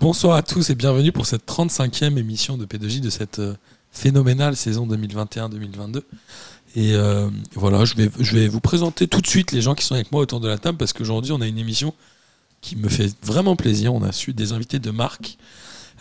[0.00, 3.54] Bonsoir à tous et bienvenue pour cette 35e émission de P2J de cette euh,
[3.92, 6.02] phénoménale saison 2021-2022.
[6.74, 9.84] Et euh, voilà, je vais, je vais vous présenter tout de suite les gens qui
[9.84, 11.94] sont avec moi autour de la table parce qu'aujourd'hui on a une émission
[12.60, 13.94] qui me fait vraiment plaisir.
[13.94, 15.38] On a su des invités de marque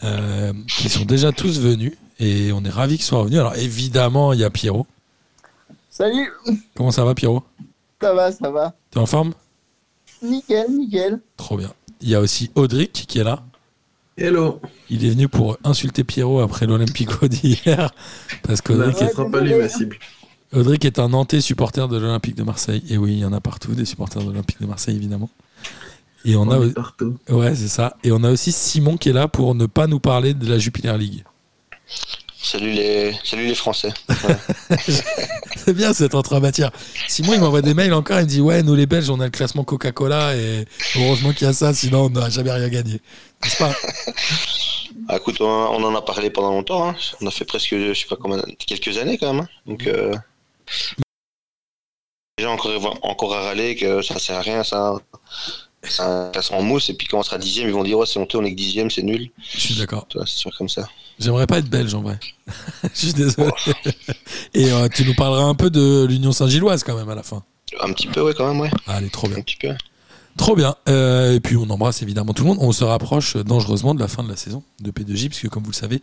[0.04, 3.40] euh, qui sont déjà tous venus et on est ravis qu'ils soient revenus.
[3.40, 4.88] Alors évidemment, il y a Pierrot.
[5.90, 6.32] Salut
[6.76, 7.44] Comment ça va Pierrot?
[8.00, 8.74] Ça va, ça va.
[8.92, 9.34] T'es en forme?
[10.24, 11.20] Nickel, nickel.
[11.36, 11.74] Trop bien.
[12.00, 13.44] Il y a aussi Audric qui est là.
[14.18, 14.62] Hello.
[14.90, 17.92] Il est venu pour insulter Pierrot après l'Olympico d'hier.
[18.44, 19.98] Parce qu'Audric Ce est, sera pas lui ma cible.
[20.54, 22.84] Audric est un Nantais supporter de l'Olympique de Marseille.
[22.90, 25.30] Et oui, il y en a partout des supporters de l'Olympique de Marseille, évidemment.
[26.24, 27.18] Et on, On a, partout.
[27.30, 27.96] ouais, c'est ça.
[28.04, 30.60] Et on a aussi Simon qui est là pour ne pas nous parler de la
[30.60, 31.24] Jupiler League.
[32.44, 33.94] Salut les, salut les Français.
[35.56, 36.72] C'est bien cette entrée en matière.
[37.08, 38.20] Simon, il m'envoie des mails encore.
[38.20, 40.36] Il me dit Ouais, nous les Belges, on a le classement Coca-Cola.
[40.36, 40.66] Et
[40.98, 43.00] heureusement qu'il y a ça, sinon on n'aurait jamais rien gagné.
[43.44, 43.74] N'est-ce pas?
[45.08, 46.90] Ah, écoute, on, on en a parlé pendant longtemps.
[46.90, 46.96] hein.
[47.22, 49.44] On a fait presque, je sais pas combien, quelques années quand même.
[49.44, 49.50] hein.
[49.68, 50.14] Donc, euh,
[52.38, 54.96] déjà encore, encore à râler que ça sert à rien, ça.
[55.84, 56.90] Classement en mousse.
[56.90, 58.56] Et puis quand on sera dixième, ils vont dire ouais, c'est honteux, on est que
[58.58, 59.30] dixième, c'est nul.
[59.54, 60.08] Je suis d'accord.
[60.12, 60.88] C'est sûr comme ça.
[61.22, 62.20] J'aimerais pas être belge en vrai.
[62.84, 63.52] Je suis désolé.
[64.56, 67.44] Et euh, tu nous parleras un peu de l'Union Saint-Gilloise quand même à la fin.
[67.80, 68.72] Un petit peu, ouais, quand même, ouais.
[68.88, 69.38] Allez, trop bien.
[69.38, 69.70] Un petit peu.
[70.38, 70.76] Trop bien.
[70.90, 72.58] Euh, et puis on embrasse évidemment tout le monde.
[72.60, 75.72] On se rapproche dangereusement de la fin de la saison de P2J, puisque comme vous
[75.72, 76.02] le savez,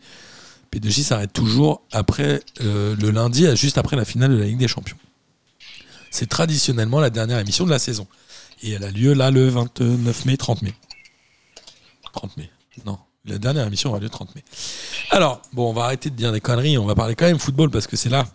[0.72, 4.69] P2J s'arrête toujours après euh, le lundi, juste après la finale de la Ligue des
[4.69, 4.98] Champions.
[6.12, 8.06] C'est traditionnellement la dernière émission de la saison.
[8.62, 10.75] Et elle a lieu là le 29 mai, 30 mai.
[12.12, 12.50] 30 mai.
[12.86, 14.44] Non, la dernière émission aura lieu le 30 mai.
[15.10, 17.70] Alors, bon, on va arrêter de dire des conneries, on va parler quand même football
[17.70, 18.26] parce que c'est là.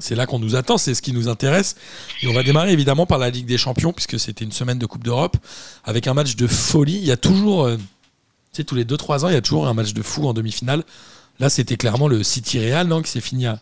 [0.00, 1.74] C'est là qu'on nous attend, c'est ce qui nous intéresse.
[2.22, 4.86] Et on va démarrer évidemment par la Ligue des Champions, puisque c'était une semaine de
[4.86, 5.36] Coupe d'Europe,
[5.84, 6.96] avec un match de folie.
[6.96, 7.82] Il y a toujours, euh, tu
[8.52, 10.84] sais, tous les 2-3 ans, il y a toujours un match de fou en demi-finale.
[11.40, 13.58] Là, c'était clairement le City Real, non, qui s'est fini à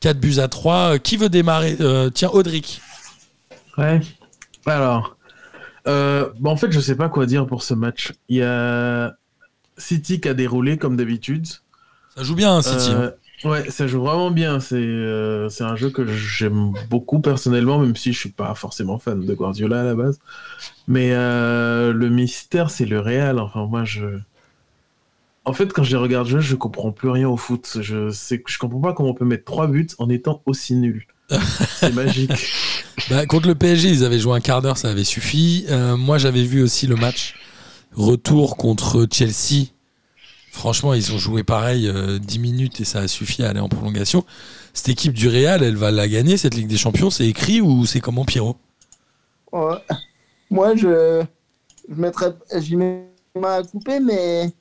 [0.00, 0.74] 4 buts à 3.
[0.74, 1.76] Euh, Qui veut démarrer?
[1.80, 2.80] Euh, Tiens, Audric.
[3.76, 4.00] Ouais.
[4.66, 5.16] Alors,
[5.84, 8.12] bah, en fait, je sais pas quoi dire pour ce match.
[8.28, 9.14] Il y a
[9.82, 11.46] City qui a déroulé comme d'habitude.
[12.16, 12.90] Ça joue bien, hein, City.
[12.90, 13.10] Euh,
[13.44, 14.60] ouais, ça joue vraiment bien.
[14.60, 18.98] C'est euh, c'est un jeu que j'aime beaucoup personnellement, même si je suis pas forcément
[18.98, 20.18] fan de Guardiola à la base.
[20.88, 23.38] Mais euh, le mystère, c'est le Real.
[23.38, 24.06] Enfin, moi, je.
[25.44, 27.78] En fait, quand je les regarde jouer, je comprends plus rien au foot.
[27.80, 31.06] Je sais, je comprends pas comment on peut mettre trois buts en étant aussi nul.
[31.76, 32.52] c'est magique.
[33.10, 35.66] Bah, contre le PSG, ils avaient joué un quart d'heure, ça avait suffi.
[35.96, 37.34] Moi, j'avais vu aussi le match
[37.94, 39.66] retour contre Chelsea.
[40.50, 43.68] Franchement, ils ont joué pareil euh, 10 minutes et ça a suffi à aller en
[43.68, 44.24] prolongation.
[44.74, 47.10] Cette équipe du Real, elle va la gagner, cette Ligue des Champions.
[47.10, 48.56] C'est écrit ou c'est comment, Pierrot?
[49.50, 49.76] Ouais.
[50.50, 51.22] Moi, je,
[51.88, 54.52] je mettrais, j'y mets ma à couper, mais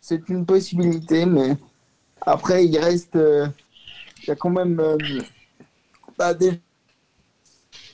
[0.00, 1.26] c'est une possibilité.
[1.26, 1.56] Mais
[2.22, 3.46] après, il reste, euh,
[4.22, 4.96] il y a quand même, euh,
[6.18, 6.60] bah, des-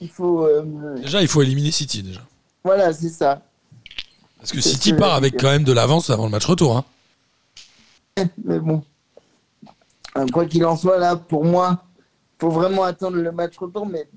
[0.01, 2.21] il faut, euh, Déjà, il faut éliminer City, déjà.
[2.65, 3.43] voilà, c'est ça.
[4.41, 6.77] Parce que City part avec quand même de l'avance avant le match retour.
[6.77, 6.85] hein.
[8.45, 8.83] Mais bon,
[10.17, 11.85] Euh, quoi qu'il en soit, là, pour moi,
[12.41, 13.87] faut vraiment attendre le match retour.
[13.87, 14.09] Mais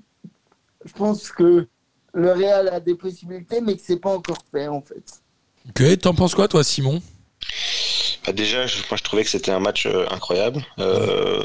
[0.85, 1.67] je pense que
[2.13, 5.21] le Real a des possibilités, mais que c'est pas encore fait, en fait.
[5.69, 7.01] Ok, t'en penses quoi, toi, Simon?
[8.25, 10.63] Bah, déjà, je- moi je trouvais que c'était un match euh, incroyable.
[10.79, 11.43] Euh,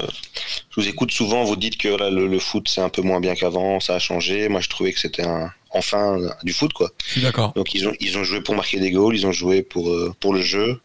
[0.71, 3.21] je vous écoute souvent, vous dites que là, le, le foot c'est un peu moins
[3.21, 4.49] bien qu'avant, ça a changé.
[4.49, 6.91] Moi je trouvais que c'était un, enfin du foot quoi.
[7.07, 7.53] Je suis d'accord.
[7.55, 10.15] Donc ils ont, ils ont joué pour marquer des goals, ils ont joué pour, euh,
[10.21, 10.81] pour le jeu.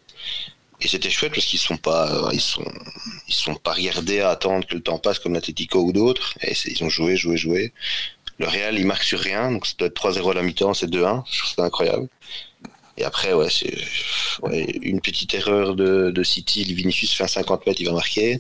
[0.81, 2.65] Et c'était chouette parce qu'ils sont pas, ils sont,
[3.29, 6.33] ils sont pas regardés à attendre que le temps passe comme l'Atletico ou d'autres.
[6.41, 7.71] Et c'est- ils ont joué, joué, joué.
[8.39, 10.87] Le Real, il marque sur rien, donc ça doit être 3-0 à la mi-temps, c'est
[10.89, 11.23] 2-1.
[11.31, 12.09] Je trouve ça incroyable.
[12.97, 13.75] Et après, ouais, c'est
[14.43, 16.63] ouais, une petite erreur de, de City.
[16.63, 18.39] Vinicius fait un 50 mètres, il va marquer.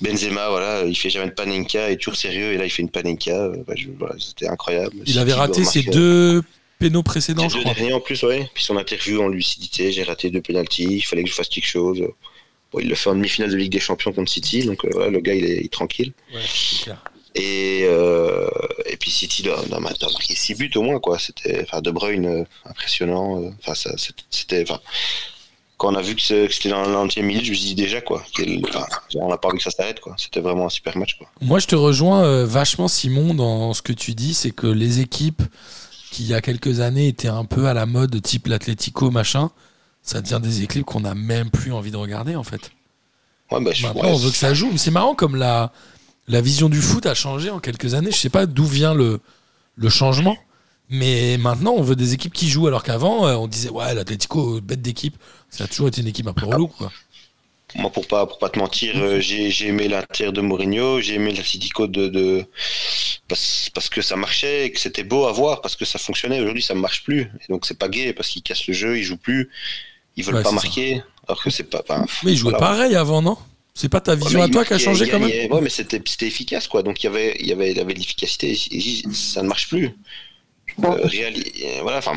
[0.00, 2.82] Benzema, voilà, il fait jamais de panenka, il est toujours sérieux, et là, il fait
[2.82, 3.32] une panenka.
[3.32, 4.92] euh, bah, voilà, C'était incroyable.
[5.00, 6.42] Il City avait raté ses deux
[6.78, 7.74] pénaux précédents, je deux crois.
[7.74, 8.50] derniers en plus, ouais.
[8.52, 11.66] Puis son interview en lucidité, j'ai raté deux pénalties, il fallait que je fasse quelque
[11.68, 12.02] chose.
[12.72, 15.10] Bon, il le fait en demi-finale de Ligue des Champions contre City, donc euh, voilà,
[15.10, 16.12] le gars il est, il est tranquille.
[16.34, 17.02] Ouais, c'est clair.
[17.34, 18.48] Et, euh,
[18.86, 21.18] et puis City doit, doit doit marquer 6 buts au moins, quoi.
[21.18, 23.42] C'était, enfin, De Bruyne, euh, impressionnant.
[23.42, 23.90] euh, Enfin, ça,
[24.30, 24.64] c'était-
[25.76, 28.24] quand on a vu que c'était dans l'entième minute, je me suis dit déjà, quoi.
[29.16, 30.14] on n'a pas envie que ça s'arrête, quoi.
[30.16, 31.28] C'était vraiment un super match, quoi.
[31.40, 34.34] Moi, je te rejoins vachement, Simon, dans ce que tu dis.
[34.34, 35.42] C'est que les équipes
[36.12, 39.50] qui, il y a quelques années, étaient un peu à la mode, type l'Atlético, machin,
[40.02, 42.70] ça devient des équipes qu'on n'a même plus envie de regarder, en fait.
[43.50, 44.76] Ouais, bah, je- Maintenant, ouais, on veut que ça joue.
[44.76, 45.72] C'est marrant comme la,
[46.28, 48.10] la vision du foot a changé en quelques années.
[48.10, 49.20] Je sais pas d'où vient le,
[49.76, 50.36] le changement.
[50.90, 52.66] Mais maintenant, on veut des équipes qui jouent.
[52.66, 55.16] Alors qu'avant, euh, on disait, ouais, l'Atletico, bête d'équipe.
[55.50, 56.92] Ça a toujours été une équipe un peu relou, quoi.
[57.76, 61.14] Moi, pour pas, pour pas te mentir, euh, j'ai j'ai aimé l'Inter de Mourinho, j'ai
[61.14, 62.44] aimé l'Atletico de, de
[63.26, 66.40] parce, parce que ça marchait et que c'était beau à voir, parce que ça fonctionnait.
[66.40, 67.22] Aujourd'hui, ça ne marche plus.
[67.22, 69.50] Et donc, c'est pas gay parce qu'ils cassent le jeu, ils jouent plus,
[70.16, 71.02] ils veulent Ouais, pas marquer.
[71.26, 71.80] Alors que c'est pas.
[71.88, 72.58] enfin, Mais ils jouaient voilà.
[72.66, 73.36] pareil avant, non?
[73.74, 75.50] C'est pas ta vision à toi qui a changé quand même.
[75.52, 76.82] Ouais, mais c'était efficace, quoi.
[76.82, 78.56] Donc, il y avait, il y avait, il y avait de l'efficacité.
[79.12, 79.90] Ça ne marche plus.
[80.82, 82.16] Euh, euh, voilà, enfin,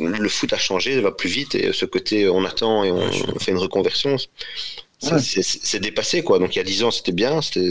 [0.00, 2.98] le foot a changé, il va plus vite et ce côté on attend et on,
[2.98, 5.20] Ouais, fait une reconversion, c'est Ouais.
[5.20, 6.40] c'est- c'est dépassé quoi.
[6.40, 7.70] Donc il y a 10 ans c'était bien, c'était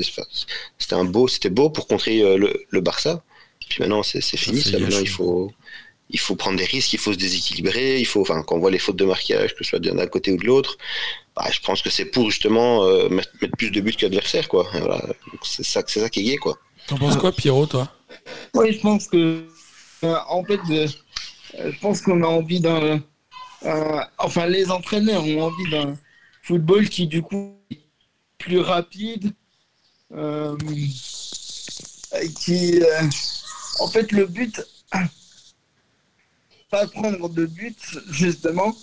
[0.92, 3.24] un beau, c'était beau pour contrer euh, le, le Barça.
[3.68, 4.80] Puis maintenant c'est fini, ça.
[4.80, 5.52] Maintenant il faut
[6.12, 8.72] il faut prendre des risques, il faut se déséquilibrer, il faut, enfin, quand on voit
[8.72, 10.78] les fautes de marquage, que ce soit d'un côté ou de l'autre,
[11.36, 14.66] bah, je pense que c'est pour justement euh, mettre, mettre plus de buts qu'adversaire, quoi.
[14.74, 15.00] Et voilà.
[15.02, 16.58] Donc, C'est ça, c'est ça qui est gay, quoi.
[16.88, 17.92] T'en penses quoi, Pierrot, toi?
[18.54, 19.46] Oui, je pense que,
[20.04, 20.88] euh, en fait, euh,
[21.58, 23.02] je pense qu'on a envie d'un.
[23.66, 25.98] euh, enfin, les entraîneurs ont envie d'un
[26.44, 27.80] football qui, du coup, est
[28.38, 29.34] plus rapide,
[30.14, 30.56] euh,
[32.40, 32.82] qui.
[32.82, 33.02] euh,
[33.80, 34.62] en fait, le but,
[36.70, 37.78] pas prendre de but,
[38.10, 38.74] justement,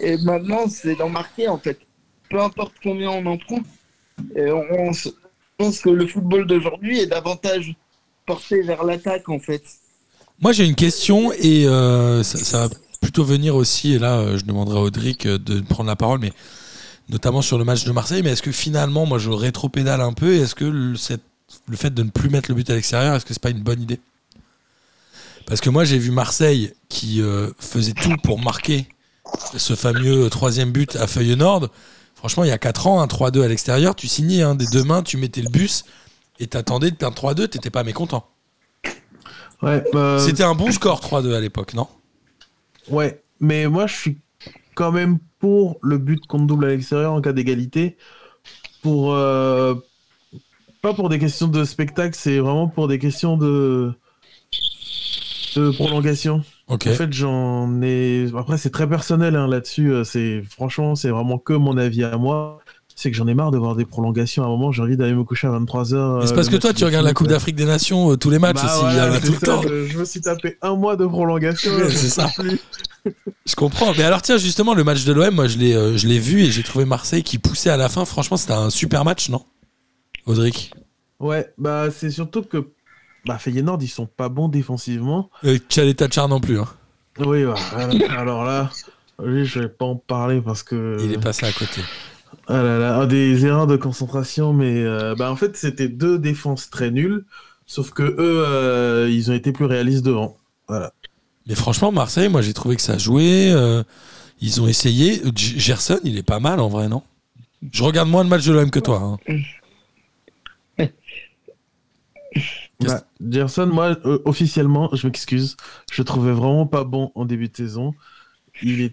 [0.00, 1.78] et maintenant, c'est d'en marquer, en fait.
[2.34, 3.60] Peu importe combien on en prend.
[4.34, 5.08] Et on, je
[5.56, 7.76] pense que le football d'aujourd'hui est davantage
[8.26, 9.62] porté vers l'attaque en fait.
[10.40, 13.92] Moi, j'ai une question et euh, ça, va plutôt venir aussi.
[13.92, 16.32] Et là, euh, je demanderai à Audric euh, de prendre la parole, mais
[17.08, 18.22] notamment sur le match de Marseille.
[18.24, 20.96] Mais est-ce que finalement, moi, je rétro-pédale un peu Est-ce que le,
[21.76, 23.80] fait de ne plus mettre le but à l'extérieur, est-ce que c'est pas une bonne
[23.80, 24.00] idée?
[25.46, 27.22] Parce que moi, j'ai vu Marseille qui
[27.60, 28.88] faisait tout pour marquer
[29.56, 31.70] ce fameux troisième but à Feuilles-Nord.
[32.24, 34.82] Franchement, il y a 4 ans, un 3-2 à l'extérieur, tu signais hein, des deux
[34.82, 35.84] mains, tu mettais le bus
[36.40, 38.26] et t'attendais de perdre 3-2, t'étais pas mécontent.
[39.60, 41.86] Ouais, bah, C'était un bon score 3-2 à l'époque, non?
[42.88, 44.18] Ouais, mais moi je suis
[44.74, 47.98] quand même pour le but contre double à l'extérieur en cas d'égalité.
[48.80, 49.74] Pour euh,
[50.80, 53.92] pas pour des questions de spectacle, c'est vraiment pour des questions de
[55.56, 56.42] de prolongation.
[56.68, 58.26] En fait, j'en ai.
[58.36, 59.92] Après, c'est très personnel hein, là-dessus.
[59.92, 62.58] euh, C'est franchement, c'est vraiment que mon avis à moi.
[62.96, 64.44] C'est que j'en ai marre de voir des prolongations.
[64.44, 66.20] À un moment, j'ai envie d'aller me coucher à 23h.
[66.20, 68.38] Mais c'est parce que toi, tu regardes la Coupe d'Afrique des Nations, euh, tous les
[68.38, 69.62] matchs aussi, il y en a tout le temps.
[69.62, 71.72] Je, je me suis tapé un mois de prolongation.
[71.76, 72.30] Je c'est sais ça.
[72.38, 72.60] plus.
[73.46, 73.92] Je comprends.
[73.98, 76.42] Mais alors, tiens, justement, le match de l'OM, moi, je l'ai, euh, je l'ai vu
[76.44, 78.04] et j'ai trouvé Marseille qui poussait à la fin.
[78.04, 79.42] Franchement, c'était un super match, non?
[80.26, 80.72] Audric?
[81.20, 82.68] Ouais, bah c'est surtout que
[83.26, 85.30] bah, Feyenoord, ils sont pas bons défensivement.
[85.96, 86.58] Tachar non plus.
[86.60, 86.68] hein.
[87.18, 88.20] Oui, bah, voilà.
[88.20, 88.70] alors là,
[89.22, 90.98] lui, je vais pas en parler parce que.
[91.02, 91.80] Il est passé à côté.
[92.48, 96.68] Ah là là, des erreurs de concentration, mais euh, bah, en fait, c'était deux défenses
[96.68, 97.24] très nulles,
[97.66, 98.16] sauf que eux,
[98.46, 100.36] euh, ils ont été plus réalistes devant.
[100.68, 100.92] Voilà.
[101.46, 103.50] Mais franchement, Marseille, moi, j'ai trouvé que ça jouait.
[103.52, 103.82] euh,
[104.40, 105.22] ils ont essayé.
[105.34, 107.02] G- Gerson, il est pas mal en vrai, non?
[107.72, 109.18] Je regarde moins le match de l'OM que toi.
[110.78, 110.86] hein.
[112.86, 115.56] Bah, Gerson, moi, euh, officiellement, je m'excuse,
[115.90, 117.94] je le trouvais vraiment pas bon en début de saison.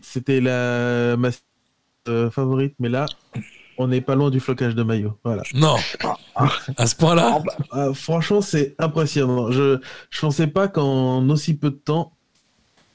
[0.02, 1.30] C'était la ma
[2.08, 3.06] euh, favorite, mais là,
[3.78, 5.18] on n'est pas loin du flocage de maillot.
[5.24, 5.44] Voilà.
[5.54, 5.76] Non.
[6.78, 9.52] À ce point-là Ah, franchement, c'est impressionnant.
[9.52, 9.80] Je
[10.10, 12.14] je pensais pas qu'en aussi peu de temps,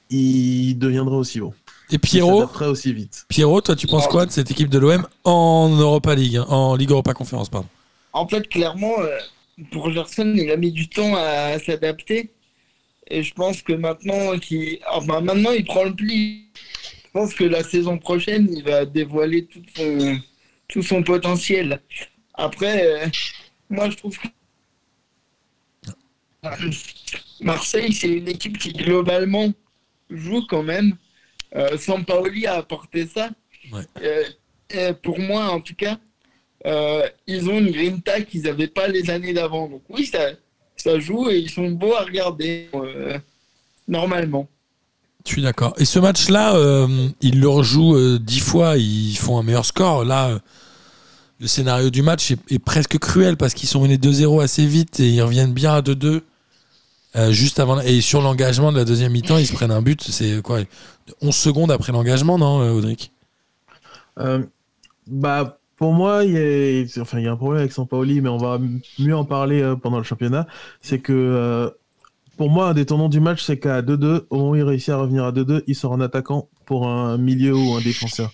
[0.09, 1.53] il deviendrait aussi bon.
[1.89, 3.25] Et Il Pierrot aussi vite.
[3.29, 6.75] Pierrot, toi, tu penses quoi de cette équipe de l'OM en Europa League, hein, en
[6.75, 7.67] Ligue Europa Conférence, pardon?
[8.11, 9.17] En fait, clairement, euh,
[9.71, 12.31] pour Gerson, il a mis du temps à s'adapter.
[13.09, 14.79] Et je pense que maintenant, qu'il...
[14.91, 16.47] enfin, maintenant, il prend le pli.
[17.05, 20.19] Je pense que la saison prochaine, il va dévoiler tout son,
[20.67, 21.81] tout son potentiel.
[22.33, 23.07] Après, euh,
[23.69, 24.27] moi, je trouve que
[27.41, 29.51] Marseille, c'est une équipe qui, globalement,
[30.09, 30.97] joue quand même.
[31.55, 33.31] Euh, Sampaoli a apporté ça.
[33.71, 33.81] Ouais.
[34.01, 34.23] Euh,
[34.69, 35.97] et pour moi, en tout cas,
[36.67, 39.67] euh, ils ont une grinta qu'ils n'avaient pas les années d'avant.
[39.69, 40.19] Donc oui, ça,
[40.75, 43.17] ça joue et ils sont beaux à regarder euh,
[43.87, 44.47] normalement.
[45.25, 45.73] Je suis d'accord.
[45.77, 50.05] Et ce match-là, euh, ils le rejouent euh, dix fois, ils font un meilleur score.
[50.05, 50.39] Là,
[51.39, 54.99] le scénario du match est, est presque cruel parce qu'ils sont menés 2-0 assez vite
[54.99, 56.21] et ils reviennent bien à 2-2.
[57.15, 60.01] euh, juste avant et sur l'engagement de la deuxième mi-temps, ils se prennent un but.
[60.01, 60.59] C'est quoi
[61.21, 63.11] 11 secondes après l'engagement, non, Audric?
[64.19, 64.43] Euh,
[65.07, 67.01] bah, pour moi, il y, a...
[67.01, 68.59] enfin, il y a un problème avec Sampaoli, mais on va
[68.99, 70.47] mieux en parler euh, pendant le championnat.
[70.81, 71.69] C'est que, euh,
[72.35, 74.89] pour moi, un des tournants du match, c'est qu'à 2-2, au moment où il réussit
[74.89, 78.31] à revenir à 2-2, il sort en attaquant pour un milieu ou un défenseur.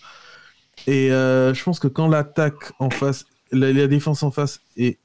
[0.88, 5.00] Et euh, je pense que quand l'attaque en face la, la défense en face est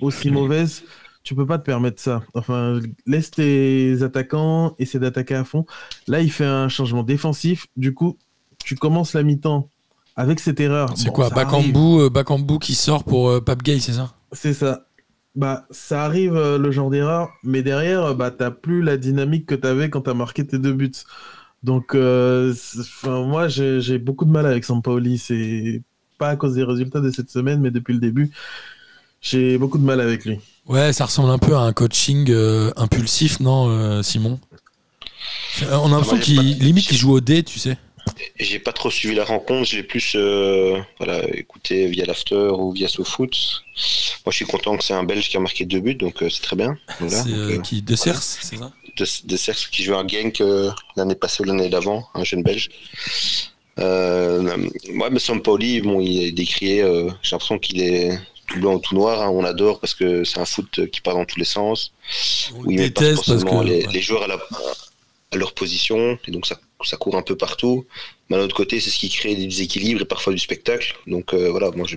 [0.00, 0.84] aussi mauvaise,
[1.22, 2.22] tu peux pas te permettre ça.
[2.34, 5.64] Enfin, laisse tes attaquants essayer d'attaquer à fond.
[6.08, 7.66] Là, il fait un changement défensif.
[7.76, 8.18] Du coup,
[8.64, 9.68] tu commences la mi-temps
[10.16, 10.92] avec cette erreur.
[10.96, 11.30] C'est Bon, quoi.
[11.30, 14.12] Bakambu, euh, Bakambu qui sort pour euh, Pape Gay, c'est ça?
[14.32, 14.86] C'est ça.
[15.34, 19.54] Bah, ça arrive euh, le genre d'erreur, mais derrière, bah, t'as plus la dynamique que
[19.54, 20.92] t'avais quand t'as marqué tes deux buts.
[21.62, 22.52] Donc, euh,
[23.04, 25.16] moi, j'ai beaucoup de mal avec Sampaoli.
[25.18, 25.82] C'est
[26.18, 28.30] pas à cause des résultats de cette semaine, mais depuis le début,
[29.20, 30.40] j'ai beaucoup de mal avec lui.
[30.66, 34.38] Ouais, ça ressemble un peu à un coaching euh, impulsif, non, euh, Simon?
[35.62, 37.78] Euh, On a l'impression Moi, j'ai qu'il limite il joue au dé, tu sais.
[38.38, 42.72] J'ai pas trop suivi la rencontre, je l'ai plus euh, voilà, écouté via l'after ou
[42.72, 43.30] via SoFoot.
[44.24, 46.28] Moi je suis content que c'est un Belge qui a marqué deux buts, donc euh,
[46.30, 46.76] c'est très bien.
[47.00, 47.22] Voilà.
[47.22, 48.72] Donc, euh, qui De Cers, c'est ça?
[48.96, 50.42] De, de Cercle qui joue un Genk
[50.96, 52.68] l'année passée ou l'année d'avant, un jeune belge.
[53.78, 56.78] Moi, mais Sampaoli, bon, il est décrié,
[57.22, 60.38] j'ai l'impression qu'il est tout blanc ou tout noir, hein, on l'adore parce que c'est
[60.40, 61.92] un foot qui part dans tous les sens,
[62.54, 63.66] On il déteste parce forcément que.
[63.66, 63.92] les, ouais.
[63.92, 64.40] les joueurs à, la-
[65.32, 67.86] à leur position, et donc ça, ça court un peu partout.
[68.28, 70.94] Mais d'un autre côté, c'est ce qui crée des déséquilibres et parfois du spectacle.
[71.06, 71.96] Donc euh, voilà, moi je,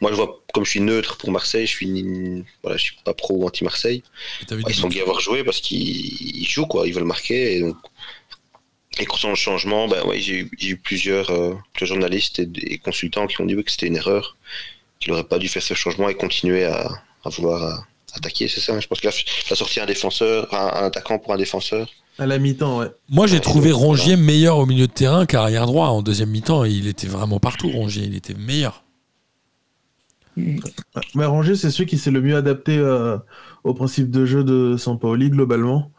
[0.00, 3.14] moi je vois, comme je suis neutre pour Marseille, je suis, voilà, je suis pas
[3.14, 4.02] pro ou anti-Marseille.
[4.64, 7.56] Ouais, ils sont bien à avoir joué parce qu'ils ils jouent quoi, ils veulent marquer
[7.56, 7.76] et donc
[9.00, 12.48] et concernant le changement, ben ouais, j'ai eu, j'ai eu plusieurs, euh, plusieurs journalistes et,
[12.72, 14.36] et consultants qui ont dit oui, que c'était une erreur,
[14.98, 16.90] qu'il n'aurait pas dû faire ce changement et continuer à,
[17.24, 17.76] à vouloir euh,
[18.14, 18.74] attaquer, c'est ça.
[18.74, 18.80] hein.
[18.80, 19.12] Je pense qu'il a,
[19.46, 21.88] il a sorti un défenseur, un, un attaquant pour un défenseur.
[22.18, 22.90] À la mi-temps, ouais.
[23.10, 25.88] Moi, j'ai trouvé Rongier meilleur au milieu de terrain qu'arrière droit.
[25.88, 28.04] En deuxième mi-temps, il était vraiment partout, Rongier.
[28.04, 28.82] Il était meilleur.
[31.14, 33.18] Mais Ranger, c'est celui qui s'est le mieux adapté euh,
[33.64, 35.90] au principe de jeu de Sampaoli globalement.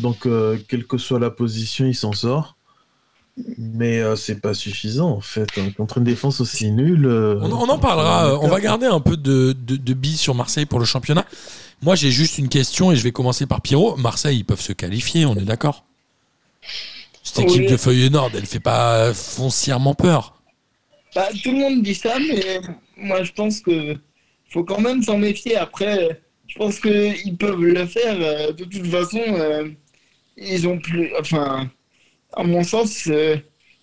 [0.00, 2.56] Donc, euh, quelle que soit la position, il s'en sort.
[3.58, 5.48] Mais euh, c'est pas suffisant en fait.
[5.56, 5.70] hein.
[5.74, 7.06] Contre une défense aussi nulle.
[7.06, 8.26] euh, On, on en parlera.
[8.32, 11.24] euh, On va garder un peu de, de, de billes sur Marseille pour le championnat.
[11.82, 13.96] Moi, j'ai juste une question et je vais commencer par Pierrot.
[13.96, 15.84] Marseille, ils peuvent se qualifier, on est d'accord?
[17.24, 17.44] Cette Oui.
[17.44, 20.40] équipe de Feuilles-Nord, elle fait pas foncièrement peur.
[21.14, 22.60] Bah, tout le monde dit ça, mais
[22.96, 23.96] moi je pense que
[24.50, 25.56] faut quand même s'en méfier.
[25.56, 28.16] Après, je pense qu'ils peuvent le faire.
[28.20, 29.68] euh, De toute façon, euh,
[30.36, 31.12] ils ont plus.
[31.20, 31.70] Enfin,
[32.34, 33.36] à mon sens, euh,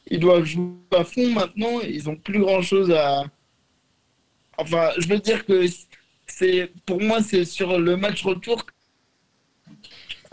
[0.10, 1.82] ils doivent jouer à fond maintenant.
[1.82, 3.26] Ils ont plus grand chose à.
[4.58, 5.66] Enfin, je veux dire que
[6.32, 8.66] c'est pour moi, c'est sur le match retour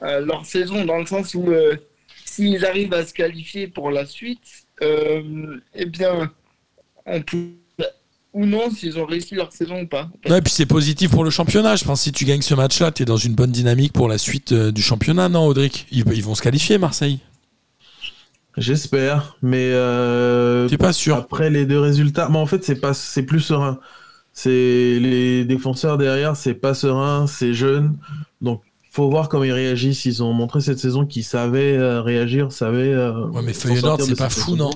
[0.02, 1.76] euh, leur saison, dans le sens où euh,
[2.24, 6.30] s'ils arrivent à se qualifier pour la suite, euh, eh bien
[7.06, 7.52] on peut-
[8.32, 10.10] ou non s'ils ont réussi leur saison ou pas.
[10.28, 11.76] Ouais, et puis c'est positif pour le championnat.
[11.76, 14.08] Je pense que si tu gagnes ce match-là, tu es dans une bonne dynamique pour
[14.08, 15.86] la suite euh, du championnat, non, Audric?
[15.90, 17.20] Ils, ils vont se qualifier, Marseille.
[18.58, 22.94] J'espère, mais euh, T'es pas sûr après les deux résultats, mais en fait c'est pas,
[22.94, 23.78] c'est plus serein.
[24.38, 27.96] C'est les défenseurs derrière, c'est pas serein, c'est jeune,
[28.42, 30.04] donc faut voir comment ils réagissent.
[30.04, 32.92] Ils ont montré cette saison qu'ils savaient euh, réagir, savaient.
[32.92, 34.68] euh, Ouais, mais sortir c'est pas fou, non.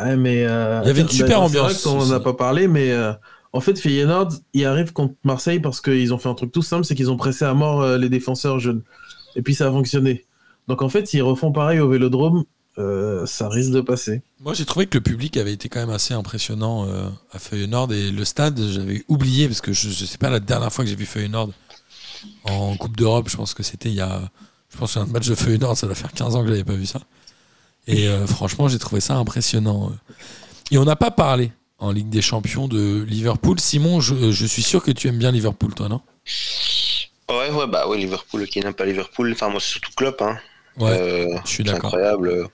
[0.00, 2.34] Ouais, mais euh, Il y avait une bah, super ambiance vrai qu'on en a pas
[2.34, 2.94] parlé, mais
[3.52, 6.84] en fait, Feyenoord, ils arrivent contre Marseille parce qu'ils ont fait un truc tout simple,
[6.84, 8.82] c'est qu'ils ont pressé à mort les défenseurs jeunes.
[9.34, 10.24] Et puis ça a fonctionné.
[10.68, 12.44] Donc en fait, s'ils refont pareil au Vélodrome,
[12.78, 14.22] euh, ça risque de passer.
[14.40, 17.92] Moi, j'ai trouvé que le public avait été quand même assez impressionnant euh, à Feuilles-Nord
[17.92, 20.90] et le stade, j'avais oublié parce que je, je sais pas la dernière fois que
[20.90, 21.50] j'ai vu Feuilles-Nord
[22.44, 23.28] en Coupe d'Europe.
[23.28, 24.22] Je pense que c'était il y a.
[24.70, 26.86] Je pense qu'un match de Feuilles-Nord, ça doit faire 15 ans que j'avais pas vu
[26.86, 27.00] ça.
[27.86, 29.92] Et euh, franchement, j'ai trouvé ça impressionnant.
[30.70, 33.58] Et on n'a pas parlé en Ligue des Champions de Liverpool.
[33.58, 36.02] Simon, je, je suis sûr que tu aimes bien Liverpool, toi, non?
[37.30, 40.38] Ouais, ouais, bah ouais, Liverpool, qui n'aime pas Liverpool, enfin moi c'est surtout Klopp, hein.
[40.80, 41.86] Ouais, Euh, je suis c'est d'accord.
[41.94, 42.48] incroyable.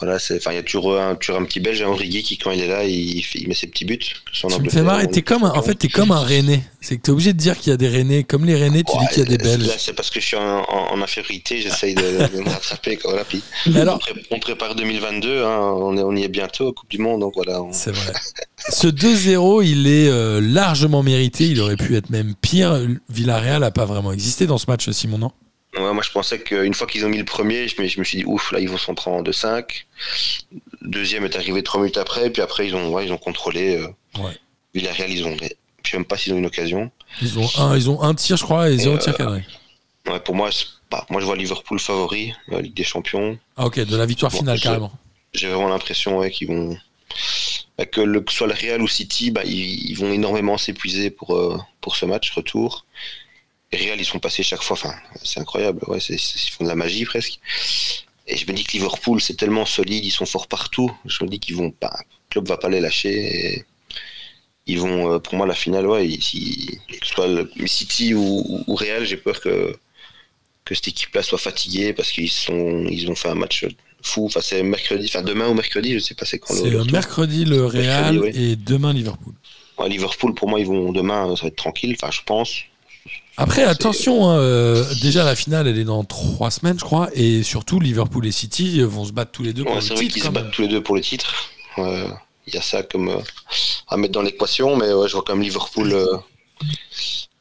[0.00, 2.36] Voilà, c'est, enfin, il y a toujours un, toujours un petit Belge, Henri Guy, qui
[2.36, 4.00] quand il est là, il, met ses petits buts.
[4.32, 5.06] Tu me fais marrer.
[5.08, 6.60] T'es comme un- en fait, t'es comme un Rennais.
[6.80, 8.24] C'est que t'es obligé de dire qu'il y a des Rennais.
[8.24, 9.64] Comme les Rennais, tu dis qu'il y a des Belges.
[9.68, 12.96] Là, c'est parce que je suis en, en- en infériorité, j'essaye de, de me rattraper.
[12.96, 16.24] Quoi, voilà, puis Mais on, alors, pré- on prépare 2022, hein, on, est, on y
[16.24, 17.62] est bientôt, Coupe du Monde, donc voilà.
[17.62, 18.12] on- C'est vrai.
[18.70, 21.44] Ce 2-0, il est euh, largement mérité.
[21.46, 22.76] Il aurait pu être même pire.
[23.08, 25.30] Villarreal n'a pas vraiment existé dans ce match, Simon, non?
[25.74, 28.04] Ouais, moi, je pensais qu'une fois qu'ils ont mis le premier, je me, je me
[28.04, 29.84] suis dit, ouf, là, ils vont s'en prendre en 2-5.
[30.82, 33.76] Le deuxième est arrivé trois minutes après, puis après, ils ont, ouais, ils ont contrôlé.
[33.76, 33.88] euh,
[34.22, 34.36] Ouais.
[34.74, 35.34] Villarreal, ils ont.
[35.84, 36.90] Je sais même pas s'ils ont une occasion.
[37.22, 39.44] ils ont, un, ils ont un tir, je crois, et zéro euh, tir cadré.
[40.06, 40.50] Ouais, pour moi,
[40.90, 43.38] pas- moi, je vois Liverpool favori, la Ligue des Champions.
[43.56, 44.92] Ah, ok, de la victoire finale, carrément.
[45.32, 46.76] J'ai vraiment l'impression ouais, qu'ils vont.
[47.78, 50.58] bah, que, le, que ce soit le Real ou City, bah, ils, ils vont énormément
[50.58, 52.84] s'épuiser pour, euh, pour ce match retour.
[53.72, 54.74] Real, ils sont passés chaque fois.
[54.74, 55.80] Enfin, c'est incroyable.
[55.86, 57.38] Ouais, c'est- ils font de la magie presque.
[58.26, 60.90] Et je me dis que Liverpool, c'est tellement solide, ils sont forts partout.
[61.06, 61.98] Je me dis qu'ils vont pas.
[62.00, 63.54] Le club va pas les lâcher.
[63.56, 63.64] Et,
[64.66, 69.04] ils vont, euh, pour moi, la finale, ouais, ce soit le City ou, ou Real,
[69.04, 69.76] j'ai peur que,
[70.64, 73.66] que cette équipe-là soit fatiguée parce qu'ils sont, ils ont fait un match
[74.02, 74.26] fou.
[74.26, 76.54] Enfin, c'est mercredi, enfin demain ou mercredi, je sais pas c'est quand.
[76.54, 79.34] C'est le mercredi le Real Mercredi, et demain Liverpool.
[79.78, 81.96] Ouais, Liverpool, pour moi, ils vont demain, ça va être tranquille.
[82.00, 82.52] Enfin, je pense.
[83.36, 87.42] Après, attention, hein, euh, déjà la finale, elle est dans trois semaines, je crois, et
[87.42, 90.12] surtout Liverpool et City vont se battre tous les deux pour le c'est vrai titre.
[90.12, 90.34] qu'ils se même.
[90.34, 91.34] battent tous les deux pour le titre.
[91.78, 92.08] Euh,
[92.46, 93.18] Il y a ça comme euh,
[93.88, 96.16] à mettre dans l'équation, mais ouais, je vois quand même Liverpool euh,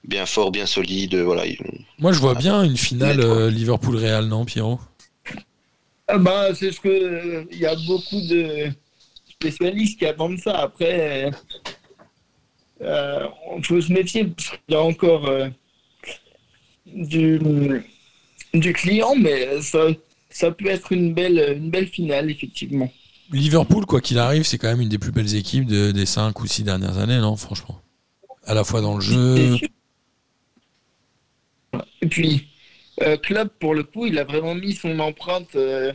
[0.05, 1.15] bien fort, bien solide.
[1.15, 1.43] Voilà,
[2.00, 4.79] Moi, je vois bien une finale euh, Liverpool-Real, non, Pierrot?
[6.07, 7.45] Ah bah, c'est ce que.
[7.51, 8.69] Il y a beaucoup de
[9.29, 10.57] spécialistes qui attendent ça.
[10.60, 11.31] Après,
[12.81, 15.48] euh, on faut se méfier parce qu'il y a encore euh,
[16.95, 17.39] du,
[18.53, 19.88] du client, mais ça,
[20.29, 22.91] ça peut être une belle, une belle finale, effectivement.
[23.31, 26.41] Liverpool, quoi qu'il arrive, c'est quand même une des plus belles équipes de- des cinq
[26.41, 27.81] ou six dernières années, non, franchement?
[28.45, 29.57] À la fois dans le jeu.
[32.01, 32.48] Et puis,
[33.01, 35.93] euh, Club, pour le coup, il a vraiment mis son empreinte euh,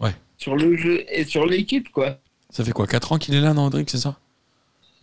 [0.00, 0.14] Ouais.
[0.38, 2.18] sur le jeu et sur l'équipe, quoi.
[2.50, 4.18] Ça fait quoi 4 ans qu'il est là, non, Audric, c'est ça?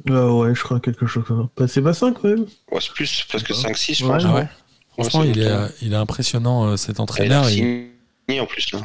[0.10, 1.50] Ah ouais, je crois quelque chose comme ça.
[1.56, 2.46] Bah, c'est pas 5 quand même.
[2.72, 3.56] ouais, c'est plus, presque Ouais.
[3.56, 4.24] 5-6, je Ouais, pense.
[4.24, 4.34] non.
[4.36, 4.48] ouais?
[4.94, 5.74] Franchement, il, est, longtemps.
[5.82, 7.50] il est impressionnant, euh, cet Et il a entraîneur.
[7.50, 8.80] il- en plus, là.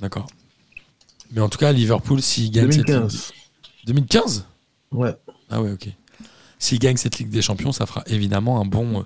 [0.00, 0.26] D'accord.
[1.32, 3.32] Mais en tout cas, Liverpool, s'il gagne cette 2015.
[3.86, 4.44] 2015
[4.92, 5.14] Ouais.
[5.50, 5.88] Ah ouais, ok.
[6.58, 9.02] S'il gagne cette Ligue des Champions, ça fera évidemment un bon, euh,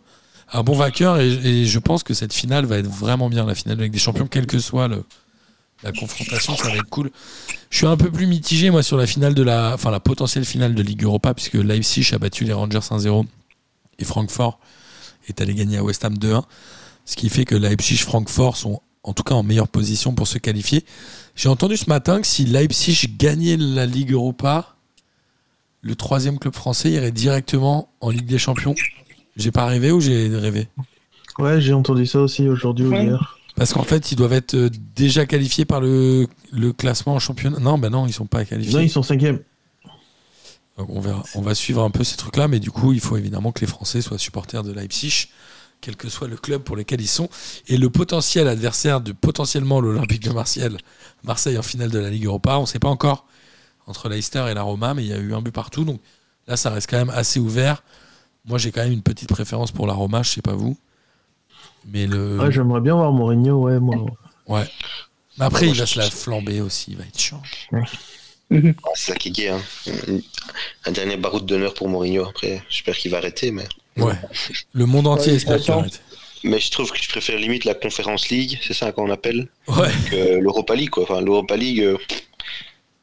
[0.53, 1.21] un bon vainqueur.
[1.21, 3.85] Et, et je pense que cette finale va être vraiment bien, la finale de la
[3.87, 5.05] Ligue des Champions, quelle que soit le,
[5.83, 7.11] la confrontation, ça va être cool.
[7.71, 10.45] Je suis un peu plus mitigé, moi, sur la finale de la, enfin, la potentielle
[10.47, 13.27] finale de Ligue Europa, puisque Leipzig a battu les Rangers 1-0
[13.99, 14.59] et Francfort
[15.29, 16.43] est allé gagner à West Ham 2-1.
[17.05, 20.85] Ce qui fait que Leipzig-Francfort sont en tout cas en meilleure position pour se qualifier.
[21.37, 24.77] J'ai entendu ce matin que si Leipzig gagnait la Ligue Europa,
[25.83, 28.75] le troisième club français irait directement en Ligue des Champions.
[29.37, 30.69] J'ai pas rêvé ou j'ai rêvé?
[31.39, 33.39] Ouais, j'ai entendu ça aussi aujourd'hui ou hier.
[33.57, 37.59] Parce qu'en fait, ils doivent être euh, déjà qualifiés par le, le classement en championnat.
[37.61, 38.75] Non, bah non, ils sont pas qualifiés.
[38.75, 39.41] Non, ils sont cinquième.
[40.77, 41.23] Donc on, verra.
[41.35, 43.67] on va suivre un peu ces trucs-là, mais du coup, il faut évidemment que les
[43.67, 45.29] Français soient supporters de Leipzig,
[45.81, 47.29] quel que soit le club pour lequel ils sont.
[47.69, 50.69] Et le potentiel adversaire de potentiellement l'Olympique de Marseille,
[51.23, 53.27] Marseille en finale de la Ligue Europa, on ne sait pas encore
[53.87, 55.85] entre Leicester et la Roma, mais il y a eu un but partout.
[55.85, 56.01] Donc
[56.49, 57.83] là, ça reste quand même assez ouvert.
[58.47, 60.77] Moi, j'ai quand même une petite préférence pour la Roma, je sais pas vous.
[61.87, 62.39] Mais le.
[62.41, 63.97] Ouais, j'aimerais bien voir Mourinho, ouais, moi.
[64.49, 64.69] Ouais.
[65.39, 67.43] Mais après, Moi, il va je- se la flamber aussi, il va être chiant.
[68.85, 69.49] Ah, c'est ça qui est gay.
[69.49, 69.61] Hein.
[70.87, 72.25] Un dernier baroud d'honneur pour Mourinho.
[72.29, 73.51] Après, j'espère qu'il va arrêter.
[73.51, 73.65] Mais...
[73.97, 74.15] Ouais.
[74.73, 76.01] Le monde entier Ouais, espère qu'il arrête.
[76.43, 79.89] mais je trouve que je préfère limite la Conference League, c'est ça qu'on appelle, Ouais.
[80.11, 80.91] que l'Europa League.
[80.91, 81.05] Quoi.
[81.05, 81.97] Enfin, L'Europa League, euh,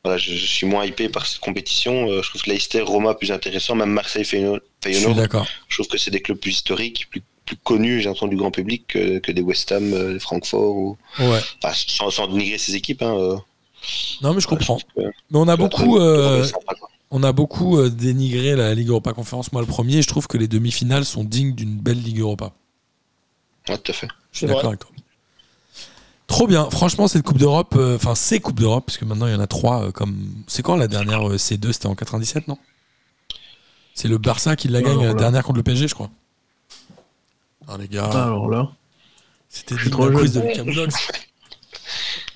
[0.03, 2.09] voilà, je, je suis moins hypé par cette compétition.
[2.09, 5.47] Euh, je trouve que Leicester, Roma plus intéressant, même Marseille, Feyenoord, Je suis Feyenoord, d'accord.
[5.67, 8.51] je trouve que c'est des clubs plus historiques, plus, plus connus, j'ai entendu, du grand
[8.51, 10.97] public que, que des West Ham, euh, des Francfort, ou...
[11.19, 11.39] Ouais.
[11.63, 13.01] enfin, sans, sans dénigrer ces équipes.
[13.03, 13.35] Hein, euh,
[14.21, 14.77] Non, mais je comprends.
[14.79, 16.47] je trouve que- Mais on a beaucoup, euh,
[17.09, 19.97] on a beaucoup euh, dénigré la Ligue Europa Conférence, moi le premier.
[19.97, 22.51] et Je trouve que les demi-finales sont dignes d'une belle Ligue Europa.
[23.69, 24.07] Ouais, tout à fait.
[24.31, 24.89] Je suis d'accord avec toi.
[26.27, 26.69] Trop bien.
[26.69, 29.39] Franchement, cette Coupe d'Europe, euh, enfin ces Coupes d'Europe, parce que maintenant il y en
[29.41, 29.83] a trois.
[29.87, 32.57] euh, comme c'est quand la dernière euh, C2 C'était en 97, non?
[33.93, 36.09] C'est le Barça qui la Ah, gagne la dernière contre le PSG, je crois.
[37.67, 38.69] Ah les gars, Ah, alors là.
[39.49, 40.39] c'était d'un quiz de.
[40.41, 40.63] Lucas.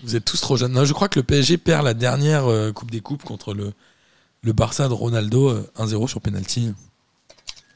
[0.04, 0.74] Vous êtes tous trop jeunes.
[0.74, 3.74] Non, je crois que le PSG perd la dernière euh, Coupe des Coupes contre le,
[4.42, 6.74] le Barça de Ronaldo euh, 1-0 sur penalty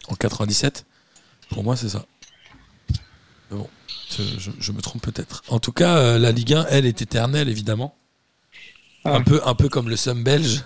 [0.08, 0.86] en 97.
[1.50, 2.06] Pour moi, c'est ça.
[3.52, 3.68] Mais bon,
[4.10, 5.44] je, me trompe peut-être.
[5.48, 7.96] En tout cas, euh, la Ligue 1, elle, est éternelle, évidemment.
[9.06, 9.16] Ah.
[9.16, 10.64] Un, peu, un peu comme le Somme belge.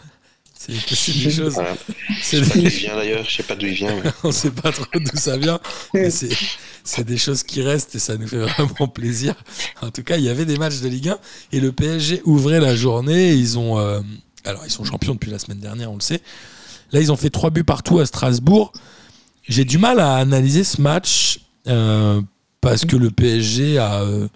[0.67, 1.53] C'est des choses.
[1.53, 1.75] Voilà.
[2.21, 3.95] c'est Je sais pas d'où il vient d'ailleurs, je sais pas d'où il vient.
[4.03, 5.59] mais- on sait pas trop d'où ça vient,
[5.93, 6.29] mais c'est
[6.85, 9.35] c'est des choses qui restent et ça nous fait vraiment plaisir.
[9.81, 11.17] En tout cas, il y avait des matchs de Ligue 1
[11.53, 13.33] et le PSG ouvrait la journée.
[13.33, 14.01] Ils ont, euh,
[14.45, 16.21] alors ils sont champions depuis la semaine dernière, on le sait.
[16.91, 18.71] Là, ils ont fait trois buts partout à Strasbourg.
[19.47, 22.21] J'ai du mal à analyser ce match euh,
[22.61, 24.27] parce que le PSG a, euh,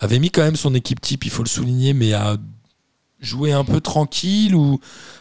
[0.00, 2.36] avait mis quand même son équipe type, il faut le souligner, mais a
[3.20, 4.80] joué un peu tranquille ou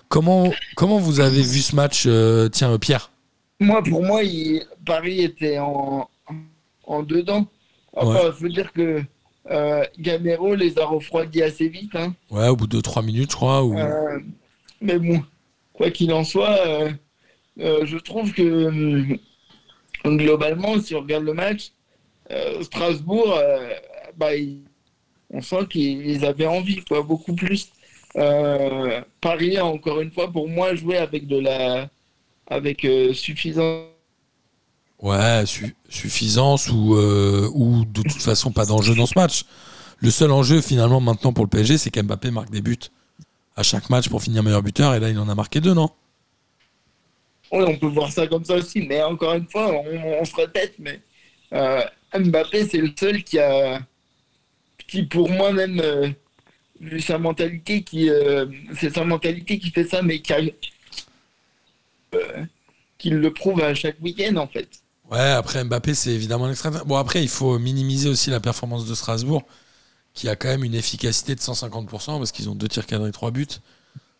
[0.10, 3.12] comment comment vous avez vu ce match euh, Tiens, euh, Pierre?
[3.60, 6.10] Moi, pour moi, il- Paris était en,
[6.84, 7.48] en dedans.
[7.93, 9.04] Enfin, je veux dire que
[9.52, 11.95] euh, Gamero les a refroidis assez vite.
[11.95, 12.13] hein.
[12.30, 13.63] Ouais, au bout de 3 minutes, je crois.
[13.63, 13.78] Ou...
[13.78, 14.19] Euh,
[14.82, 15.24] mais bon,
[15.74, 16.58] quoi qu'il en soit,
[17.58, 19.17] je trouve que
[20.06, 21.72] globalement, si on regarde le match,
[22.62, 23.38] Strasbourg,
[24.17, 24.30] bah,
[25.32, 27.69] on sent qu'ils avaient envie, quoi, beaucoup plus.
[28.17, 31.89] Euh, Paris, encore une fois, pour moi, jouait avec de la,
[32.48, 33.88] avec euh, suffisant.
[35.02, 39.45] Ouais, su- suffisance ou, euh, ou de toute façon pas d'enjeu dans ce match.
[40.00, 42.78] Le seul enjeu finalement maintenant pour le PSG, c'est qu'Mbappé marque des buts
[43.58, 45.89] à chaque match pour finir meilleur buteur et là il en a marqué deux, non?
[47.52, 50.36] Ouais, on peut voir ça comme ça aussi, mais encore une fois, on, on se
[50.36, 51.02] répète, mais
[51.54, 53.82] euh, Mbappé, c'est le seul qui a,
[54.88, 55.82] qui pour moi même,
[56.80, 58.46] vu sa mentalité, qui, euh,
[58.80, 60.39] c'est sa mentalité qui fait ça, mais qui, a-
[62.15, 62.44] euh,
[62.98, 64.68] qui le prouve à chaque week-end en fait.
[65.12, 66.80] Ouais, après Mbappé, c'est évidemment l'extrême.
[66.86, 69.44] Bon, après, il faut minimiser aussi la performance de Strasbourg,
[70.13, 73.32] qui a quand même une efficacité de 150%, parce qu'ils ont deux tirs cadrés, trois
[73.32, 73.48] buts.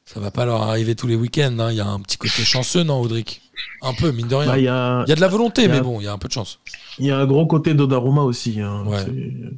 [0.06, 1.56] Ça va pas leur arriver tous les week-ends.
[1.60, 1.72] hein.
[1.72, 3.42] Il y a un petit côté chanceux, non, Audric?
[3.84, 4.50] Un peu, mine de rien.
[4.50, 6.08] Bah, Il y, a, Il y a de la volonté, a- mais bon, il y
[6.08, 6.60] a un peu de chance.
[6.98, 8.60] il y a un gros côté Donnarumma aussi.
[8.60, 8.84] hein.
[8.88, 9.04] Ouais.
[9.06, 9.54] C'est-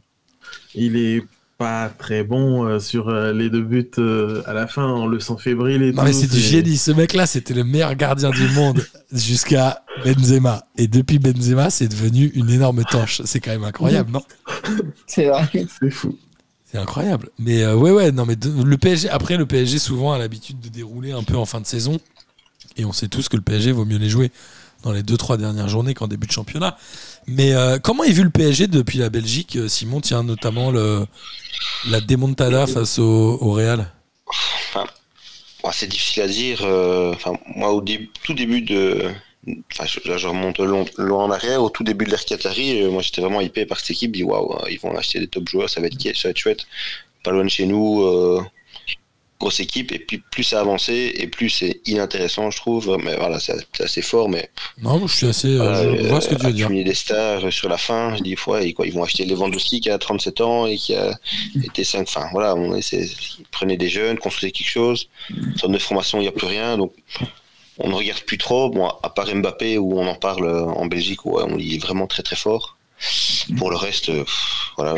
[0.76, 1.24] Il est
[1.62, 4.86] pas très bon euh, sur euh, les deux buts euh, à la fin.
[4.88, 6.08] On le sent fébrile et Non, tout.
[6.08, 6.78] mais c'est du génie.
[6.78, 10.66] Ce mec-là, c'était le meilleur gardien du monde jusqu'à Benzema.
[10.78, 13.22] Et depuis Benzema, c'est devenu une énorme tanche.
[13.26, 14.24] C'est quand même incroyable, non?
[15.08, 15.48] C'est vrai.
[15.80, 16.18] C'est fou.
[16.72, 17.30] C'est incroyable.
[17.38, 20.60] Mais euh, ouais, ouais, non, mais de- le PSG, après, le PSG souvent a l'habitude
[20.60, 22.00] de dérouler un peu en fin de saison.
[22.78, 24.32] Et on sait tous que le PSG vaut mieux les jouer
[24.84, 26.78] dans les 2-3 dernières journées qu'en début de championnat.
[27.28, 31.06] Mais euh, comment est vu le PSG depuis la Belgique, euh, Simon Tiens, notamment le,
[31.90, 33.92] la démontada face au, au Real.
[35.72, 36.62] C'est difficile à dire.
[36.64, 37.84] euh, Enfin, moi, au
[38.24, 39.12] tout début de.
[39.72, 41.62] Enfin, je- là, je remonte long- loin en arrière.
[41.64, 44.12] Au tout début de l'ère Qatari, moi, j'étais vraiment hypé par cette équipe.
[44.14, 46.30] Je dis, waouh, euh, ils vont acheter des top joueurs, ça va être, ça va
[46.32, 46.66] être chouette.
[47.24, 48.42] Pas loin de chez nous, euh,
[49.42, 49.92] grosse équipe.
[49.92, 52.98] Et puis, plus ça avançait, et plus c'est inintéressant, je trouve.
[53.04, 54.30] Mais voilà, c'est assez fort.
[54.30, 54.50] Mais
[54.82, 55.48] Non, moi, je suis assez.
[55.50, 56.70] euh, voilà, je vois ce que tu veux dire.
[56.70, 58.16] des stars sur la fin.
[58.16, 61.12] Je dis, et quoi, ils vont acheter Lewandowski qui a 37 ans et qui a
[61.64, 62.02] été 5.
[62.08, 63.06] Enfin, voilà, on essaie,
[63.40, 65.10] ils prenaient des jeunes, construisaient quelque chose.
[65.58, 66.78] Sur de formation, il n'y a plus rien.
[66.78, 66.94] Donc,
[67.80, 68.70] on ne regarde plus trop.
[68.70, 71.80] Bon, à part Mbappé, où on en parle euh, en Belgique, où on y est
[71.80, 72.78] vraiment très très fort.
[73.58, 74.24] Pour le reste, euh,
[74.78, 74.94] voilà,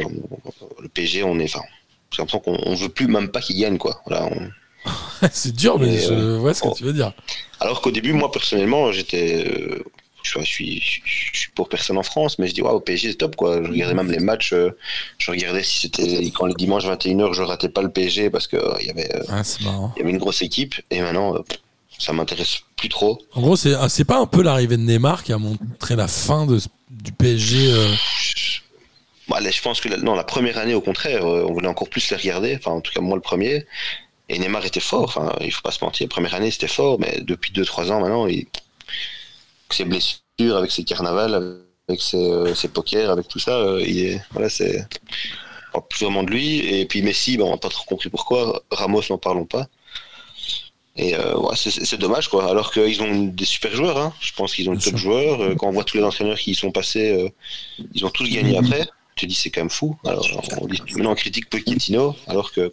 [0.81, 1.45] le PSG, on est.
[1.45, 1.63] Enfin,
[2.13, 4.01] j'ai l'impression qu'on on veut plus même pas qu'il gagne, quoi.
[4.07, 4.49] Voilà, on-
[5.31, 6.73] c'est dur, mais je euh, vois ce que oh.
[6.75, 7.13] tu veux dire.
[7.59, 9.45] alors qu'au début, moi personnellement, j'étais.
[9.47, 9.83] euh,
[10.23, 13.15] je, suis, je, je suis pour personne en France, mais je dis, waouh, PSG c'est
[13.17, 13.61] top quoi.
[13.63, 14.71] Je regardais même les matchs, euh,
[15.17, 16.29] je regardais si c'était.
[16.31, 19.41] Quand les dimanches 21h, je ratais pas le PSG parce qu'il il y, avait, Ah,
[19.97, 21.35] y avait une grosse équipe, et maintenant,
[21.99, 23.19] ça m'intéresse plus trop.
[23.33, 26.07] En gros, c'est ah, c'est pas un peu l'arrivée de Neymar qui a montré la
[26.09, 27.71] fin de, du PSG.
[29.27, 31.53] Je, bah, là, je pense que la, non, la première année, au contraire, euh, on
[31.53, 33.65] voulait encore plus les regarder, enfin, en tout cas, moi le premier.
[34.29, 36.07] Et Neymar était fort, enfin, il faut pas se mentir.
[36.09, 38.47] Première année, c'était fort, mais depuis 2-3 ans maintenant, il...
[38.47, 38.49] avec
[39.71, 41.33] ses blessures, avec ses carnavals,
[41.89, 44.21] avec ses, euh, ses pokers, avec tout ça, euh, il est...
[44.31, 44.85] voilà, c'est.
[45.75, 46.59] On parle plus vraiment de lui.
[46.59, 48.63] Et puis Messi, ben, on n'a pas trop compris pourquoi.
[48.71, 49.67] Ramos, n'en parlons pas.
[50.95, 52.47] Et euh, ouais, c'est- dommage, quoi.
[52.49, 54.13] Alors qu'ils ont des super joueurs, hein.
[54.21, 55.41] je pense qu'ils ont de top joueurs.
[55.41, 57.29] Euh, Quand on voit tous les entraîneurs qui y sont passés, euh,
[57.95, 58.87] ils ont tous gagné après.
[59.15, 59.95] Tu te dis, c'est quand même fou.
[60.05, 60.25] Alors,
[60.61, 62.71] on dit, maintenant, on critique Pochettino, alors que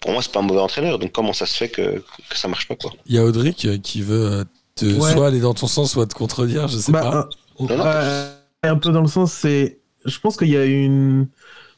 [0.00, 0.98] pour moi, c'est pas un mauvais entraîneur.
[0.98, 2.92] Donc, comment ça se fait que, que ça marche pas, quoi?
[3.06, 5.12] Il y a Audric euh, qui veut euh, te, Ouais.
[5.12, 7.02] soit aller dans ton sens, soit te contredire, je sais pas.
[7.10, 7.28] Bah,
[7.60, 7.84] un, Non, non.
[7.84, 8.28] ouais,
[8.68, 9.78] un peu dans le sens, c'est.
[10.04, 11.28] Je pense qu'il y a une.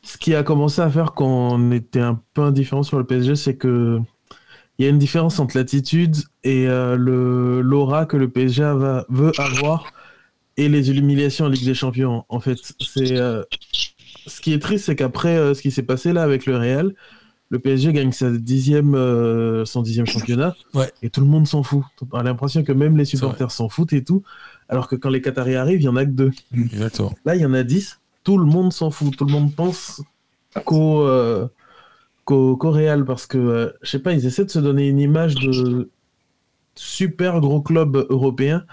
[0.02, 3.56] Ce qui a commencé à faire qu'on était un peu indifférent sur le PSG, c'est
[3.56, 4.00] que.
[4.78, 9.06] Il y a une différence entre l'attitude et euh, le l'aura que le PSG va-
[9.08, 9.92] veut avoir
[10.56, 12.24] et les humiliations en Ligue des Champions.
[12.28, 13.42] En fait, c'est euh,
[14.26, 16.94] ce qui est triste, c'est qu'après euh, ce qui s'est passé là avec le Real,
[17.50, 20.90] le PSG gagne sa dixième, euh, son dixième championnat Ouais.
[21.02, 21.82] et tout le monde s'en fout.
[22.12, 24.22] On a l'impression que même les supporters s'en foutent et tout,
[24.68, 26.30] alors que quand les Qataris arrivent, il y en a que deux.
[26.56, 27.14] Exactement.
[27.24, 28.00] Là, il y en a dix.
[28.24, 29.14] Tout le monde s'en fout.
[29.16, 30.02] Tout le monde pense
[30.64, 31.46] qu'au euh,
[32.24, 35.90] qu'au Real parce que je sais pas, ils essaient de se donner une image de
[36.74, 38.64] super gros club européen.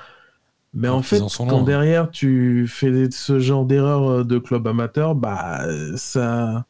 [0.73, 1.63] Mais en fait, en sont quand loin.
[1.65, 5.65] derrière tu fais ce genre d'erreur euh, de club amateur, bah
[5.97, 6.65] ça.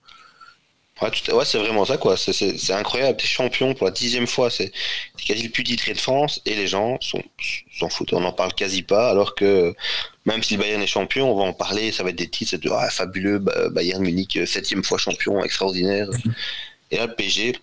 [1.01, 2.15] Ouais, c'est vraiment ça, quoi.
[2.15, 3.17] C'est- incroyable.
[3.17, 4.51] T'es champion pour la dixième fois.
[4.51, 4.71] C'est
[5.17, 7.23] t'es quasi le plus titré de France et les gens sont-
[7.79, 8.13] s'en foutent.
[8.13, 9.73] On n'en parle quasi pas, alors que
[10.25, 11.91] même si le Bayern est champion, on va en parler.
[11.91, 13.39] Ça va être des titres, c'est de, ah, fabuleux.
[13.39, 16.07] Ba- Bayern Munich, euh, septième fois champion, extraordinaire.
[16.91, 17.53] Et là, le PSG,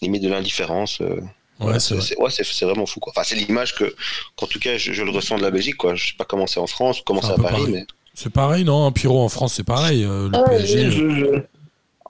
[0.00, 1.02] limite de l'indifférence.
[1.02, 1.20] euh,
[1.60, 2.04] Ouais, c'est vrai.
[2.04, 3.12] c'est ouais, c'est- c'est vraiment fou, quoi.
[3.14, 3.94] Enfin, c'est l'image que,
[4.36, 5.94] qu'en tout cas, je, je le ressens de la Belgique, quoi.
[5.94, 7.72] Je sais pas comment c'est en France ou comment C'est à Paris, pareil.
[7.72, 8.86] mais C'est pareil, non?
[8.86, 10.04] Un Pyro en France, c'est pareil.
[10.04, 10.84] euh, le Ah, PSG.
[10.86, 11.42] euh, je- je-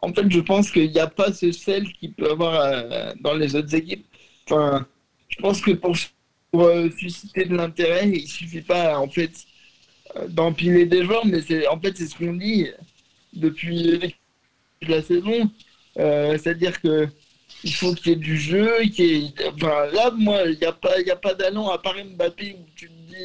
[0.01, 3.35] En fait, je pense qu'il n'y a pas ce sel qu'il peut avoir euh, dans
[3.35, 4.07] les autres équipes.
[4.49, 4.87] Enfin,
[5.29, 5.97] je pense que pour,
[6.53, 9.33] pour, euh, susciter de l'intérêt, il suffit pas en fait
[10.29, 12.67] d'empiler des joueurs, mais c'est en fait c'est ce qu'on dit
[13.33, 14.15] depuis
[14.83, 15.51] la saison.
[15.99, 17.09] Euh, C'est-à-dire que
[17.65, 18.83] il faut qu'il y ait du jeu.
[18.83, 21.95] ait- Enfin, là, moi, il n'y a pas, il y a pas d'allant à part
[21.97, 23.17] Mbappé où tu te dis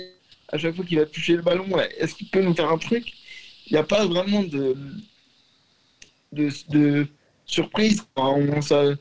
[0.49, 2.77] à chaque fois qu'il va toucher le ballon, ouais, est-ce qu'il peut nous faire un
[2.77, 3.11] truc?
[3.67, 4.75] Il n'y a pas vraiment de,
[6.31, 7.07] de, de
[7.45, 8.03] surprise.
[8.15, 8.93] On, ça-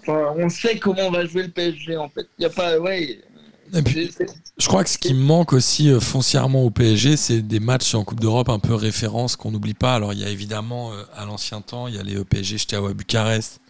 [0.00, 2.28] enfin, on sait comment va jouer le PSG en fait.
[2.38, 3.20] Il n'y a pas, ouais.
[3.74, 4.10] Et puis,
[4.58, 8.04] je crois que ce qui manque aussi euh, foncièrement au PSG, c'est des matchs en
[8.04, 9.94] Coupe d'Europe un peu référence qu'on n'oublie pas.
[9.94, 12.58] Alors, il y a évidemment, euh, à l'ancien temps, il y a les E PSG
[12.58, 13.60] Steaua Bucarest,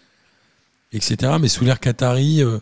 [0.92, 1.32] etc.
[1.40, 2.58] Mais sous l'ère Qatari, euh,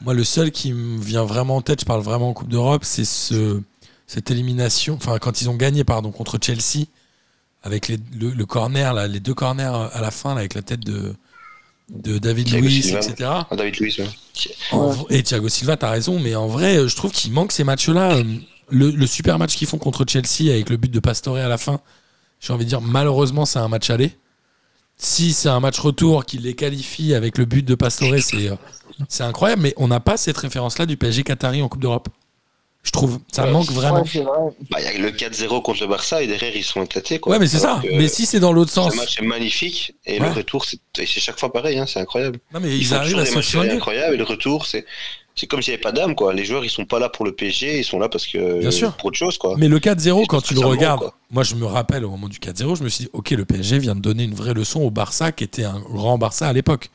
[0.00, 2.82] moi, le seul qui me vient vraiment en tête, je parle vraiment en Coupe d'Europe,
[2.84, 3.60] c'est ce,
[4.06, 6.86] cette élimination, enfin, quand ils ont gagné, pardon, contre Chelsea,
[7.62, 10.62] avec les, le, le corner, là, les deux corners à la fin, là, avec la
[10.62, 11.14] tête de,
[11.90, 13.30] de David Luiz, etc.
[13.50, 14.08] Ah, David Luiz, ouais.
[14.72, 17.52] En v- Et Thiago Silva, t'as raison, mais en vrai, euh, je trouve qu'il manque
[17.52, 18.16] ces matchs-là.
[18.16, 18.24] Euh,
[18.70, 21.56] Le, le super match qu'ils font contre Chelsea avec le but de Pastore à la
[21.56, 21.80] fin,
[22.38, 24.12] j'ai envie de dire, malheureusement, c'est un match aller.
[24.98, 28.56] Si c'est un match retour qui les qualifie avec le but de Pastore, c'est euh,
[29.08, 32.08] c'est incroyable, mais on n'a pas cette référence-là du PSG Qatari en Coupe d'Europe.
[32.82, 34.02] Je trouve, ça Ouais, manque vraiment.
[34.02, 34.20] vrai.
[34.70, 37.18] Bah, il y a le 4-0 contre le Barça et derrière ils sont éclatés.
[37.20, 37.32] Quoi.
[37.32, 37.80] Ouais, mais c'est ça.
[37.84, 38.92] Mais si c'est dans l'autre sens.
[38.92, 40.26] Ce match est magnifique et Ouais.
[40.28, 42.38] le retour, c'est chaque fois pareil, hein, c'est incroyable.
[42.52, 44.84] Non, mais Ils, ils, arrivent à se incroyables et le retour, c'est
[45.38, 46.14] c'est comme s'il n'y avait pas d'âme.
[46.14, 46.34] quoi.
[46.34, 48.70] Les joueurs, ils sont pas là pour le PSG, ils sont là parce que Bien
[48.70, 48.92] sûr.
[48.96, 49.38] pour autre chose.
[49.38, 49.54] quoi.
[49.56, 51.14] Mais le 4-0, quand tu le regardes, quoi.
[51.30, 53.78] moi je me rappelle au moment du 4-0, je me suis dit, ok, le PSG
[53.78, 56.90] vient de donner une vraie leçon au Barça, qui était un grand Barça à l'époque.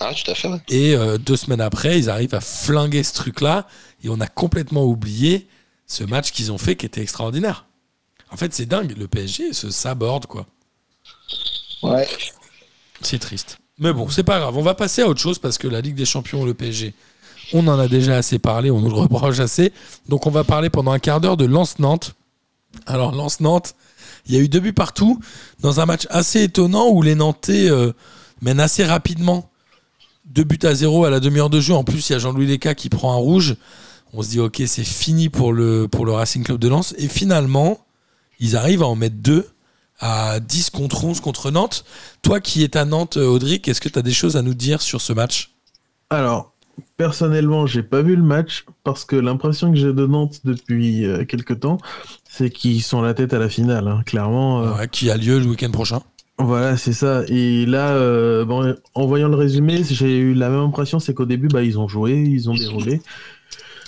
[0.00, 0.48] Ah, tout à fait.
[0.48, 0.58] ouais.
[0.68, 3.66] Et euh, deux semaines après, ils arrivent à flinguer ce truc-là,
[4.02, 5.46] et on a complètement oublié
[5.86, 7.66] ce match qu'ils ont fait qui était extraordinaire.
[8.30, 10.46] En fait, c'est dingue, le PSG se saborde, quoi.
[11.82, 12.08] Ouais.
[13.00, 13.58] C'est triste.
[13.78, 15.94] Mais bon, c'est pas grave, on va passer à autre chose parce que la Ligue
[15.96, 16.94] des Champions, le PSG,
[17.52, 19.72] on en a déjà assez parlé, on nous le reproche assez.
[20.08, 22.14] Donc on va parler pendant un quart d'heure de Lens-Nantes.
[22.86, 23.74] Alors Lens-Nantes,
[24.26, 25.18] il y a eu deux buts partout
[25.60, 27.92] dans un match assez étonnant où les Nantais euh,
[28.40, 29.50] mènent assez rapidement.
[30.24, 31.74] Deux buts à zéro à la demi-heure de jeu.
[31.74, 33.56] En plus, il y a Jean-Louis Leca qui prend un rouge.
[34.12, 36.94] On se dit, ok, c'est fini pour le, pour le Racing Club de Lens.
[36.98, 37.84] Et finalement,
[38.38, 39.48] ils arrivent à en mettre deux
[39.98, 41.84] à 10 contre 11 contre Nantes.
[42.22, 44.82] Toi qui es à Nantes, Audric, est-ce que tu as des choses à nous dire
[44.82, 45.54] sur ce match?
[46.10, 46.51] Alors,
[46.96, 51.24] personnellement, j'ai pas vu le match parce que l'impression que j'ai de Nantes depuis euh,
[51.24, 51.78] quelques temps,
[52.28, 53.88] c'est qu'ils sont la tête à la finale.
[53.88, 54.02] hein.
[54.06, 56.00] Clairement, euh, Ouais, Qui a lieu le week-end prochain
[56.38, 57.22] voilà, c'est ça.
[57.28, 61.26] Et là, euh, bon, en voyant le résumé, j'ai eu la même impression, c'est qu'au
[61.26, 63.00] début, bah, ils ont joué, ils ont déroulé.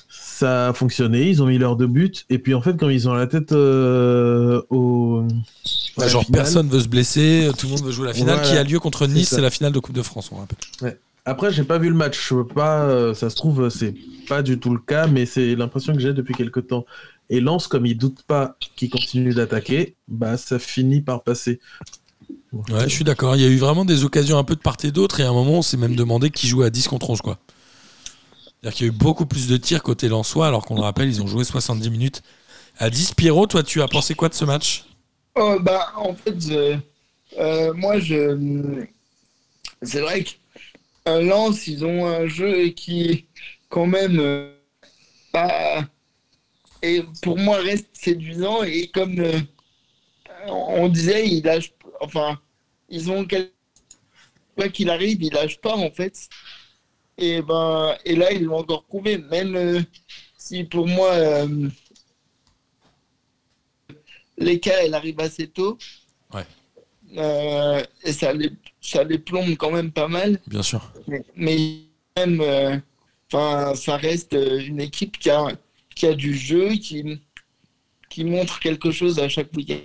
[0.09, 2.13] Ça a fonctionné, ils ont mis leurs deux buts.
[2.31, 5.25] Et puis en fait, quand ils ont la tête euh, au.
[5.97, 8.51] la Genre finale, personne veut se blesser, tout le monde veut jouer la finale Voilà.
[8.51, 10.97] qui a lieu contre Nice, c'est la finale de Coupe de France, on rappelle.
[11.25, 12.29] Après, j'ai pas vu le match.
[12.29, 12.83] Je peux pas.
[12.83, 13.95] euh, ça se trouve, c'est
[14.29, 16.85] pas du tout le cas, mais c'est l'impression que j'ai depuis quelques temps.
[17.31, 21.61] Et Lance, comme il doute pas qu'il continue d'attaquer, bah ça finit par passer.
[22.53, 23.37] Ouais, je suis d'accord.
[23.37, 25.31] Il y a eu vraiment des occasions un peu de part et d'autre, et à
[25.31, 27.39] un moment, on s'est même demandé qui jouait à 10 contre 11, quoi.
[28.47, 31.09] C'est-à-dire qu'il y a eu beaucoup plus de tirs côté Lensois, alors qu'on le rappelle,
[31.09, 32.23] ils ont joué 70 minutes
[32.79, 33.15] à 10.
[33.15, 34.85] Pierrot, toi, tu as pensé quoi de ce match?
[35.35, 36.81] Oh, bah, en fait,
[37.39, 38.87] euh, moi, je.
[39.83, 40.31] C'est vrai que
[41.07, 43.27] Lens, ils ont un jeu qui,
[43.69, 44.55] quand même, euh,
[45.33, 45.85] pas-
[46.83, 48.63] et pour moi, reste séduisant.
[48.63, 49.41] Et comme euh,
[50.49, 51.73] on disait, ils lâchent.
[52.01, 52.41] Enfin,
[52.89, 53.27] ils ont.
[54.57, 56.29] Quoi qu'il arrive, ils lâchent pas, en fait.
[57.19, 59.19] Et, ben, et là, ils l'ont encore prouvé.
[59.19, 59.81] Même euh,
[60.39, 61.13] si pour moi.
[61.13, 61.69] euh,
[64.39, 65.79] l'écart, elle arrive assez tôt.
[66.33, 66.45] Ouais.
[68.05, 70.41] Et ça les, ça les plombe quand même pas mal.
[70.47, 70.93] Bien sûr.
[71.37, 71.81] Mais,
[72.17, 72.77] même, euh,
[73.33, 75.49] enfin, ça reste euh, une équipe qui a,
[75.95, 77.21] qui a du jeu, qui,
[78.11, 79.81] qui montre quelque chose à chaque week-end.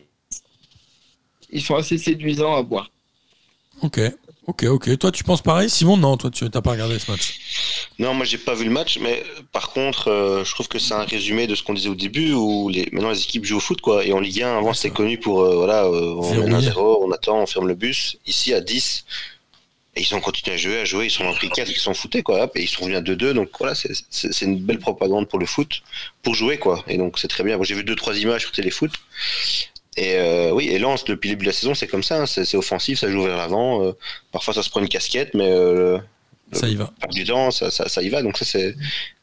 [1.51, 2.91] Ils sont assez séduisants à voir.
[3.81, 3.99] Ok,
[4.45, 4.97] ok, ok.
[4.97, 5.69] Toi, tu penses pareil?
[5.69, 7.39] Simon, non, toi, tu n'as pas regardé ce match.
[7.99, 10.79] Non, moi j'ai pas vu le match, mais euh, par contre, euh, je trouve que
[10.79, 13.57] c'est un résumé de ce qu'on disait au début, où les, maintenant les équipes jouent
[13.57, 14.05] au foot, quoi.
[14.05, 16.69] Et en Ligue 1, avant c'était connu pour, euh, voilà, euh, on mène Verrouiller.
[16.69, 18.17] 1-0, on attend, on ferme le bus.
[18.25, 19.05] Ici à 10,
[19.99, 21.93] et ils ont continué à jouer, à jouer, ils sont en pris 4, ils sont
[21.93, 22.43] foutés, quoi.
[22.43, 25.45] Hop, et ils sont revenus à 2-2, donc voilà, c'est- une belle propagande pour le
[25.45, 25.81] foot,
[26.23, 26.83] pour jouer, quoi.
[26.87, 27.57] Et donc c'est très bien.
[27.57, 28.91] Moi j'ai vu 2-3 images sur Téléfoot.
[29.97, 32.25] Et euh, oui, et Lens, depuis le début de la saison, c'est comme ça, hein,
[32.25, 33.83] c'est offensif, ça joue vers l'avant.
[33.83, 33.91] euh,
[34.31, 35.97] parfois ça se prend une casquette, mais euh,
[36.53, 36.91] Ça y va.
[37.01, 38.21] par du temps, ça, ça, ça y va.
[38.21, 38.69] Donc ça c'est.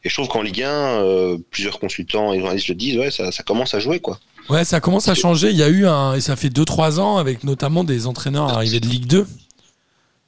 [0.03, 3.31] Et je trouve qu'en Ligue 1, euh, plusieurs consultants et journalistes le disent, ouais, ça,
[3.31, 4.19] ça commence à jouer quoi.
[4.49, 5.49] Ouais, ça commence à changer.
[5.49, 8.79] Il y a eu un, et ça fait 2-3 ans, avec notamment des entraîneurs arrivés
[8.79, 9.25] de Ligue 2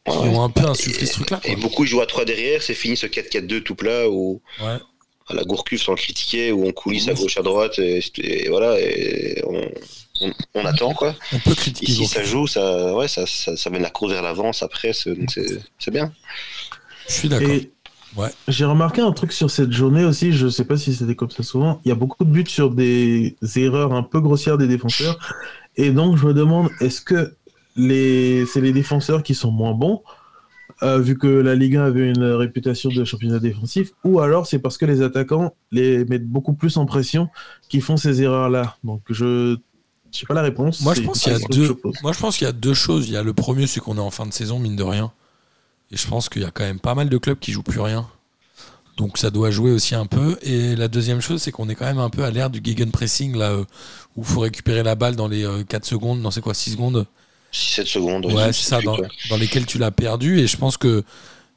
[0.09, 1.39] qui Ouais, ont un peu insufflé ce truc-là.
[1.43, 4.77] Et beaucoup jouent à 3 derrière, c'est fini ce 4-4-2 tout plat où Ouais.
[5.27, 8.49] à la Gourcuff sans le critiquer, où on coulisse à gauche à droite et, et
[8.49, 9.61] voilà, et on,
[10.21, 11.15] on, on attend quoi.
[11.33, 11.91] On peut critiquer.
[11.91, 15.07] Ici ça joue, ça, ouais, ça, ça, ça mène la course vers l'avant, ça presse,
[15.07, 16.11] donc c'est c'est bien.
[17.07, 17.49] Je suis d'accord.
[17.49, 17.71] Et
[18.17, 18.29] Ouais.
[18.47, 21.43] j'ai remarqué un truc sur cette journée aussi, je sais pas si c'était comme ça
[21.43, 25.19] souvent, il y a beaucoup de buts sur des erreurs un peu grossières des défenseurs.
[25.75, 27.35] Et donc je me demande, est-ce que
[27.79, 28.45] les...
[28.45, 30.01] c'est les défenseurs qui sont moins bons,
[30.81, 34.59] euh, vu que la Ligue 1 avait une réputation de championnat défensif, ou alors c'est
[34.59, 37.29] parce que les attaquants les mettent beaucoup plus en pression
[37.67, 38.77] qui font ces erreurs-là.
[38.83, 39.57] Donc je
[40.11, 40.81] j'ai pas la réponse.
[40.81, 41.75] Moi, je pense qu'il y a deux.
[41.75, 41.95] pose.
[42.01, 43.07] Moi, je pense qu'il y a deux choses.
[43.07, 45.11] Il y a le premier, c'est qu'on est en fin de saison, mine de rien.
[45.91, 47.79] Et je pense qu'il y a quand même pas mal de clubs qui jouent plus
[47.79, 48.07] rien.
[48.97, 50.37] Donc ça doit jouer aussi un peu.
[50.41, 53.37] Et la deuxième chose, c'est qu'on est quand même un peu à l'ère du gegenpressing,
[53.37, 53.63] là, euh,
[54.15, 56.71] où il faut récupérer la balle dans les euh, 4 secondes, non, c'est quoi, 6
[56.71, 57.05] secondes
[57.53, 58.25] 6-7 secondes.
[58.25, 58.97] Ouais, c'est ça, dans,
[59.29, 60.39] dans lesquelles tu l'as perdu.
[60.39, 61.03] Et je pense que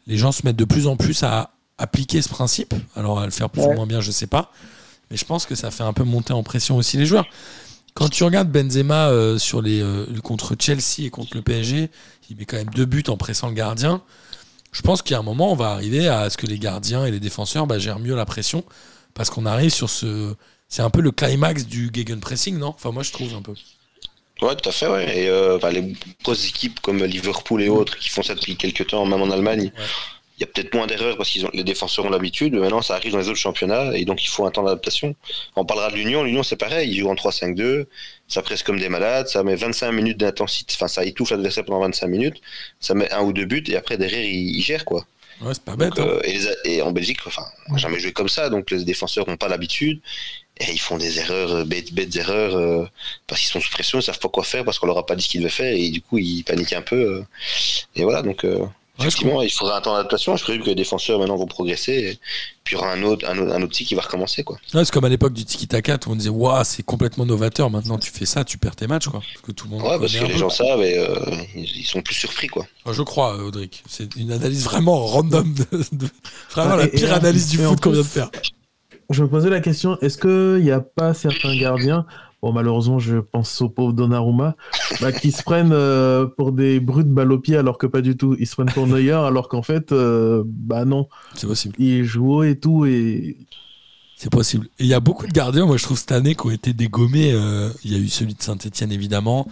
[0.07, 2.75] les gens se mettent de plus en plus à appliquer ce principe.
[2.97, 4.53] Alors, à le faire plus ou moins bien, je sais pas.
[5.11, 7.27] Mais je pense que ça fait un peu monter en pression aussi les joueurs.
[7.95, 11.91] Quand tu regardes Benzema euh, sur les, euh, contre Chelsea et contre le PSG,
[12.31, 14.01] il met quand même deux buts en pressant le gardien.
[14.73, 17.05] Je pense qu'il y a un moment, on va arriver à ce que les gardiens
[17.05, 18.65] et les défenseurs bah, gèrent mieux la pression.
[19.13, 20.35] Parce qu'on arrive sur ce.
[20.69, 22.69] C'est un peu le climax du gegenpressing, non?
[22.69, 23.53] Enfin, moi, je trouve un peu.
[24.43, 25.19] Ouais, tout à fait, ouais.
[25.25, 28.89] Et euh, enfin, les grosses équipes comme Liverpool et autres qui font ça depuis quelques
[28.89, 29.71] temps, même en Allemagne,
[30.39, 32.55] il y a peut-être moins d'erreurs parce que les défenseurs ont l'habitude.
[32.55, 35.15] Maintenant, ça arrive dans les autres championnats et donc il faut un temps d'adaptation.
[35.55, 36.25] On parlera de l'Union.
[36.25, 36.91] L'Union, c'est pareil.
[36.91, 37.85] Ils jouent en 3-5-2.
[38.27, 39.29] Ça presse comme des malades.
[39.29, 40.75] Ça met 25 minutes d'intensité.
[40.77, 42.41] Enfin, ça étouffe l'adversaire pendant 25 minutes.
[42.81, 45.07] Ça met un ou deux buts et après, derrière, ils, ils gèrent, quoi.
[45.43, 45.95] Ouais, c'est pas bête.
[45.95, 46.11] Donc, hein.
[46.15, 48.85] euh, et, les- et en Belgique, enfin, on n'a jamais joué comme ça, donc les
[48.85, 50.01] défenseurs n'ont pas l'habitude.
[50.69, 52.85] Et ils font des erreurs, euh, bêtes, bêtes erreurs, euh,
[53.27, 55.17] parce qu'ils sont sous pression, ils savent pas quoi faire, parce qu'on leur a pas
[55.17, 56.97] dit ce qu'ils devaient faire, et du coup, ils paniquent un peu.
[56.97, 57.23] euh.
[57.97, 58.65] et voilà, donc, euh,
[59.01, 60.37] effectivement, il faudra un temps d'adaptation.
[60.37, 62.19] Je présume que les défenseurs maintenant vont progresser, et
[62.63, 64.59] puis il y aura un autre, un autre, un autre qui va recommencer, quoi.
[64.75, 67.69] Ouais, c'est comme à l'époque du tiki-taka, tout le monde disait Waouh, c'est complètement novateur.
[67.71, 69.21] Maintenant, tu fais ça, tu perds tes matchs, quoi.
[69.33, 71.17] Parce que tout le monde Ouais, parce que les gens savent, et euh,
[71.57, 72.67] ils, ils sont plus surpris, quoi.
[72.89, 73.83] Je crois, Audric.
[73.89, 75.53] C'est une analyse vraiment random.
[75.55, 76.09] de- de-
[76.51, 78.31] Vraiment Ah, la pire analyse du et foot qu'on vient de faire.
[79.13, 82.07] Je me posais la question, est-ce qu'il n'y a pas certains gardiens,
[82.43, 84.57] bon malheureusement je pense au pauvre Donnarumma,
[85.01, 88.17] bah, qui se prennent euh, pour des brutes balles au pied alors que pas du
[88.17, 88.35] tout.
[88.41, 91.75] Ils se prennent pour Neuer alors qu'en fait, euh, bah non, C'est possible.
[91.79, 93.37] ils jouent haut et tout et
[94.17, 94.67] C'est possible.
[94.79, 96.73] Et il y a beaucoup de gardiens, moi, je trouve, cette année, qui ont été
[96.73, 97.33] dégommés.
[97.33, 99.47] Euh, Il y a eu celui de Saint-Etienne, évidemment.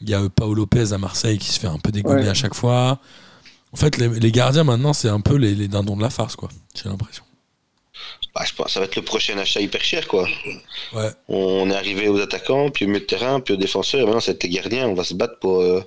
[0.00, 2.28] Il y a Paolo Lopez à Marseille qui se fait un peu dégommer Ouais.
[2.28, 2.98] à chaque fois.
[3.72, 6.36] En fait, les, les gardiens, maintenant, c'est un peu les, les dindons de la farce,
[6.36, 6.48] quoi.
[6.74, 7.22] J'ai l'impression.
[8.38, 10.28] Bah, je pense ça va être le prochain achat hyper cher, quoi.
[10.94, 11.10] Ouais.
[11.28, 14.20] On est arrivé aux attaquants, puis au milieu de terrain, puis aux défenseurs, et maintenant
[14.20, 14.88] c'est les gardiens.
[14.88, 15.82] On va se battre pour euh,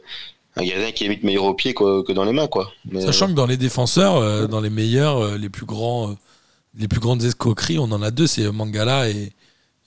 [0.57, 2.71] un gardien qui est limite meilleur au pied quoi, que dans les mains, quoi.
[2.91, 6.13] Mais, Sachant que dans les défenseurs, euh, dans les meilleurs, euh, les plus grands, euh,
[6.77, 9.31] les plus grandes escroqueries, on en a deux, c'est Mangala et,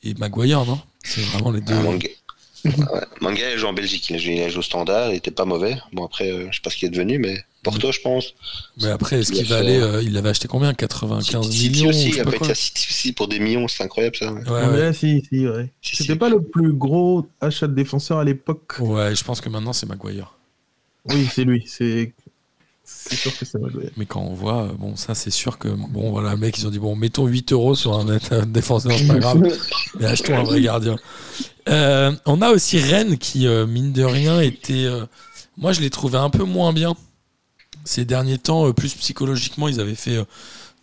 [0.03, 0.79] et Maguire, non?
[1.03, 1.75] C'est vraiment les deux.
[1.75, 2.09] euh, Manga...
[2.65, 4.09] ouais, Manga, il joue en Belgique.
[4.09, 5.77] Il a joué, il a joué au standard, il était pas mauvais.
[5.93, 8.35] Bon, après, euh, je sais pas ce qu'il est devenu, mais Porto, je pense.
[8.81, 12.13] Mais après, est-ce qu'il va aller euh, Il avait acheté combien 95 City millions aussi,
[12.13, 14.33] je il City aussi pour des millions, c'est incroyable ça.
[14.33, 14.43] ouais.
[14.45, 15.71] Ouais, si, si, ouais.
[15.83, 16.19] Si, C'était si.
[16.19, 18.75] pas le plus gros achat de défenseur à l'époque.
[18.79, 20.35] Ouais, je pense que maintenant c'est Maguire.
[21.07, 22.13] Oui, c'est lui, c'est
[22.87, 23.91] c'est sûr que va jouer.
[23.97, 26.71] Mais quand on voit, bon, ça c'est sûr que, bon, voilà, le mec, ils ont
[26.71, 29.43] dit, bon, mettons 8 euros sur un, un défenseur, c'est pas grave,
[29.99, 30.97] mais achetons un vrai gardien.
[31.69, 34.85] Euh, on a aussi Rennes qui, euh, mine de rien, était.
[34.85, 35.07] euh,
[35.57, 36.95] moi, je l'ai trouvé un peu moins bien
[37.85, 40.25] ces derniers temps, euh, plus psychologiquement, ils avaient fait euh,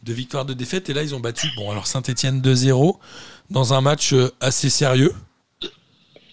[0.04, 2.98] deux victoires, deux défaites, et là, ils ont battu, bon, alors Saint-Etienne 2-0
[3.50, 5.14] dans un match euh, assez sérieux.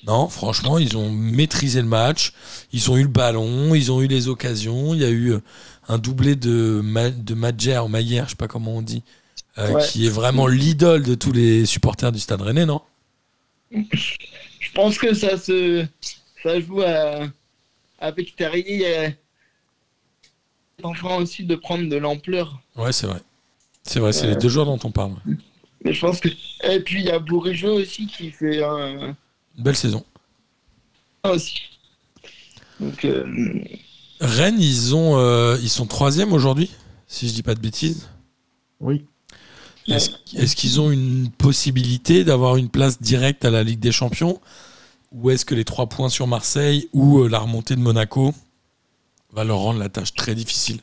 [0.06, 2.32] Non, franchement, ils ont maîtrisé le match.
[2.72, 4.94] Ils ont eu le ballon, ils ont eu les occasions.
[4.94, 5.34] Il y a eu
[5.88, 9.02] un doublé de, Ma- de Madjer ou Maillère, je sais pas comment on dit,
[9.58, 9.82] euh, Ouais.
[9.86, 12.80] qui est vraiment l'idole de tous les supporters du Stade Rennais, non?
[13.70, 15.84] Je pense que ça se
[16.42, 17.26] ça joue à...
[17.98, 19.16] avec Terrier.
[20.82, 22.60] En train aussi de prendre de l'ampleur.
[22.76, 23.20] Ouais, c'est vrai.
[23.82, 25.12] C'est vrai, c'est les deux joueurs dont on parle.
[25.84, 26.28] Mais je pense que.
[26.64, 29.08] Et puis il y a Bourigeau aussi qui fait un.
[29.08, 30.04] Une Belle saison.
[31.24, 31.62] aussi.
[32.78, 33.24] Donc, euh,
[34.20, 36.70] Rennes, ils, ont, euh, ils sont troisième aujourd'hui,
[37.08, 38.08] si je dis pas de bêtises.
[38.78, 39.04] Oui.
[39.88, 44.40] Est-ce qu'ils ont une possibilité d'avoir une place directe à la Ligue des Champions?
[45.12, 48.34] Ou est-ce que les trois points sur Marseille ou euh, la remontée de Monaco
[49.32, 50.80] va leur rendre la tâche très difficile,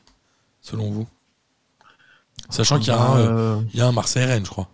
[0.61, 1.07] selon vous
[2.49, 4.69] Sachant qu'il y a un, euh, Euh, il y a un Marseille-Rennes, je crois.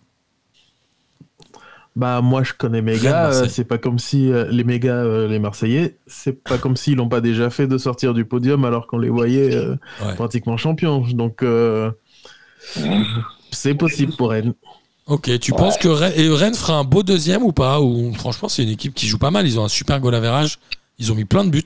[1.96, 3.44] Bah moi je connais mes Rennes, gars, Marseille.
[3.44, 6.96] euh, c'est pas comme si euh, les méga euh, les Marseillais, c'est pas comme s'ils
[6.96, 10.16] l'ont pas déjà fait de sortir du podium alors qu'on les voyait euh, Ouais.
[10.16, 11.02] pratiquement champions.
[11.14, 11.44] Donc
[13.52, 14.54] c'est possible pour Rennes.
[15.08, 17.82] Ok, tu penses que Rennes, et Rennes fera un beau deuxième ou pas?
[17.82, 19.46] Ou franchement, c'est une équipe qui joue pas mal.
[19.46, 20.60] Ils ont un super goal average.
[21.00, 21.64] Ils ont mis plein de buts.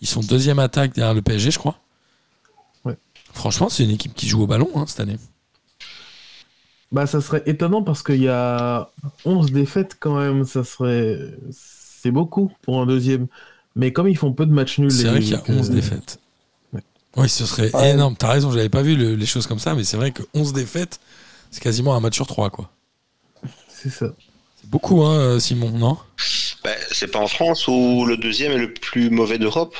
[0.00, 1.78] Ils sont deuxième attaque derrière le PSG, je crois.
[2.84, 2.96] Ouais.
[3.32, 5.16] Franchement, c'est une équipe qui joue au ballon hein, cette année.
[6.90, 8.90] Bah, ça serait étonnant parce qu'il y a
[9.24, 10.44] 11 défaites quand même.
[10.44, 11.18] Ça serait.
[11.50, 13.26] C'est beaucoup pour un deuxième.
[13.76, 14.90] Mais comme ils font peu de matchs nuls.
[14.90, 16.18] C'est vrai qu'il y a que- 11 défaites.
[16.72, 16.82] Ouais.
[17.16, 18.16] Oui, ce serait énorme.
[18.16, 20.52] T'as raison, j'avais pas vu le- les choses comme ça, mais c'est vrai que 11
[20.54, 20.98] défaites,
[21.50, 22.70] c'est quasiment un match sur 3, quoi.
[23.68, 24.06] C'est ça.
[24.60, 25.98] C'est beaucoup, hein, euh, Simon, non?
[26.64, 29.76] Bah, c'est pas en France où le deuxième est le plus mauvais d'Europe,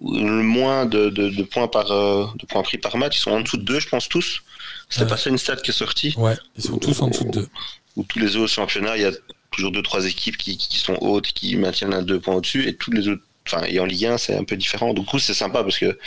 [0.00, 3.16] où le moins de, de- de points par euh, de points pris par match.
[3.18, 4.42] Ils sont en dessous de deux, je pense tous.
[4.88, 5.10] C'était Ouais.
[5.10, 6.14] pas ça une stat qui est sortie?
[6.16, 7.48] Ouais, ils sont tous en dessous de 2.
[7.96, 9.12] Où tous les autres championnats, il y a
[9.50, 12.74] toujours deux trois équipes qui, qui sont hautes, qui maintiennent un deux points au-dessus, et
[12.76, 13.22] tous les autres.
[13.46, 14.92] Enfin, et en Ligue 1, c'est un peu différent.
[14.94, 15.98] Du coup, c'est sympa parce que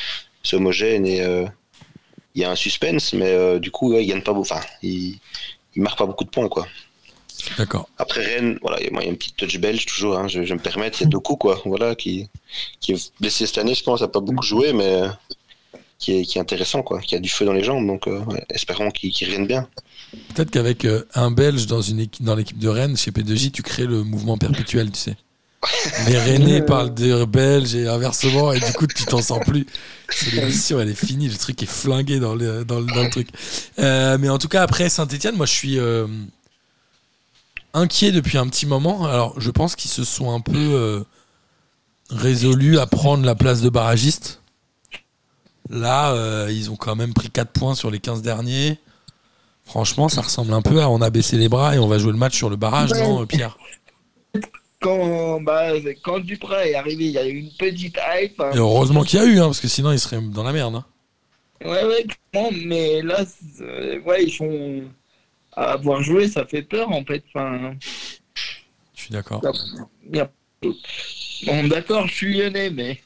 [0.43, 1.45] c'est homogène et euh,
[2.35, 4.47] il y a un suspense, mais euh, du coup, ouais, ils gagnent pas beaucoup.
[4.51, 5.19] Enfin, ils,
[5.75, 6.67] ils marquent pas beaucoup de points, quoi.
[7.57, 7.87] D'accord.
[7.97, 10.17] Après Rennes, voilà, il y a moi, il y a une petite touch belge toujours,
[10.17, 12.27] hein, je, je vais me permettre, il y a Doku, quoi, voilà, qui,
[12.79, 15.03] qui est blessé cette année, je pense, a pas beaucoup joué, mais
[16.01, 18.19] qui est, qui est intéressant, quoi, qui a du feu dans les jambes, donc euh,
[18.25, 19.67] ouais, espérons qu'il qu'il revienne bien.
[20.33, 23.61] Peut-être qu'avec euh, un Belge dans, une équipe, dans l'équipe de Rennes, chez P2J, tu
[23.61, 25.15] crées le mouvement perpétuel, tu sais.
[26.07, 29.65] Les Rennais parlent de Belges et inversement, et du coup, tu t'en sens plus.
[30.09, 33.09] C'est l'émission, elle est finie, le truc est flingué dans le, dans le, dans le
[33.09, 33.29] truc.
[33.79, 35.79] Euh, mais en tout cas, après Saint-Etienne, moi, je suis
[37.75, 39.05] euh, inquiet depuis un petit moment.
[39.05, 41.03] Alors, je pense qu'ils se sont un peu euh,
[42.09, 44.41] résolus à prendre la place de barragiste.
[45.69, 48.77] Là, euh, ils ont quand même pris 4 points sur les 15 derniers.
[49.65, 52.11] Franchement, ça ressemble un peu à on a baissé les bras et on va jouer
[52.11, 52.99] le match sur le barrage, Ouais.
[52.99, 53.57] non, Pierre?
[54.81, 58.39] Quand, bah, quand Duprat est arrivé, il y a eu une petite hype.
[58.41, 58.49] hein.
[58.53, 60.75] Et heureusement qu'il y a eu, hein, parce que sinon, ils seraient dans la merde.
[60.75, 60.85] hein.
[61.63, 63.23] Ouais, ouais, clairement, mais là,
[63.61, 64.81] euh, ouais, ils sont.
[65.53, 67.23] À avoir joué, ça fait peur en fait.
[67.33, 67.73] Enfin,
[68.95, 69.41] Je suis d'accord.
[71.45, 72.99] Bon, d'accord, je suis lyonnais, mais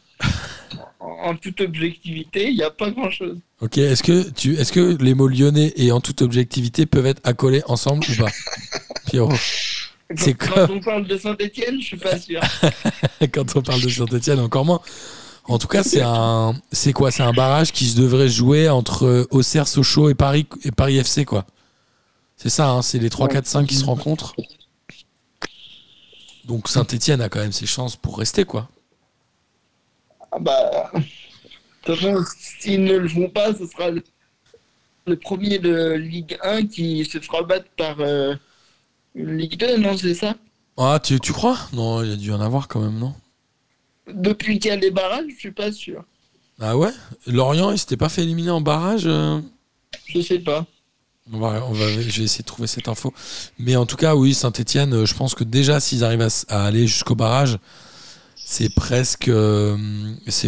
[0.99, 3.37] en toute objectivité, il n'y a pas grand chose.
[3.61, 7.21] Ok, est-ce que, tu, est-ce que les mots lyonnais et en toute objectivité peuvent être
[7.23, 8.31] accolés ensemble ou pas
[9.07, 9.33] Pierrot,
[10.09, 12.41] Quand, quand on parle de Saint-Etienne, je suis pas sûr.
[13.33, 14.81] quand on parle de Saint-Etienne, encore moins.
[15.47, 17.11] En tout cas, c'est un, c'est quoi?
[17.11, 21.23] C'est un barrage qui se devrait jouer entre Auxerre, Sochaux et Paris, et Paris FC,
[21.23, 21.45] quoi.
[22.45, 24.35] C'est ça, hein, c'est les 3, 4, 5 qui se rencontrent.
[26.43, 28.69] Donc Saint-Etienne a quand même ses chances pour rester, quoi.
[30.31, 30.91] Ah bah.
[30.93, 31.01] De
[31.81, 32.23] toute façon,
[32.59, 37.41] s'ils ne le font pas, ce sera le, premier de Ligue 1 qui se fera
[37.41, 38.35] battre par euh,
[39.15, 40.35] Ligue 2, non, c'est ça?
[40.77, 41.57] Ah, tu, tu crois?
[41.73, 43.15] Non, il y a dû en avoir quand même, non?
[44.07, 46.05] Depuis qu'il y a les barrages, je suis pas sûr.
[46.59, 46.91] Ah ouais?
[47.25, 49.41] Lorient, il s'était pas fait éliminer en barrage euh?
[50.05, 50.67] Je sais pas.
[51.33, 53.11] On va, on va, je vais essayer de trouver cette info.
[53.57, 57.15] Mais en tout cas, oui, Saint-Etienne, je pense que déjà, s'ils arrivent à, aller jusqu'au
[57.15, 57.57] barrage,
[58.35, 59.75] c'est presque, euh,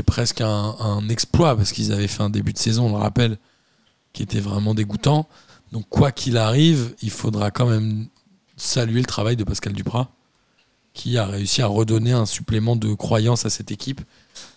[0.05, 3.39] presque un, exploit parce qu'ils avaient fait un début de saison, on le rappelle,
[4.13, 5.28] qui était vraiment dégoûtant.
[5.71, 8.07] Donc, quoi qu'il arrive, il faudra quand même
[8.55, 10.11] saluer le travail de Pascal Duprat,
[10.93, 14.01] qui a réussi à redonner un supplément de croyance à cette équipe,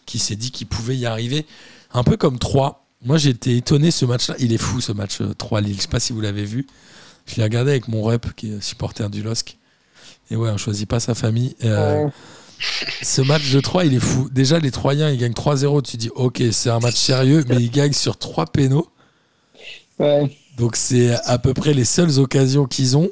[0.05, 1.47] qui s'est dit qu'il pouvait y arriver.
[1.95, 2.89] Un peu comme 3.
[3.03, 4.35] Moi, j'ai été étonné ce match-là.
[4.39, 5.77] Il est fou ce match euh, 3 Lille.
[5.77, 6.67] Je sais pas si vous l'avez vu.
[7.27, 9.57] Je l'ai regardé avec mon rep, qui est supporter du LOSC.
[10.31, 11.57] Et ouais, on choisit pas sa famille.
[11.65, 12.07] Euh,
[13.03, 14.29] ce match de 3, il est fou.
[14.31, 15.83] Déjà, les Troyens, ils gagnent 3-0.
[15.83, 18.89] Tu dis, ok, c'est un match sérieux, mais ils gagnent sur 3 pénaux.
[19.99, 20.37] Ouais.
[20.59, 23.11] Donc, c'est à peu près les seules occasions qu'ils ont.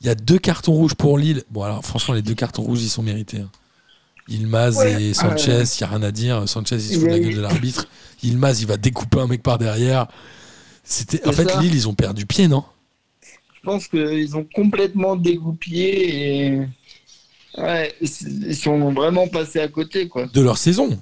[0.00, 1.42] Il y a deux cartons rouges pour Lille.
[1.50, 3.38] Bon, alors, franchement, les deux cartons rouges, ils sont mérités.
[3.40, 3.50] hein.
[4.28, 5.02] Ilmaz Ouais.
[5.02, 5.64] et Sanchez, Ouais.
[5.64, 6.48] il n'y a rien à dire.
[6.48, 7.86] Sanchez, il se fout de la eu- gueule de l'arbitre.
[8.22, 10.06] Ilmaz, il va découper un mec par derrière.
[10.84, 11.26] C'était...
[11.26, 11.60] En fait, ça.
[11.60, 12.64] Lille, ils ont perdu pied, non?
[13.22, 16.60] Je pense qu'ils ont complètement dégoupillé et.
[17.58, 20.26] Ouais, ils sont vraiment passés à côté, quoi.
[20.26, 21.00] de leur saison.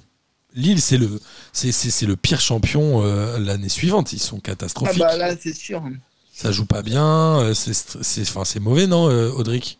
[0.55, 1.19] Lille, c'est le,
[1.51, 4.13] c'est, c'est, c'est le pire champion euh, l'année suivante.
[4.13, 4.99] Ils sont Ah catastrophiques.
[4.99, 5.83] bah là, c'est sûr.
[6.31, 7.39] Ça joue pas bien.
[7.41, 9.79] euh, C'est, c'est, enfin, c'est mauvais, non, euh, Audric?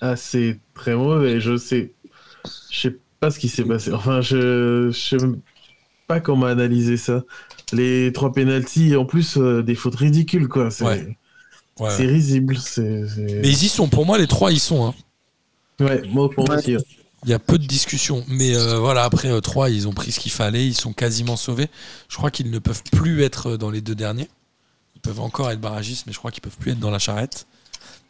[0.00, 1.40] Ah, c'est très mauvais.
[1.40, 1.92] Je sais.
[2.70, 3.92] Je sais pas ce qui s'est passé.
[3.92, 5.40] Enfin, je, je sais même
[6.06, 7.22] pas comment analyser ça.
[7.72, 10.70] Les trois pénalties, en plus, euh, des fautes ridicules, quoi.
[10.70, 10.84] C'est
[11.78, 11.96] Ouais.
[11.96, 12.58] Risible.
[12.76, 13.88] Mais ils y sont.
[13.88, 14.86] Pour moi, les trois, ils sont.
[14.86, 14.94] hein.
[15.80, 16.76] Ouais, moi pour moi aussi.
[17.24, 18.22] Il y a peu de discussion.
[18.28, 20.66] Mais euh, voilà, après euh, trois, ils ont pris ce qu'il fallait.
[20.66, 21.68] Ils sont quasiment sauvés.
[22.08, 24.28] Je crois qu'ils ne peuvent plus être dans les deux derniers.
[24.96, 27.46] Ils peuvent encore être barragistes, mais je crois qu'ils peuvent plus être dans la charrette.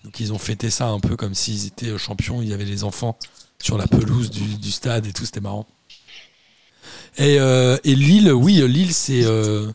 [0.04, 2.42] Donc ils ont fêté ça un peu comme s'ils étaient euh, champions.
[2.42, 3.18] Il y avait les enfants
[3.60, 5.24] sur la pelouse du, stade et tout.
[5.24, 5.66] C'était marrant.
[7.18, 9.24] Et, euh, Lille, oui, Lille, c'est.
[9.24, 9.70] euh,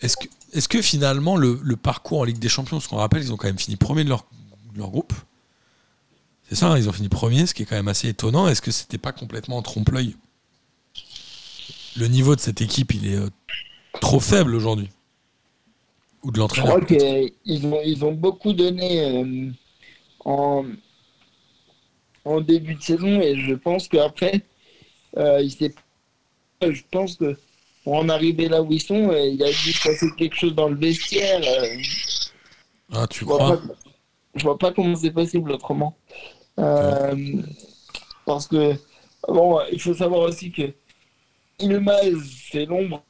[0.00, 3.46] est-ce que, finalement le, parcours en Ligue des Champions, parce qu'on rappelle, ils ont quand
[3.46, 4.26] même fini premier de leur,
[4.76, 5.12] groupe.
[6.48, 8.48] C'est ça, hein, ils ont fini premier, ce qui est quand même assez étonnant.
[8.48, 10.16] Est-ce que c'était pas complètement en trompe-l'œil?
[11.96, 13.30] Le niveau de cette équipe, il est euh,
[14.00, 14.90] trop faible aujourd'hui
[16.22, 19.50] Ou de Je l'entraîneur crois qu'ils ont, ils ont beaucoup donné euh,
[20.24, 20.64] en,
[22.24, 24.42] en début de saison et je pense qu'après,
[25.16, 25.74] euh, il s'est-
[26.62, 27.36] je pense que
[27.84, 30.54] pour en arriver là où ils sont, euh, il a dû se passer quelque chose
[30.54, 31.40] dans le vestiaire.
[31.44, 31.76] euh,
[32.92, 33.62] Ah, tu je, vois crois pas,
[34.36, 35.96] je vois pas comment c'est possible autrement.
[36.60, 37.42] Euh,
[38.24, 38.74] Parce que,
[39.26, 40.72] bon, il faut savoir aussi que
[41.58, 42.14] Ilmaz,
[42.52, 43.02] c'est l'ombre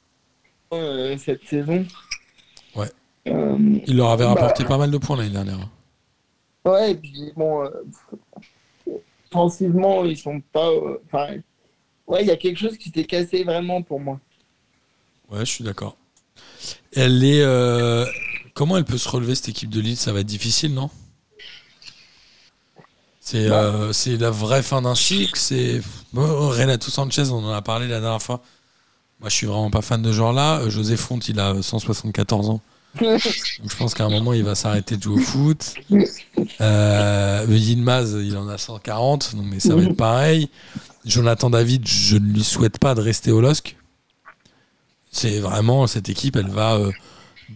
[0.73, 1.85] euh, cette saison.
[3.29, 4.31] Euh, Il leur avait Bah.
[4.35, 5.69] rapporté pas mal de points l'année dernière.
[6.65, 7.71] Ouais, et puis bon, euh,
[9.31, 10.69] offensivement, ils sont pas.
[10.69, 11.37] euh, Enfin,
[12.07, 14.19] ouais, il y a quelque chose qui s'est cassé vraiment pour moi.
[15.31, 15.97] Ouais, je suis d'accord.
[16.95, 17.43] Elle est.
[17.43, 18.05] euh,
[18.55, 19.97] Comment elle peut se relever cette équipe de Lille?
[19.97, 20.91] Ça va être difficile, non?
[23.21, 23.63] C'est Bah.
[23.65, 25.39] euh, c'est la vraie fin d'un cycle.
[25.39, 25.81] C'est
[26.13, 28.43] Bon, Renato Sanchez, on en a parlé la dernière fois.
[29.21, 30.61] Moi, je suis vraiment pas fan de ce genre-là.
[30.63, 32.61] Euh, José Font, il a 174 ans.
[33.01, 33.21] Donc,
[33.71, 35.75] je pense qu'à un moment, il va s'arrêter de jouer au foot.
[36.61, 40.49] Euh, Yilmaz, il en a 140, donc, mais ça va être pareil.
[41.05, 43.77] Jonathan David, je ne lui souhaite pas de rester au LOSC.
[45.11, 46.91] C'est vraiment, cette équipe, elle va euh,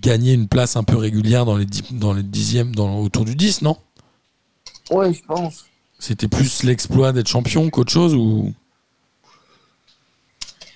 [0.00, 3.34] gagner une place un peu régulière dans les, dix- dans les dixièmes, dans, autour du
[3.36, 3.76] 10, non?
[4.90, 5.64] Ouais, je pense.
[5.98, 8.52] C'était plus l'exploit d'être champion qu'autre chose ou?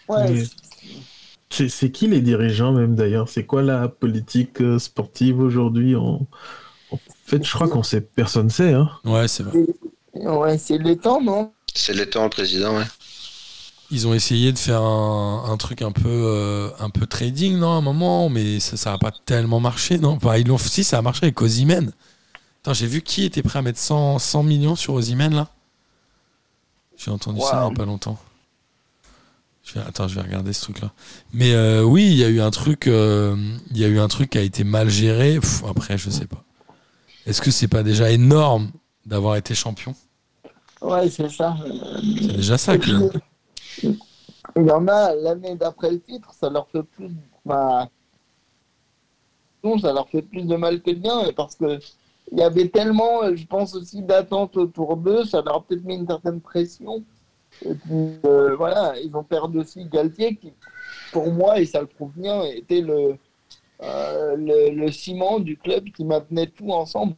[0.08, 0.44] Ouais, Mais-
[1.52, 3.28] C'est c'est qui les dirigeants même d'ailleurs?
[3.28, 5.96] C'est quoi la politique euh, sportive aujourd'hui?
[5.96, 6.26] En...
[6.92, 8.72] en fait, je crois qu'on sait, personne sait.
[8.72, 8.90] Hein.
[9.04, 9.58] Ouais, c'est vrai.
[10.14, 11.52] ouais c'est les temps, non?
[11.74, 12.84] C'est l'étang, le président, ouais.
[13.92, 17.72] Ils ont essayé de faire un, un truc un peu, euh, un peu trading, non,
[17.72, 20.10] à un moment, mais ça ça n'a pas tellement marché, non?
[20.10, 21.92] Enfin, ils l'ont, Si, ça a marché avec Ozymen.
[22.62, 25.48] Attends, j'ai vu qui était prêt à mettre 100, 100 millions sur Ozymen, là?
[26.96, 28.18] J'ai entendu ça il n'y a pas longtemps.
[29.72, 30.90] Je vais, attends, je vais regarder ce truc-là.
[31.32, 33.36] Mais euh, oui, il y a eu un truc, euh,
[33.70, 35.38] il y a eu un truc qui a été mal géré.
[35.38, 36.42] Pff, après, je sais pas.
[37.26, 38.70] Est-ce que c'est pas déjà énorme
[39.06, 39.94] d'avoir été champion?
[40.80, 41.56] Ouais, c'est ça.
[42.20, 42.78] C'est déjà ça.
[42.78, 43.10] Que-
[43.82, 47.10] Il y en a l'année d'après le titre, ça leur fait plus.
[47.44, 47.88] Bah,
[49.62, 51.78] non, ça leur fait plus de mal que de bien, parce que
[52.32, 55.94] il y avait tellement, je pense aussi, d'attentes autour d'eux, ça leur a peut-être mis
[55.96, 57.04] une certaine pression.
[57.64, 60.52] Et puis euh, voilà, ils ont perdu aussi Galtier, qui,
[61.12, 63.16] pour moi, et ça le prouve bien, était le,
[63.82, 67.14] euh, le, le ciment du club qui maintenait tout ensemble.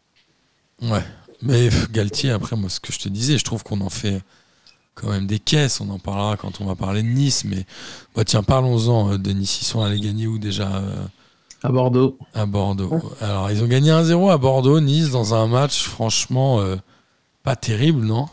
[0.83, 1.05] Ouais,
[1.43, 4.21] mais Galtier, après, moi, ce que je te disais, je trouve qu'on en fait
[4.95, 5.81] quand même des caisses.
[5.81, 7.45] On en parlera quand on va parler de Nice.
[7.45, 7.65] Mais
[8.15, 9.63] bah, tiens, parlons-en euh, de Nice.
[9.63, 11.05] Ils sont allés gagner où déjà euh,
[11.63, 12.19] À Bordeaux.
[12.35, 13.01] À Bordeaux.
[13.21, 16.77] Alors, ils ont gagné 1-0 à Bordeaux, Nice, dans un match, franchement, euh,
[17.43, 18.27] pas terrible, non?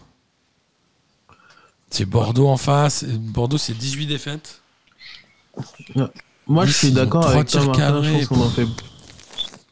[1.90, 3.04] C'est Bordeaux en face.
[3.04, 4.62] Bordeaux, c'est 18 défaites.
[6.48, 8.02] Moi, je suis d'accord avec toi, Martin.
[8.04, 8.68] Je pense qu'on en fait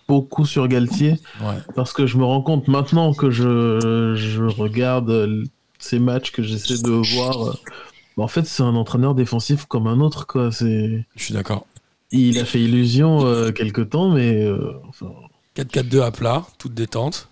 [0.07, 1.19] beaucoup sur Galtier.
[1.41, 1.57] Ouais.
[1.75, 5.43] Parce que je me rends compte maintenant que je, je regarde euh,
[5.79, 7.47] ces matchs que j'essaie de voir.
[7.49, 7.53] euh,
[8.15, 10.25] bah, En fait, c'est un entraîneur défensif comme un autre.
[10.25, 10.49] Quoi.
[10.49, 11.65] Je suis d'accord.
[12.11, 15.11] Il a fait illusion euh, quelque temps, mais euh, enfin,
[15.57, 17.29] 4-4-2 à plat, toute détente.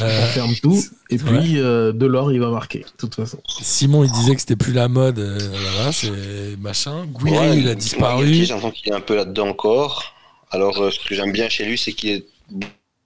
[0.00, 0.82] On Euh, ferme tout.
[1.10, 3.40] Et puis, euh, Delors, il va marquer, de toute façon.
[3.60, 5.18] Simon, il disait que c'était plus la mode.
[5.18, 5.38] euh,
[5.74, 7.04] voilà, c'est machin.
[7.06, 8.32] Gouiri, Ouais, il a disparu.
[8.32, 10.14] J'ai l'impression qu'il est un peu là-dedans encore.
[10.50, 12.24] Alors, euh, ce que j'aime bien chez lui, c'est qu'il est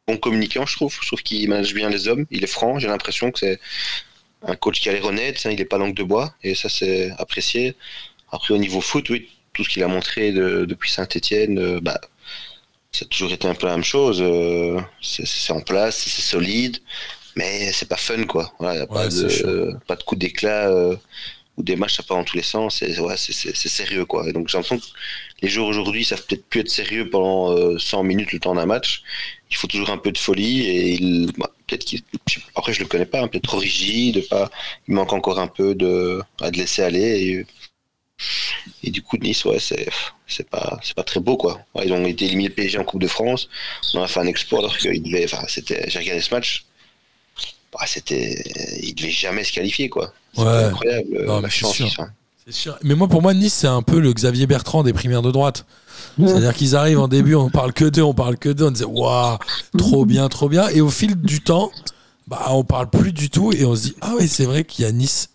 [0.06, 0.96] bon communicant, je trouve.
[1.00, 2.26] Je trouve qu'il manage bien les hommes.
[2.30, 2.78] Il est franc.
[2.78, 3.60] J'ai l'impression que c'est
[4.46, 5.40] un coach qui a l'air honnête.
[5.44, 6.34] hein, il n'est pas langue de bois.
[6.44, 7.74] Et ça, c'est apprécié.
[8.30, 12.00] Après, au niveau foot, oui, tout ce qu'il a montré de- depuis Saint-Etienne, bah,
[12.96, 14.20] ça a toujours été un peu la même chose.
[14.22, 16.78] euh, c'est en place, c'est solide,
[17.36, 18.52] mais c'est pas fun, quoi.
[18.58, 20.96] Voilà, y a pas, Ouais, de, euh, pas de coup d'éclat euh,
[21.56, 22.76] ou des matchs, ça part dans tous les sens.
[22.78, 24.28] C'est ouais, sérieux, quoi.
[24.28, 24.84] Et donc, j'ai l'impression que
[25.42, 28.66] les joueurs aujourd'hui savent peut-être plus être sérieux pendant euh, 100 minutes le temps d'un
[28.66, 29.02] match.
[29.50, 32.02] Il faut toujours un peu de folie et il, bah, peut-être qu'il,
[32.54, 34.50] après je le connais pas, hein, peut-être trop rigide, pas,
[34.88, 37.46] il manque encore un peu de, à de laisser aller et,
[38.82, 39.88] et du coup Nice, ouais, c'est,
[40.26, 41.60] c'est pas, c'est pas très beau quoi.
[41.74, 43.48] Ouais, ils ont été éliminés le PSG en Coupe de France,
[43.94, 46.64] on a fait un exploit alors qu'ils devaient, enfin c'était, j'ai regardé ce match,
[47.72, 48.42] bah, c'était,
[48.82, 50.12] ils devaient jamais se qualifier quoi.
[50.36, 50.46] Ouais.
[50.46, 51.74] incroyable Non, la chance.
[51.74, 51.88] sûr.
[51.98, 52.10] hein.
[52.46, 52.78] C'est sûr.
[52.84, 55.66] Mais moi, pour moi, Nice, c'est un peu le Xavier Bertrand des primaires de droite.
[56.16, 58.84] C'est-à-dire qu'ils arrivent en début, on parle que d'eux, on parle que d'eux, on disait
[58.84, 59.36] waouh,
[59.76, 60.68] trop bien, trop bien.
[60.68, 61.72] Et au fil du temps,
[62.28, 64.84] bah, on parle plus du tout et on se dit ah oui, c'est vrai qu'il
[64.84, 65.30] y a Nice.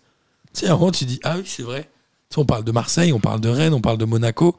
[0.54, 1.90] Tu sais, à un moment, tu dis ah oui, c'est vrai.
[2.38, 4.56] On parle de Marseille, on parle de Rennes, on parle de Monaco.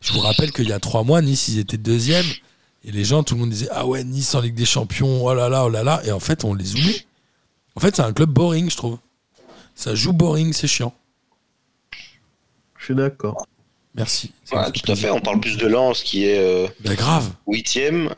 [0.00, 2.26] Je vous rappelle qu'il y a trois mois, Nice, ils étaient deuxième.
[2.84, 5.34] Et les gens, tout le monde disait ah ouais, Nice en Ligue des Champions, oh
[5.34, 6.02] là là, oh là là.
[6.04, 7.06] Et en fait, on les oublie.
[7.76, 8.98] En fait, c'est un club boring, je trouve.
[9.74, 10.92] Ça joue boring, c'est chiant.
[12.78, 13.46] Je suis d'accord.
[13.94, 14.32] Merci.
[14.52, 15.10] Ouais, tout à fait.
[15.10, 17.30] On parle plus de Lens qui est euh, Bah, grave.
[17.46, 18.08] huitième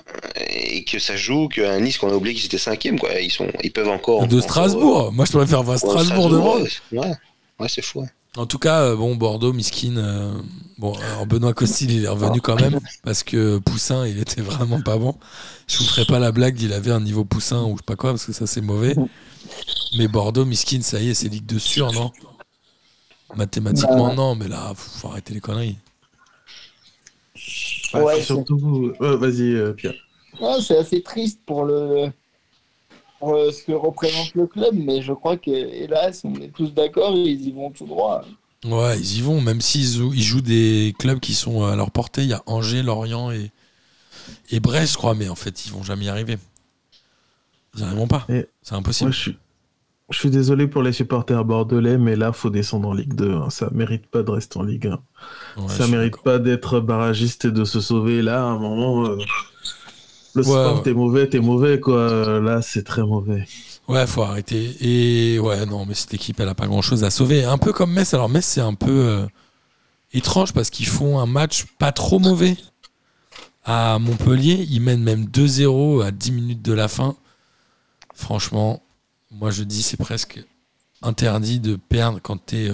[0.49, 2.99] et que ça joue qu'un Nice qu'on a oublié qu'ils étaient cinquième.
[2.99, 3.11] Quoi.
[3.21, 4.27] Ils, sont, ils peuvent encore.
[4.27, 5.13] De encore, Strasbourg.
[5.13, 6.57] Moi, je pourrais faire voir euh, Strasbourg devant.
[6.61, 7.13] ouais, Ouais,
[7.59, 8.01] ouais c'est fou.
[8.03, 8.09] ouais.
[8.37, 9.97] En tout cas, euh, bon, Bordeaux, Miskin.
[9.97, 10.33] euh,
[10.79, 14.81] bon, alors Benoît Costil, il est revenu quand même parce que Poussin, il était vraiment
[14.81, 15.15] pas bon.
[15.69, 17.95] Je vous ferai pas la blague d'il avait un niveau Poussin ou je sais pas
[17.97, 18.97] quoi parce que ça c'est mauvais.
[19.97, 22.11] Mais Bordeaux, Miskin, ça y est, c'est Ligue de sûr, non?
[23.37, 24.15] Mathématiquement, Bah.
[24.15, 25.77] non, mais là, faut arrêter les conneries.
[27.95, 28.93] Ouais, Ouais, surtout.
[28.99, 29.95] Ouais, Vas-y, euh, Pierre.
[30.61, 32.11] C'est assez triste pour le
[33.33, 37.15] euh, ce que représente le club, mais je crois que hélas, on est tous d'accord,
[37.15, 38.23] ils y vont tout droit.
[38.65, 41.91] Ouais, ils y vont, même s'ils jouent, ils jouent des clubs qui sont à leur
[41.91, 42.23] portée.
[42.23, 43.51] Il y a Angers, Lorient et,
[44.51, 46.39] et Brest, je crois, mais en fait, ils vont jamais y arriver.
[47.75, 48.27] Ils n'y arriveront pas.
[48.63, 49.09] C'est impossible.
[49.09, 49.37] Moi, je suis.
[50.11, 53.33] Je suis désolé pour les supporters bordelais, mais là, faut descendre en Ligue 2.
[53.33, 53.49] hein.
[53.49, 54.91] Ça mérite pas de rester en Ligue 1.
[55.63, 58.21] Ouais, ça mérite pas d'être barragiste et de se sauver.
[58.21, 59.17] Là, à un moment, euh,
[60.35, 60.83] le Ouais, sport, ouais.
[60.83, 61.97] t'es mauvais, t'es mauvais, quoi.
[61.99, 63.47] Euh, Là, c'est très mauvais.
[63.89, 64.77] Ouais, faut arrêter.
[64.81, 67.45] Et ouais, non, mais cette équipe, elle a pas grand chose à sauver.
[67.45, 68.15] Un peu comme Metz.
[68.15, 69.27] Alors, Metz, c'est un peu euh,
[70.13, 72.57] étrange parce qu'ils font un match pas trop mauvais
[73.65, 74.67] à Montpellier.
[74.71, 77.17] Ils mènent même 2-0 à 10 minutes de la fin.
[78.15, 78.83] Franchement,
[79.31, 80.43] moi, je dis, c'est presque
[81.03, 82.71] interdit de perdre quand tu es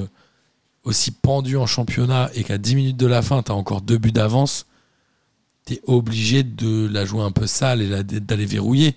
[0.85, 3.99] aussi pendu en championnat et qu'à 10 minutes de la fin, tu as encore deux
[3.99, 4.67] buts d'avance.
[5.71, 8.97] Tu es obligé de la jouer un peu sale et d'aller verrouiller.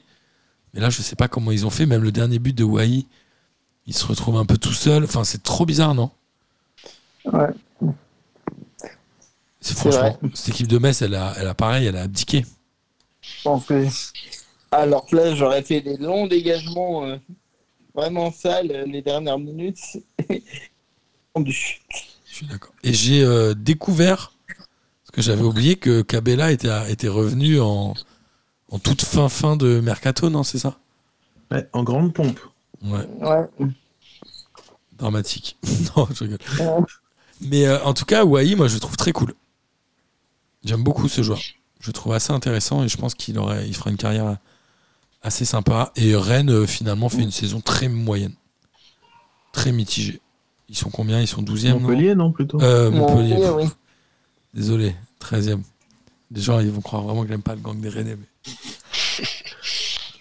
[0.74, 1.86] Mais là, je sais pas comment ils ont fait.
[1.86, 3.06] Même le dernier but de Wai,
[3.86, 5.04] il se retrouve un peu tout seul.
[5.04, 6.10] Enfin, c'est trop bizarre, non?
[7.26, 7.50] Ouais.
[9.62, 10.18] C'est franchement.
[10.34, 12.44] Cette équipe de Metz, elle a, elle a pareil, elle a abdiqué.
[13.22, 13.86] Je pense que
[14.72, 17.18] à leur place, j'aurais fait des longs dégagements euh,
[17.94, 19.80] vraiment sales euh, les dernières minutes.
[21.46, 21.52] Je
[22.26, 22.74] suis d'accord.
[22.84, 24.33] Et j'ai euh, découvert,
[25.14, 27.93] que j'avais oublié que Cabella était, était revenu en,
[28.70, 30.78] en toute fin fin de mercato, non C'est ça?
[31.51, 32.39] Ouais, en grande pompe.
[32.84, 33.47] Ouais, Ouais.
[34.97, 35.57] dramatique.
[35.95, 36.39] non, je rigole.
[37.41, 39.34] Mais euh, en tout cas, Wai, moi, je le trouve très cool.
[40.64, 41.39] J'aime beaucoup ce joueur.
[41.80, 44.38] Je le trouve assez intéressant et je pense qu'il aurait, il fera une carrière
[45.22, 45.91] assez sympa.
[45.95, 48.34] Et Rennes, euh, finalement, fait une saison très moyenne.
[49.51, 50.22] Très mitigée.
[50.70, 51.20] Ils sont combien?
[51.22, 51.80] Ils sont 12e non?
[51.82, 52.61] Montpellier, non, plutôt?
[52.61, 53.38] Euh, Montpellier.
[53.55, 53.66] oui.
[54.54, 55.62] Désolé, 13e.
[56.32, 58.16] Les gens, ils vont croire vraiment que j'aime pas le gang des Rennais.
[58.16, 58.51] Mais...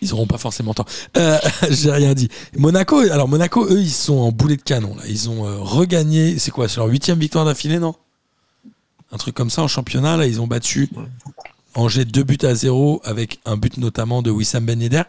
[0.02, 0.74] Ils auront pas forcément.
[1.16, 1.38] Euh,
[1.70, 2.28] J'ai rien dit.
[2.56, 4.96] Monaco, alors Monaco, eux, ils sont en boulet de canon.
[4.96, 5.04] Là.
[5.08, 6.40] Ils ont euh, regagné.
[6.40, 7.94] C'est quoi C'est leur huitième victoire d'affilée, non?
[9.12, 10.16] Un truc comme ça en championnat.
[10.16, 10.90] Là, ils ont battu
[11.74, 15.02] Angers 2 buts à 0 avec un but notamment de Wissam Ben Yedder.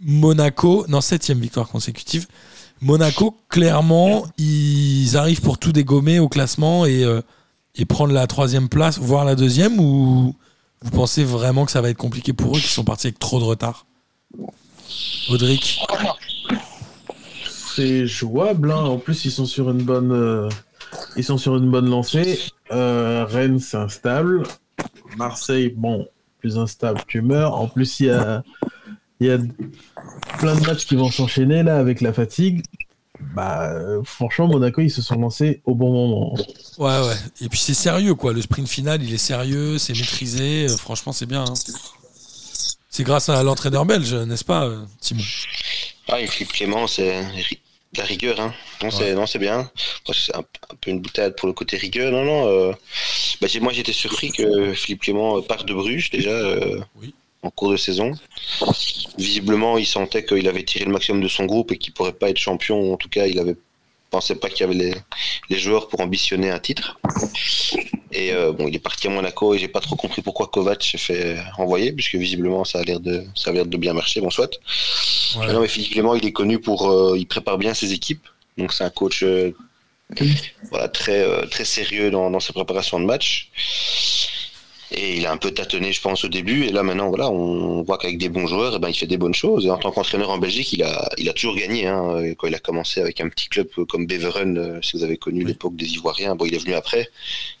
[0.00, 2.26] Monaco, non, septième victoire consécutive.
[2.80, 7.20] Monaco, clairement, ils arrivent pour tout dégommer au classement et, euh,
[7.78, 10.34] et prendre la troisième place, voire la deuxième, ou
[10.82, 13.38] vous pensez vraiment que ça va être compliqué pour eux qui sont partis avec trop
[13.38, 13.86] de retard?
[15.30, 15.80] Audric?
[17.76, 18.72] C'est jouable.
[18.72, 18.84] hein.
[18.84, 20.48] En plus, ils sont sur une bonne, euh,
[21.16, 22.40] ils sont sur une bonne lancée.
[22.72, 24.42] Euh, Rennes, c'est instable.
[25.16, 26.06] Marseille, bon,
[26.40, 27.54] plus instable, tu meurs.
[27.54, 28.42] En plus, il y a,
[29.20, 29.38] il y a
[30.38, 32.64] plein de matchs qui vont s'enchaîner là avec la fatigue.
[33.20, 36.34] Bah, euh, franchement, Monaco, ils se sont lancés au bon moment.
[36.78, 37.16] Ouais, ouais.
[37.40, 38.32] Et puis c'est sérieux, quoi.
[38.32, 40.66] Le sprint final, il est sérieux, c'est maîtrisé.
[40.68, 41.44] Euh, franchement, c'est bien.
[41.44, 41.54] hein.
[42.90, 45.22] C'est grâce à l'entraîneur belge, n'est-ce pas, euh, Timon
[46.08, 47.22] Ah, et Philippe Clément, c'est
[47.96, 48.40] la rigueur.
[48.40, 48.54] Hein.
[48.82, 49.70] Non, c'est non, c'est bien.
[50.12, 52.10] C'est un, un peu une boutade pour le côté rigueur.
[52.12, 52.48] Non, non.
[52.48, 52.72] euh,
[53.40, 57.14] bah, j'ai- moi, j'étais surpris que Philippe Clément parte de Bruges déjà euh, Oui.
[57.42, 58.12] en cours de saison.
[59.18, 62.30] Visiblement, il sentait qu'il avait tiré le maximum de son groupe et qu'il pourrait pas
[62.30, 62.92] être champion.
[62.92, 63.56] En tout cas, il avait
[64.10, 64.94] pensait pas qu'il y avait les,
[65.50, 66.98] les joueurs pour ambitionner un titre.
[68.10, 70.82] Et euh, bon, il est parti à Monaco et j'ai pas trop compris pourquoi Kovac
[70.82, 74.20] s'est fait envoyer, puisque visiblement ça a l'air de ça a l'air de bien marcher.
[74.20, 74.58] Bon, soit.
[75.36, 75.52] Ouais.
[75.52, 76.90] Non, mais Philippe Clément, il est connu pour.
[76.90, 78.26] euh, il prépare bien ses équipes.
[78.56, 79.54] Donc, c'est un coach euh,
[80.70, 83.50] voilà, très, très sérieux dans, dans sa préparation de match.
[84.90, 86.64] Et il a un peu tâtonné, je pense, au début.
[86.64, 89.18] Et là, maintenant, voilà, on voit qu'avec des bons joueurs, eh ben, il fait des
[89.18, 89.66] bonnes choses.
[89.66, 91.86] Et en tant qu'entraîneur en Belgique, il a, il a toujours gagné.
[91.86, 92.34] Hein.
[92.38, 95.44] Quand il a commencé avec un petit club comme Beveren, euh, si vous avez connu
[95.44, 97.10] l'époque des Ivoiriens, bon, il est venu après.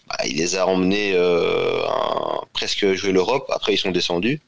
[0.08, 3.46] Bah, il les a emmenés euh, à presque jouer l'Europe.
[3.50, 4.40] Après, ils sont descendus.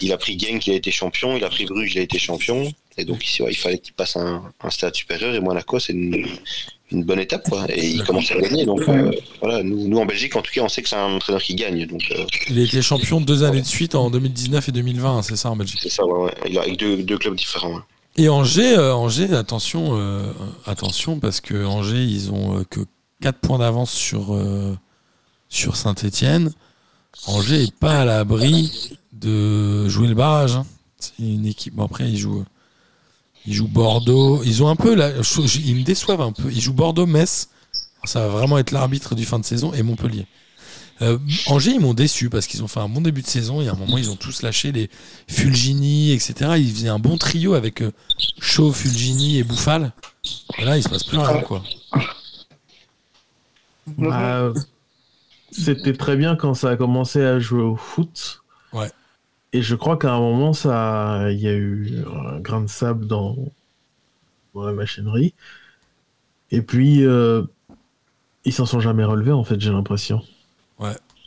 [0.00, 1.36] Il a pris Genk, il a été champion.
[1.36, 2.70] Il a pris Bruges, il a été champion.
[2.98, 5.34] Et donc ici, ouais, il fallait qu'il passe un, un stade supérieur.
[5.34, 6.26] Et Monaco, c'est une,
[6.90, 7.48] une bonne étape.
[7.48, 7.66] Quoi.
[7.70, 8.64] Et il commence à gagner.
[8.66, 9.10] Donc euh,
[9.40, 11.54] voilà, nous, nous, en Belgique, en tout cas, on sait que c'est un entraîneur qui
[11.54, 11.86] gagne.
[11.86, 15.22] Donc euh, Il a été champion deux années de suite en 2019 et 2020, hein,
[15.22, 15.80] c'est ça en Belgique?
[15.82, 16.34] c'est ça, ouais, ouais.
[16.48, 17.74] Il a avec deux, deux clubs différents.
[17.74, 17.80] ouais.
[18.16, 20.30] Et Angers, euh, Angers attention, euh,
[20.66, 22.80] attention, parce que Angers, ils ont euh, que
[23.22, 24.76] 4 points d'avance sur, euh,
[25.48, 26.52] sur Saint-Etienne,
[27.26, 30.54] Angers est pas à l'abri de jouer le barrage.
[30.56, 30.66] hein.
[30.98, 31.74] C'est une équipe.
[31.74, 32.44] Bon, après, ils jouent,
[33.46, 34.42] ils jouent Bordeaux.
[34.44, 34.96] Ils ont un peu.
[34.96, 36.50] Je- ils me déçoivent un peu.
[36.52, 37.48] Ils jouent Bordeaux-Metz.
[38.04, 40.26] Ça va vraiment être l'arbitre du fin de saison et Montpellier.
[41.02, 43.68] Euh, Angers, ils m'ont déçu parce qu'ils ont fait un bon début de saison et
[43.68, 44.88] à un moment, ils ont tous lâché les
[45.26, 46.52] Fulgini, etc.
[46.56, 47.90] Ils faisaient un bon trio avec euh,
[48.40, 49.92] Shaw, Fulgini et Bouffal.
[50.58, 51.62] Et là, il se passe plus rien, quoi.
[53.98, 54.52] Bah,
[55.50, 58.43] C'était très bien quand ça a commencé à jouer au foot.
[59.54, 59.58] Ouais.
[59.58, 63.06] Et je crois qu'à un moment, ça, il y a eu un grain de sable
[63.06, 63.36] dans,
[64.54, 65.34] dans la machinerie.
[66.50, 67.42] Et puis, euh,
[68.44, 70.22] ils s'en sont jamais relevés, en fait, j'ai l'impression.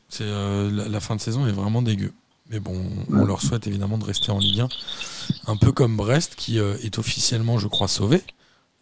[0.09, 2.13] C'est euh, la, la fin de saison est vraiment dégueu.
[2.49, 4.69] Mais bon, on leur souhaite évidemment de rester en Ligue 1.
[5.47, 8.23] Un peu comme Brest, qui euh, est officiellement, je crois, sauvé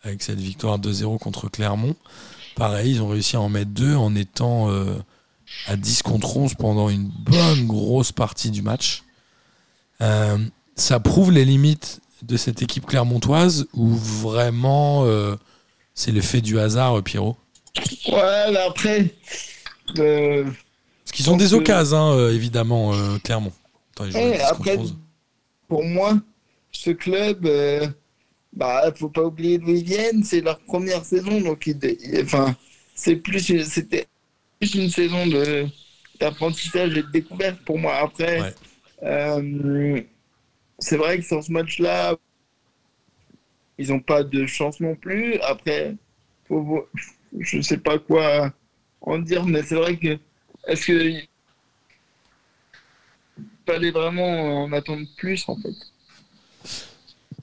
[0.04, 1.96] avec cette victoire 2-0 contre Clermont.
[2.56, 4.96] Pareil, ils ont réussi à en mettre deux en étant euh,
[5.68, 9.04] à 10 contre 11 pendant une bonne grosse partie du match.
[10.02, 10.38] Euh,
[10.76, 15.36] ça prouve les limites de cette équipe clermontoise ou vraiment euh,
[15.94, 17.38] c'est l'effet du hasard, euh, Pierrot?
[18.08, 19.14] Ouais, mais après,
[20.00, 22.92] euh, Parce qu'ils ont des que- occasions, hein, euh, évidemment,
[23.24, 23.52] Clermont.
[23.94, 24.96] Attends, eh, 10 contre après, 11.
[25.68, 26.18] pour moi,
[26.72, 27.48] ce club,
[28.54, 30.24] bah, faut pas oublier d'où ils viennent.
[30.24, 32.56] C'est leur première saison, donc ils- ils- enfin,
[32.96, 34.08] c'est plus, c'était
[34.60, 35.68] plus une saison de
[36.20, 37.96] d'apprentissage et de découverte pour moi.
[37.96, 38.56] Après, Ouais.
[39.04, 40.02] Euh,
[40.80, 42.16] c'est vrai que sur ce match-là,
[43.78, 45.38] ils n'ont pas de chance non plus.
[45.42, 45.96] Après,
[46.48, 46.88] faut
[47.40, 48.54] je sais pas quoi
[49.02, 50.18] en dire, mais c'est vrai que
[50.68, 51.28] est-ce que il
[53.66, 55.76] fallait vraiment en attendre plus en fait?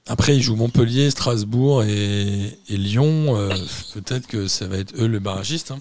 [0.07, 3.37] Après, ils jouent Montpellier, Strasbourg et, et Lyon.
[3.37, 3.55] euh,
[3.93, 5.71] Peut-être que ça va être eux le barragiste.
[5.71, 5.79] hein.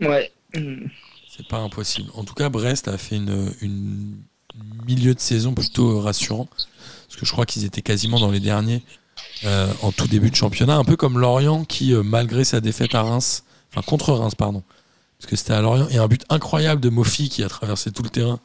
[0.00, 0.32] Ouais.
[1.28, 2.10] C'est pas impossible.
[2.14, 4.16] En tout cas, Brest a fait une, une
[4.86, 6.48] milieu de saison plutôt rassurant.
[7.08, 8.82] Parce que je crois qu'ils étaient quasiment dans les derniers
[9.44, 10.76] euh, en tout début de championnat.
[10.76, 14.62] Un peu comme Lorient qui, euh, malgré sa défaite à Reims, enfin contre Reims, pardon,
[15.18, 18.02] parce que c'était à Lorient, et un but incroyable de Mofi qui a traversé tout
[18.02, 18.40] le terrain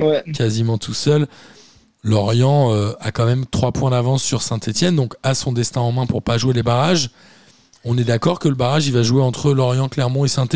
[0.00, 0.24] Ouais.
[0.34, 1.28] quasiment tout seul.
[2.02, 5.92] Lorient euh, a quand même trois points d'avance sur Saint-Etienne, donc a son destin en
[5.92, 7.10] main pour pas jouer les barrages.
[7.84, 10.48] On est d'accord que le barrage il va jouer entre Lorient, Clermont et saint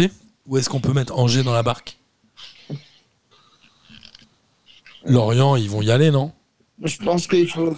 [0.47, 1.99] Ou est-ce qu'on peut mettre Angers dans la barque?
[5.09, 6.33] Lorient, ils vont y aller, non?
[6.83, 7.77] Je pense qu'il faut.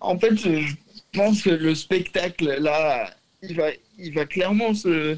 [0.00, 0.74] En fait, je
[1.12, 3.10] pense que le spectacle là,
[3.42, 5.16] il va, il va clairement se,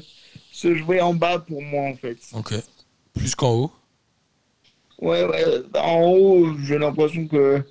[0.51, 2.17] se jouer en bas pour moi en fait.
[2.33, 2.53] Ok.
[3.13, 3.71] Plus qu'en haut?
[4.99, 5.43] Ouais, ouais.
[5.75, 7.61] En haut, j'ai l'impression que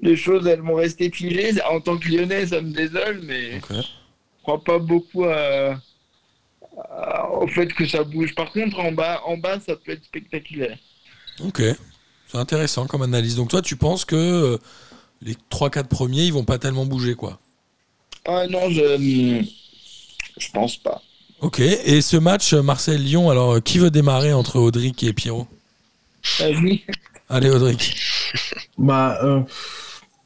[0.00, 1.52] les choses elles vont rester figées.
[1.70, 3.72] En tant que Lyonnais, ça me désole, mais Ok.
[3.72, 5.78] je crois pas beaucoup à-
[6.90, 8.34] à- au fait que ça bouge.
[8.34, 10.78] Par contre, en bas, en bas, ça peut être spectaculaire.
[11.44, 11.62] Ok.
[12.30, 13.34] C'est intéressant comme analyse.
[13.36, 14.58] Donc toi, tu penses que euh,
[15.20, 17.38] les 3-4 premiers, ils vont pas tellement bouger, quoi?
[18.24, 19.42] Ah non, je,
[20.38, 21.00] je pense pas.
[21.40, 21.58] Ok.
[21.60, 25.48] Et ce match euh, Marseille-Lyon, alors euh, qui veut démarrer entre Audric et Pierrot?
[26.38, 26.84] Vas-y.
[27.28, 27.96] Allez, Audric.
[28.78, 29.42] Bah, euh,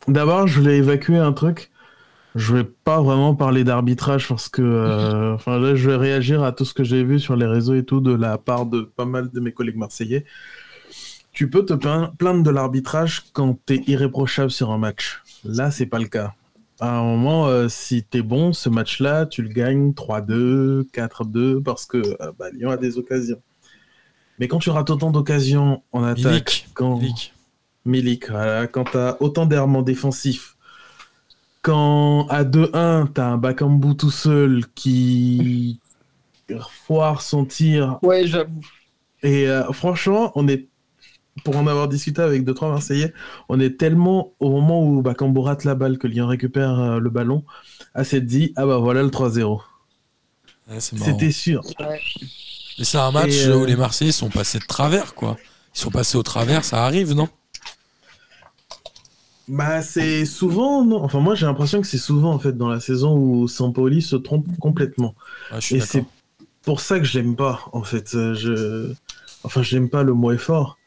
[0.09, 1.71] d'abord, je voulais évacuer un truc.
[2.35, 6.53] Je vais pas vraiment parler d'arbitrage parce que, euh, enfin, là, je vais réagir à
[6.53, 9.05] tout ce que j'ai vu sur les réseaux et tout de la part de pas
[9.05, 10.25] mal de mes collègues marseillais.
[11.35, 15.21] Tu peux te plain- plaindre de l'arbitrage quand t'es irréprochable sur un match.
[15.45, 16.33] Là, c'est pas le cas.
[16.81, 21.87] À un moment, euh, si t'es bon, ce match-là, tu le gagnes 3-2, 4-2 parce
[21.87, 23.41] que euh, bah, Lyon a des occasions.
[24.39, 26.67] Mais quand tu rates autant d'occasions en attaque, Milik.
[26.75, 27.33] quand Milik.
[27.85, 30.57] Milik, voilà, quand t'as autant d'errements défensifs,
[31.63, 35.79] quand à 2-1, t'as un Bakambu tout seul qui
[36.87, 38.61] foire son tir, Ouais, j'avoue.
[39.23, 40.67] et euh, franchement, on est,
[41.43, 43.13] pour en avoir discuté avec deux trois Marseillais,
[43.49, 47.11] on est tellement au moment où Bakambu rate la balle que Lyon récupère euh, le
[47.11, 47.45] ballon,
[47.95, 49.61] à s'être dit, ah bah voilà le 3-0.
[50.71, 51.11] Ouais, c'est marrant.
[51.11, 51.63] C'était sûr.
[51.81, 52.01] Ouais.
[52.79, 55.37] Mais c'est un match euh, où les Marseillais sont passés de travers, quoi.
[55.75, 57.29] Ils sont passés au travers, ça arrive, non?
[59.47, 62.81] Bah, c'est souvent, non Enfin, moi, j'ai l'impression que c'est souvent, en fait, dans la
[62.81, 65.15] saison où Sampoli se trompe complètement.
[65.53, 66.05] Ouais, Et c'est
[66.63, 68.15] pour ça que je l'aime pas, en fait.
[68.15, 68.93] Euh, Je...
[69.43, 70.79] Enfin, je l'aime pas, le mot est fort.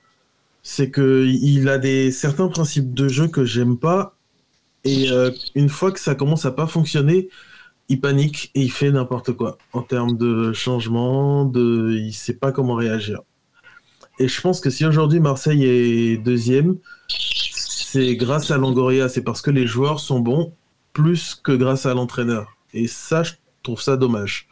[0.70, 4.18] C'est que il a des certains principes de jeu que j'aime pas.
[4.84, 7.30] Et euh, une fois que ça commence à pas fonctionner,
[7.88, 9.58] il panique et il fait n'importe quoi.
[9.72, 11.96] En termes de changement, de...
[11.98, 13.22] il sait pas comment réagir.
[14.20, 16.76] Et je pense que si aujourd'hui Marseille est deuxième,
[17.08, 19.08] c'est grâce à Longoria.
[19.08, 20.54] C'est parce que les joueurs sont bons,
[20.92, 22.58] plus que grâce à l'entraîneur.
[22.74, 23.32] Et ça, je
[23.64, 24.50] trouve ça dommage.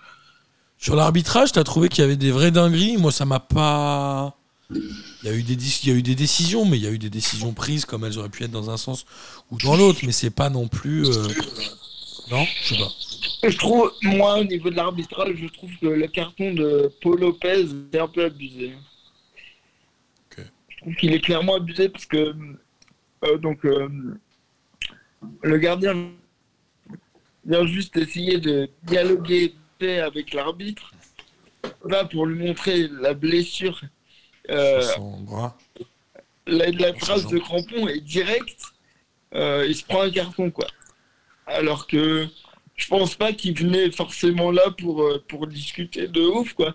[0.77, 2.95] Sur l'arbitrage, t'as trouvé qu'il y avait des vraies dingueries?
[2.95, 4.37] Moi, ça m'a pas.
[4.71, 4.81] Il
[5.23, 6.91] y, a eu des, dis- il y a eu des décisions, mais il y a
[6.91, 9.05] eu des décisions prises comme elles auraient pu être dans un sens
[9.51, 11.05] ou dans l'autre, mais c'est pas non plus.
[11.05, 11.27] euh,
[12.31, 12.91] Non Je sais pas.
[13.49, 17.65] Je trouve, moi, au niveau de l'arbitrage, je trouve que le carton de Paul Lopez
[17.93, 18.73] est un peu abusé.
[20.37, 22.35] Je trouve qu'il est clairement abusé parce que
[23.23, 23.87] euh, donc euh,
[25.41, 26.09] le gardien
[27.45, 30.91] vient juste essayer de dialoguer avec l'arbitre,
[31.83, 33.79] va pour lui montrer la blessure.
[34.49, 35.57] Euh, Sur son bras.
[36.47, 38.61] la, la son de crampon est directe,
[39.33, 40.67] euh, il se prend un carton quoi.
[41.47, 42.27] Alors que
[42.75, 46.73] je pense pas qu'il venait forcément là pour, euh, pour discuter de ouf quoi.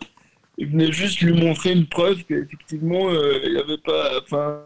[0.58, 4.20] Il venait juste lui montrer une preuve qu'effectivement euh, il n'y avait pas.
[4.22, 4.62] Enfin,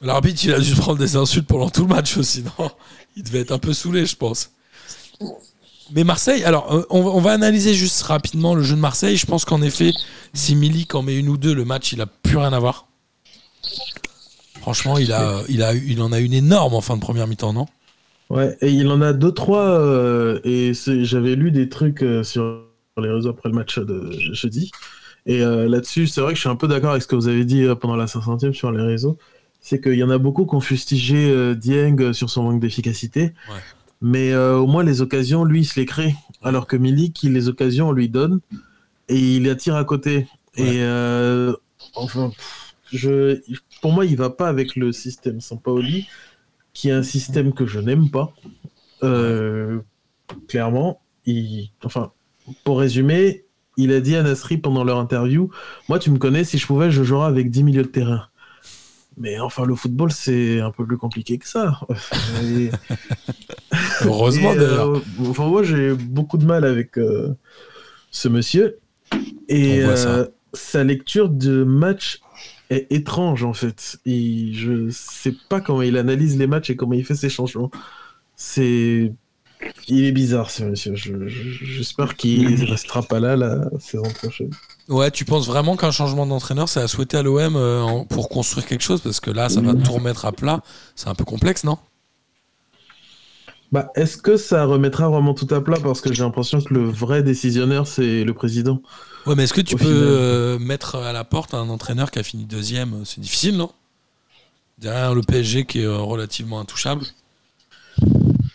[0.00, 2.70] L'arbitre, il a dû se prendre des insultes pendant tout le match aussi, non?
[3.16, 4.52] Il devait être un peu saoulé, je pense.
[5.94, 9.16] Mais Marseille, alors, euh, on, va- on va analyser juste rapidement le jeu de Marseille.
[9.16, 9.92] Je pense qu'en effet,
[10.34, 12.86] si Milik en met une ou deux, le match, il a plus rien à voir.
[14.60, 17.52] Franchement, il, a, il, a, il en a une énorme en fin de première mi-temps,
[17.52, 17.66] non?
[18.28, 22.64] Ouais, et il en a deux, trois, euh, et j'avais lu des trucs euh, sur
[23.00, 24.70] les réseaux après le match de jeudi.
[25.24, 27.28] Et euh, là-dessus, c'est vrai que je suis un peu d'accord avec ce que vous
[27.28, 29.16] avez dit pendant la 500e sur les réseaux.
[29.60, 33.32] C'est qu'il y en a beaucoup qui ont fustigé Dieng sur son manque d'efficacité.
[33.48, 33.60] Ouais.
[34.00, 36.14] Mais euh, au moins, les occasions, lui, il se les crée.
[36.42, 38.40] Alors que Milik, il- les occasions, on lui donne
[39.08, 40.28] et il les attire à côté.
[40.56, 40.64] Ouais.
[40.74, 41.52] Et euh,
[41.94, 42.30] enfin,
[42.92, 43.40] je,
[43.82, 46.06] pour moi, il va pas avec le système Sampaoli
[46.74, 48.32] qui est un système que je n'aime pas.
[49.02, 49.80] Euh,
[50.48, 52.12] clairement, il, enfin,
[52.64, 53.44] pour résumer,
[53.76, 55.50] il a dit à Nasri pendant leur interview
[55.88, 58.26] Moi, tu me connais, si je pouvais, je jouerais avec 10 milieux de terrain.
[59.20, 61.80] Mais enfin, le football, c'est un peu plus compliqué que ça.
[62.42, 62.70] Et-
[64.04, 64.88] Heureusement, et, d'ailleurs.
[64.96, 67.34] euh, enfin, moi, j'ai beaucoup de mal avec euh,
[68.10, 68.78] ce monsieur.
[69.48, 72.20] Et euh, sa lecture de match
[72.70, 73.98] est étrange, en fait.
[74.06, 77.70] Et je sais pas comment il analyse les matchs et comment il fait ses changements.
[78.36, 79.12] C'est.
[79.88, 80.94] Il est bizarre, ce monsieur.
[80.94, 84.50] Je- je- J'espère qu'il restera pas là la saison prochaine.
[84.88, 88.66] Ouais, tu penses vraiment qu'un changement d'entraîneur, c'est à souhaiter à l'OM euh, pour construire
[88.66, 89.00] quelque chose?
[89.02, 90.62] Parce que là, ça va tout remettre à plat.
[90.96, 91.78] C'est un peu complexe, non?
[93.72, 95.78] Bah, est-ce que ça remettra vraiment tout à plat?
[95.80, 98.82] Parce que j'ai l'impression que le vrai décisionnaire, c'est le président.
[99.26, 100.18] Ouais, mais est-ce que tu Au peux final.
[100.18, 103.04] euh, mettre à la porte un entraîneur qui a fini deuxième?
[103.04, 103.72] C'est difficile, non?
[104.78, 107.04] Derrière le PSG qui est euh, relativement intouchable.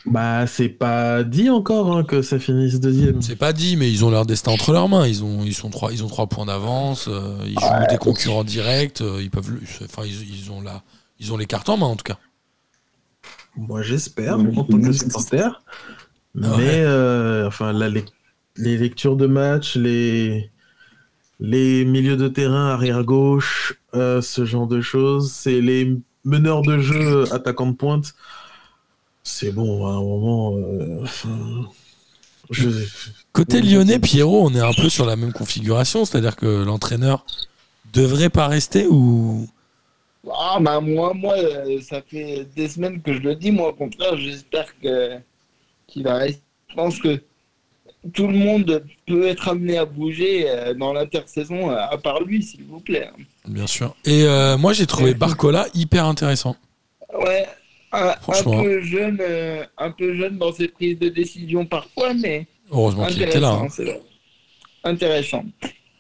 [0.05, 3.21] Bah, c'est pas dit encore hein, que ça finisse deuxième.
[3.21, 5.07] C'est pas dit, mais ils ont leur destin entre leurs mains.
[5.07, 7.07] Ils ont, ils sont trois, ils ont trois points d'avance.
[7.07, 8.99] euh, ils jouent des concurrents directs.
[9.01, 9.49] euh, ils peuvent,
[9.83, 10.83] enfin, ils, ils ont la,
[11.19, 12.17] ils ont les cartes en main en tout cas.
[13.55, 15.61] Moi, j'espère, en tant que supporter.
[16.35, 16.81] Mais, Ouais.
[16.81, 18.03] euh, enfin, là, les,
[18.57, 20.49] les lectures de match, les,
[21.39, 25.95] les milieux de terrain, arrière-gauche, euh, ce genre de choses, c'est les
[26.25, 28.15] meneurs de jeu, attaquants de pointe.
[29.23, 30.55] C'est bon, à un moment.
[30.57, 31.69] euh, enfin,
[32.49, 32.69] je,
[33.31, 37.25] Côté Oui, lyonnais, Pierrot, on est un peu sur la même configuration, c'est-à-dire que l'entraîneur
[37.93, 39.47] devrait pas rester ou?
[40.31, 43.51] Ah, bah, moi, moi, euh, ça fait des semaines que je le dis.
[43.51, 45.17] Moi, au contraire, j'espère que
[45.87, 46.41] qu'il va rester.
[46.69, 47.21] Je pense que
[48.13, 52.63] tout le monde peut être amené à bouger euh, dans l'intersaison, à part lui, s'il
[52.63, 53.09] vous plaît.
[53.47, 53.95] bien sûr.
[54.05, 56.55] Et euh, moi, j'ai trouvé Barcola hyper intéressant.
[57.17, 57.47] Ouais,
[57.93, 62.47] un, un peu jeune, euh, un peu jeune dans ses prises de décision parfois, mais
[62.71, 63.51] Heureusement qu'il était là.
[63.51, 63.91] intéressant.
[63.93, 63.99] hein.
[64.83, 65.45] Intéressant.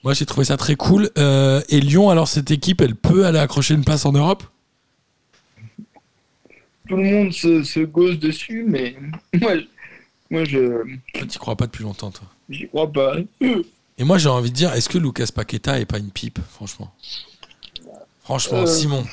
[0.03, 1.09] Moi, j'ai trouvé ça très cool.
[1.17, 4.43] Euh, et Lyon, alors cette équipe, elle peut aller accrocher une place en Europe?
[6.89, 8.95] Tout le monde se, se gauze dessus, mais
[9.41, 9.65] moi, je-
[10.29, 10.83] moi je
[11.13, 12.27] Toi, t'y crois pas depuis longtemps, toi?
[12.49, 13.15] j'y crois pas.
[13.97, 16.91] Et moi, j'ai envie de dire, est-ce que Lucas Paqueta est pas une pipe, franchement?
[18.23, 19.05] Franchement, Euh, Simon.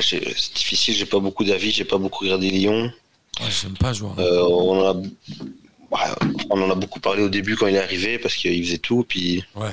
[0.00, 0.20] C'est
[0.54, 2.92] difficile, j'ai pas beaucoup d'avis, j'ai pas beaucoup regardé Lyon.
[3.40, 4.18] Ouais, J'aime pas ce joueur.
[4.18, 6.14] Euh, on, en a, ouais,
[6.50, 9.04] on en a beaucoup parlé au début quand il est arrivé parce qu'il faisait tout.
[9.08, 9.66] Puis Ouais.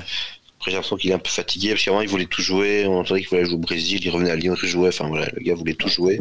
[0.58, 2.86] après, j'ai l'impression qu'il est un peu fatigué parce qu'avant, il voulait tout jouer.
[2.86, 4.88] On entendait qu'il voulait jouer au Brésil, il revenait à Lyon, il jouait.
[4.88, 6.20] Enfin voilà, le gars voulait tout jouer.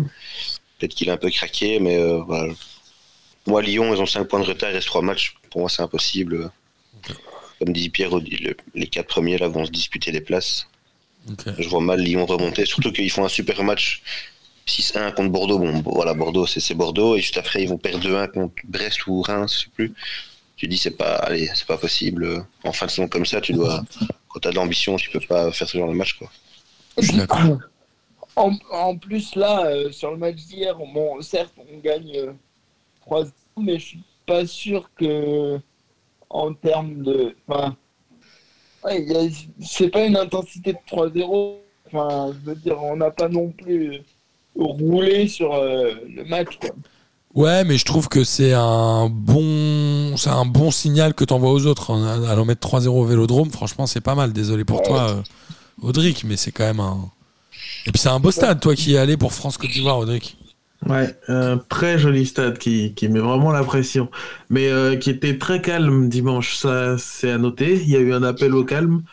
[0.78, 2.54] Peut-être qu'il a un peu craqué, mais euh, voilà.
[3.48, 5.36] Moi, Lyon, ils ont 5 points de retard, il reste 3 matchs.
[5.50, 6.52] Pour moi, c'est impossible.
[7.58, 10.68] Comme dit Pierre, le- les 4 premiers là vont se disputer des places.
[11.58, 14.02] Je vois mal Lyon remonter, surtout qu'ils font un super match
[14.68, 15.60] 6-1 contre Bordeaux.
[15.60, 17.16] Bon, voilà, Bordeaux, c'est c'est Bordeaux.
[17.16, 19.94] Et juste après, ils vont perdre 2-1 contre Brest ou Reims, je sais plus.
[20.56, 22.46] Tu dis, c'est pas, allez, c'est pas possible.
[22.64, 23.84] En fin de saison comme ça, tu dois,
[24.28, 26.30] quand t'as de l'ambition, tu peux pas faire ce genre de match, quoi.
[26.98, 27.60] Je suis d'accord.
[28.36, 32.32] En, en plus, là, euh, sur le match d'hier, bon, certes, on gagne euh,
[33.02, 33.26] 3
[33.58, 35.60] mais je suis pas sûr que
[36.30, 37.36] en termes de.
[37.48, 37.76] Enfin,
[38.84, 39.06] ouais,
[39.62, 41.56] c'est pas une intensité de 3-0.
[41.88, 44.02] Enfin, je veux dire, on n'a pas non plus
[44.56, 46.58] roulé sur euh, le match.
[46.60, 46.70] Quoi.
[47.36, 51.66] Ouais, mais je trouve que c'est un bon, c'est un bon signal que t'envoies aux
[51.66, 53.50] autres en allant mettre 3-0 au Vélodrome.
[53.52, 54.34] Franchement, c'est pas mal.
[54.34, 54.88] Désolé pour Ouais.
[54.88, 55.22] toi, euh,
[55.82, 57.10] Audric, mais c'est quand même un.
[57.86, 59.98] Et puis c'est un beau stade, toi qui y es allé pour France Côte d'Ivoire,
[60.00, 60.38] Audric.
[60.88, 64.10] Ouais, un très joli stade qui, qui met vraiment la pression,
[64.50, 67.74] mais euh, qui était très calme dimanche, ça c'est à noter.
[67.82, 69.04] Il y a eu un appel au calme,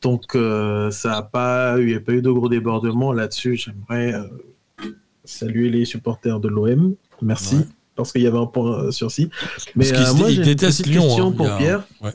[0.00, 3.56] donc euh, ça a pas, il n'y a pas eu de gros débordements là-dessus.
[3.56, 4.88] J'aimerais euh,
[5.24, 7.62] saluer les supporters de l'OM, merci, Ouais.
[7.94, 9.28] parce qu'il y avait un point sursis.
[9.76, 9.84] Mais
[10.16, 11.82] moi j'ai une petite Lyon, question hein, pour y a- Pierre.
[12.00, 12.12] ouais.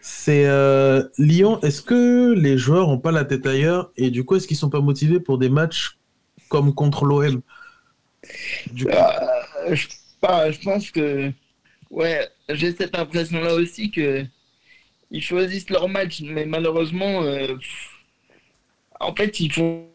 [0.00, 0.46] C'est
[1.18, 3.90] Lyon, est-ce que les joueurs ont pas la tête ailleurs?
[3.96, 5.98] Et du coup est-ce qu'ils sont pas motivés pour des matchs
[6.50, 7.40] comme contre l'OM
[8.86, 9.86] Euh, je,
[10.52, 11.32] je pense que.
[11.90, 14.24] Ouais, j'ai cette impression-là aussi que.
[15.10, 17.22] Ils choisissent leur match, mais malheureusement.
[17.24, 17.56] euh,
[19.00, 19.86] en fait, ils font.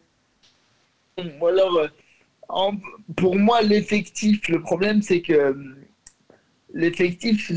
[1.18, 1.78] Alors.
[1.78, 1.88] euh,
[3.16, 5.56] pour moi, l'effectif, le problème, c'est que.
[6.72, 7.50] L'effectif,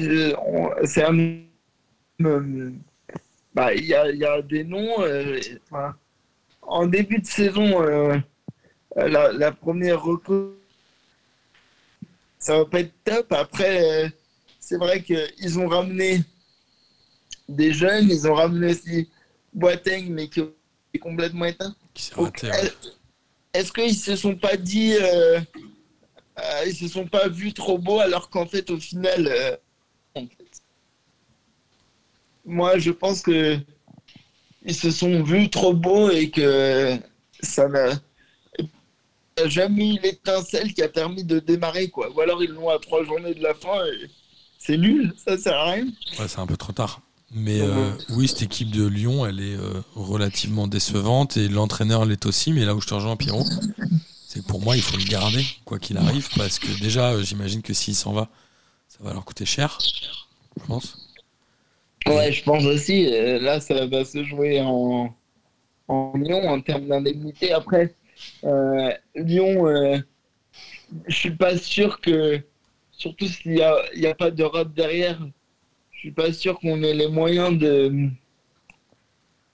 [0.86, 1.39] c'est un.
[3.53, 4.97] bah, Il y, a, y a des noms.
[6.61, 7.82] en début de saison,
[8.98, 10.58] la, la première recrue
[12.39, 13.32] ça va pas être top.
[13.34, 14.10] Après, euh,
[14.60, 16.22] c'est vrai qu'ils ont ramené
[17.50, 19.10] des jeunes, ils ont ramené aussi
[19.54, 20.41] Boateng, mais qui
[20.93, 21.76] est complètement éteint.
[22.18, 22.32] Ouais.
[23.54, 25.39] Est-ce qu'ils se sont pas dit, euh,
[26.39, 29.56] euh, ils se sont pas vus trop beaux alors qu'en fait, au final, euh,
[30.16, 30.62] en fait,
[32.45, 33.58] moi, je pense que
[34.64, 36.98] ils se sont vus trop beaux et que
[37.41, 37.91] ça n'a
[39.38, 42.10] n'a jamais eu l'étincelle qui a permis de démarrer quoi.
[42.16, 44.10] Ou alors ils l'ont à trois journées de la fin et
[44.60, 45.86] c'est nul, ça sert à rien.
[46.20, 47.02] Ouais, c'est un peu trop tard.
[47.34, 52.26] Mais euh, oui, cette équipe de Lyon, elle est euh, relativement décevante et l'entraîneur l'est
[52.26, 52.54] aussi.
[52.54, 53.44] Mais là où je te rejoins, Pierrot,
[54.26, 57.24] c'est que pour moi, il faut le garder, quoi qu'il arrive, parce que déjà, euh,
[57.24, 58.30] j'imagine que s'il s'en va,
[58.88, 59.78] ça va leur coûter cher,
[60.58, 60.98] je pense.
[62.06, 63.10] Ouais, je pense aussi.
[63.42, 65.14] là, ça va se jouer en,
[65.90, 67.52] en Lyon en termes d'indemnité.
[67.52, 67.94] Après,
[69.15, 69.97] Lyon, euh,
[71.07, 72.41] je suis pas sûr que,
[72.91, 73.76] surtout s'il n'y a,
[74.09, 75.20] a pas d'Europe derrière,
[75.91, 78.09] je suis pas sûr qu'on ait les moyens de,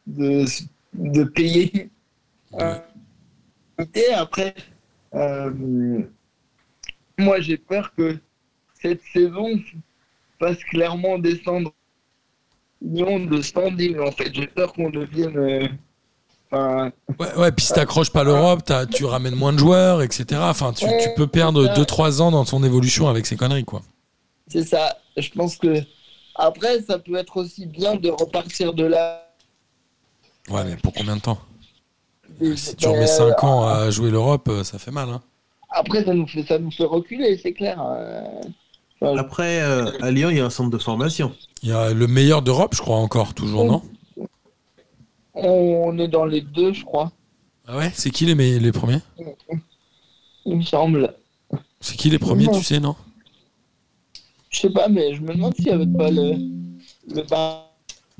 [0.06, 1.90] de, payer.
[2.52, 2.82] Ouais.
[3.96, 4.54] Et après,
[5.14, 6.04] euh,
[7.18, 8.18] moi j'ai peur que
[8.82, 9.60] cette saison
[10.40, 11.74] fasse clairement descendre
[12.82, 14.34] Lyon de standing en fait.
[14.34, 15.78] J'ai peur qu'on devienne.
[16.54, 20.02] Euh, enfin, Ouais, ouais, puis si t'accroches pas l'Europe, t'as- tu ramènes moins de joueurs,
[20.02, 20.26] etc.
[20.44, 23.82] Enfin, tu, tu peux perdre 2-3 ans dans ton évolution avec ces conneries, quoi.
[24.48, 24.98] c'est ça.
[25.18, 25.76] Je pense que
[26.36, 29.30] après, ça peut être aussi bien de repartir de là.
[30.50, 31.38] Ouais, mais pour combien de temps?
[32.56, 35.10] Si tu remets 5 ans à jouer l'Europe, euh, ça fait mal.
[35.10, 35.22] Hein.
[35.70, 37.82] Après, ça nous fait, ça nous fait reculer, c'est clair.
[37.86, 38.22] euh.
[39.02, 41.34] Enfin, Après, euh, à Lyon, il y a un centre de formation.
[41.62, 43.82] Il y a le meilleur d'Europe, je crois encore, toujours, non?
[45.34, 47.12] On est dans les deux, je crois,
[47.68, 49.00] Ah ouais C'est qui les, me- les premiers?
[50.46, 51.14] Il me semble.
[51.80, 52.96] C'est qui les premiers, tu sais, non?
[54.50, 56.36] Je sais pas, mais je me demande s'il n'y avait pas le,
[57.14, 57.72] le bar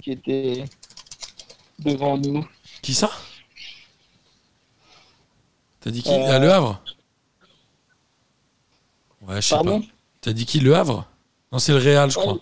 [0.02, 0.66] qui était
[1.80, 2.46] devant nous.
[2.82, 3.12] Qui ça?
[5.82, 6.10] T'as dit qui?
[6.10, 6.82] Euh, Ah, Le Havre?
[9.22, 9.64] Ouais, je sais pas.
[9.64, 9.84] Pardon?
[10.22, 11.08] T'as dit qui Le Havre?
[11.52, 12.38] Non, c'est le Real, je crois.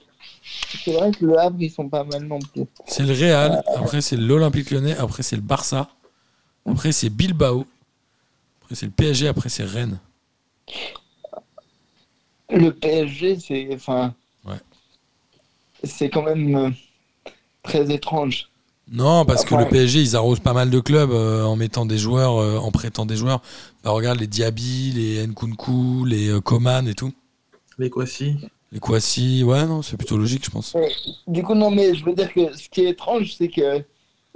[0.84, 2.64] C'est vrai que le Havre, ils sont pas mal non plus.
[2.88, 5.89] C'est le Real, après c'est l'Olympique Lyonnais, après c'est le Barça,
[6.66, 7.66] après c'est Bilbao,
[8.64, 9.99] après c'est le PSG, après c'est Rennes.
[12.49, 14.14] Le PSG, c'est enfin,
[14.45, 14.60] Ouais.
[15.84, 16.70] c'est quand même euh,
[17.64, 18.49] très étrange.
[18.91, 21.97] Non, parce que le PSG, ils arrosent pas mal de clubs euh, en mettant des
[21.97, 23.41] joueurs, euh, en prêtant des joueurs.
[23.84, 27.14] Bah, regarde les Diaby, les Nkunku, les euh, Coman et tout.
[27.78, 28.36] Les Kwasi.
[28.72, 30.76] Les Kwasi, ouais, non, c'est plutôt logique, je pense.
[31.28, 33.84] Du coup, non, mais je veux dire que ce qui est étrange, c'est que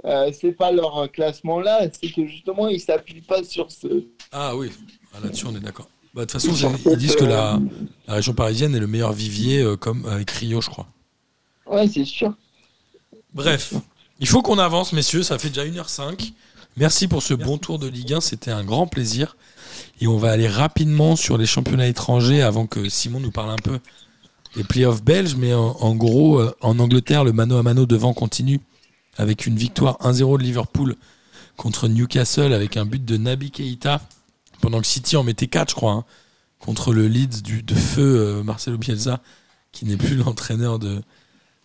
[0.04, 4.04] euh, c'est pas leur euh, classement là, c'est que justement, ils s'appuient pas sur ce.
[4.32, 4.70] Ah oui,
[5.14, 5.88] Ah, là-dessus on est d'accord.
[6.14, 7.58] Bah, De toute façon, ils disent que la,
[8.06, 10.86] la région parisienne est le meilleur vivier, euh, comme avec Rio, je crois.
[11.66, 12.34] Ouais, c'est sûr.
[13.32, 13.74] Bref,
[14.20, 15.22] il faut qu'on avance, messieurs.
[15.22, 16.32] Ça fait déjà 1h05.
[16.76, 18.20] Merci pour ce bon tour de Ligue 1.
[18.20, 19.36] C'était un grand plaisir.
[20.00, 23.56] Et on va aller rapidement sur les championnats étrangers avant que Simon nous parle un
[23.56, 23.78] peu
[24.56, 25.36] des playoffs belges.
[25.36, 28.60] Mais en, gros, euh, en Angleterre, le mano à mano devant continue
[29.16, 30.96] avec une victoire 1-0 de Liverpool
[31.56, 34.00] contre Newcastle avec un but de Naby Keita.
[34.60, 36.04] Pendant que City en mettait 4, je crois, hein,
[36.58, 39.20] contre le Leeds du, de feu euh, Marcelo Bielsa,
[39.72, 41.02] qui n'est plus l'entraîneur de,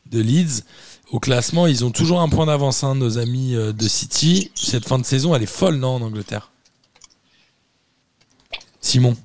[0.08, 0.64] de Leeds.
[1.12, 4.52] Au classement, ils ont toujours un point d'avance, hein, nos amis euh, de City.
[4.56, 6.52] Cette fin de saison, elle est folle, non, en Angleterre?
[8.82, 9.16] Simon?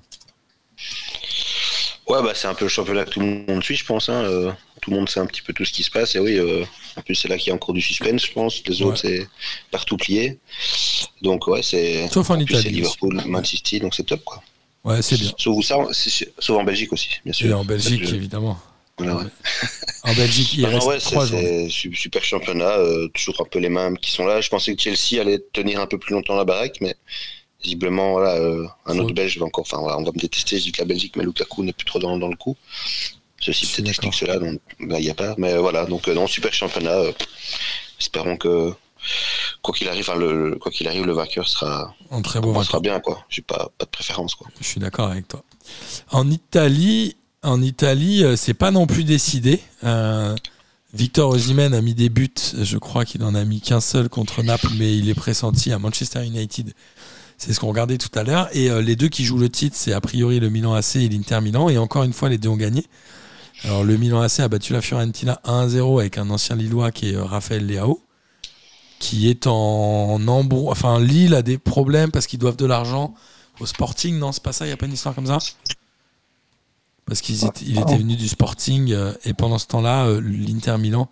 [2.09, 4.09] Ouais, bah, c'est un peu le championnat que tout le monde suit, je pense.
[4.09, 4.23] Hein.
[4.25, 6.15] euh, tout le monde sait un petit peu tout ce qui se passe.
[6.15, 6.65] Et oui, euh,
[6.97, 8.63] en plus, c'est là qu'il y a encore du suspense, je pense.
[8.67, 9.27] Les autres, c'est
[9.71, 10.39] partout plié.
[11.23, 12.09] Donc, ouais, c'est.
[12.09, 12.77] Sauf en plus, c'est Italie.
[12.77, 14.43] Liverpool, Man City, donc c'est top, quoi.
[14.85, 15.33] Ouais, c'est bien.
[15.37, 15.77] Sauf, ça,
[16.39, 17.51] sauf en Belgique aussi, bien sûr.
[17.51, 18.57] Et en Belgique, évidemment.
[18.99, 19.25] voilà, ouais.
[20.05, 24.13] En Belgique, il reste ouais, c'est super championnat, euh, toujours un peu les mêmes qui
[24.13, 24.41] sont là.
[24.41, 26.95] Je pensais que Chelsea allait tenir un peu plus longtemps la baraque, mais
[27.63, 29.63] visiblement, voilà, euh, un autre Belge va encore.
[29.63, 31.87] Enfin, voilà, on va me détester, je dis que la Belgique, mais Lukaku n'est plus
[31.87, 32.57] trop dans, dans le coup.
[33.41, 35.35] Ceci peut-être explique cela, donc bah, il n'y a pas.
[35.39, 36.91] Mais euh, voilà, donc euh, non, super championnat.
[36.93, 37.13] euh,
[38.01, 38.73] espérons que
[39.63, 41.95] quoi qu'il arrive, le, le- quoi qu'il arrive, le vainqueur sera,
[42.25, 42.81] très beau vainqueur.
[42.81, 43.25] bien, quoi.
[43.29, 44.49] J'ai pas, pas de préférence, quoi.
[44.61, 45.43] Je suis d'accord avec toi.
[46.11, 49.61] En Italie, en Italie, c'est pas non plus décidé.
[49.85, 50.35] Euh,
[50.95, 52.31] Victor Osimhen a mis des buts.
[52.59, 55.79] Je crois qu'il en a mis qu'un seul contre Naples, mais il est pressenti à
[55.79, 56.73] Manchester United.
[57.39, 58.49] C'est ce qu'on regardait tout à l'heure.
[58.53, 61.09] Et euh, les deux qui jouent le titre, c'est a priori le Milan AC et
[61.09, 61.69] l'Inter Milan.
[61.69, 62.87] Et encore une fois, les deux ont gagné.
[63.65, 67.15] Alors le Milan AC a battu la Fiorentina 1-0 avec un ancien Lillois qui est
[67.15, 68.01] euh, Raphaël Leao,
[68.99, 70.69] qui est en embrouille.
[70.71, 73.15] Enfin, Lille a des problèmes parce qu'ils doivent de l'argent
[73.61, 74.19] au Sporting.
[74.19, 74.65] Non, c'est pas ça?
[74.65, 75.39] Il n'y a pas une histoire comme ça?
[77.07, 81.09] Parce qu'il il était venu du Sporting euh, et pendant ce temps-là, l'Inter Milan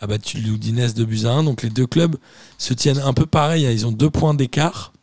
[0.00, 1.44] a battu l'Udinese de buts à 1.
[1.44, 2.16] Donc les deux clubs
[2.58, 3.66] se tiennent un peu pareil.
[3.66, 3.70] hein.
[3.70, 4.93] Ils ont deux points d'écart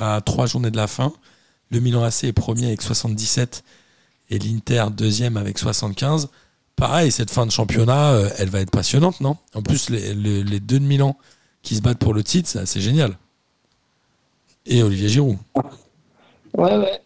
[0.00, 1.12] à trois journées de la fin.
[1.70, 3.62] Le Milan AC est premier avec 77
[4.30, 6.28] et l'Inter deuxième avec 75.
[6.76, 9.36] Pareil, cette fin de championnat, euh, elle va être passionnante, non?
[9.54, 10.14] En plus, les,
[10.60, 11.16] deux de Milan
[11.62, 13.18] qui se battent pour le titre, c'est génial.
[14.66, 15.36] Et Olivier Giroud.
[16.54, 17.00] Ouais, ouais,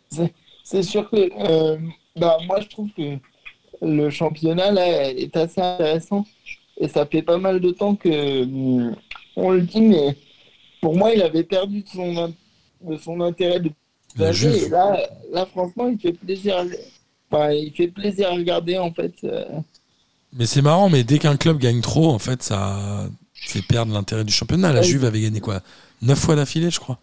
[0.64, 1.78] c'est- sûr que euh,
[2.16, 3.18] bah, moi je trouve que
[3.82, 6.24] le championnat là est assez intéressant
[6.78, 8.96] et ça fait pas mal de temps que hum,
[9.36, 10.16] on le dit, mais
[10.80, 12.32] pour moi il avait perdu son,
[12.84, 13.70] de son intérêt de
[14.16, 16.64] et là, là franchement il fait plaisir, à-
[17.30, 19.12] enfin, il fait plaisir à regarder en fait.
[19.24, 19.44] euh.
[20.32, 24.24] Mais c'est marrant, mais dès qu'un club gagne trop, en fait, ça fait perdre l'intérêt
[24.24, 24.72] du championnat.
[24.72, 24.86] La Ouais.
[24.86, 25.60] Juve avait gagné quoi?
[26.02, 26.98] 9 fois d'affilée, je crois.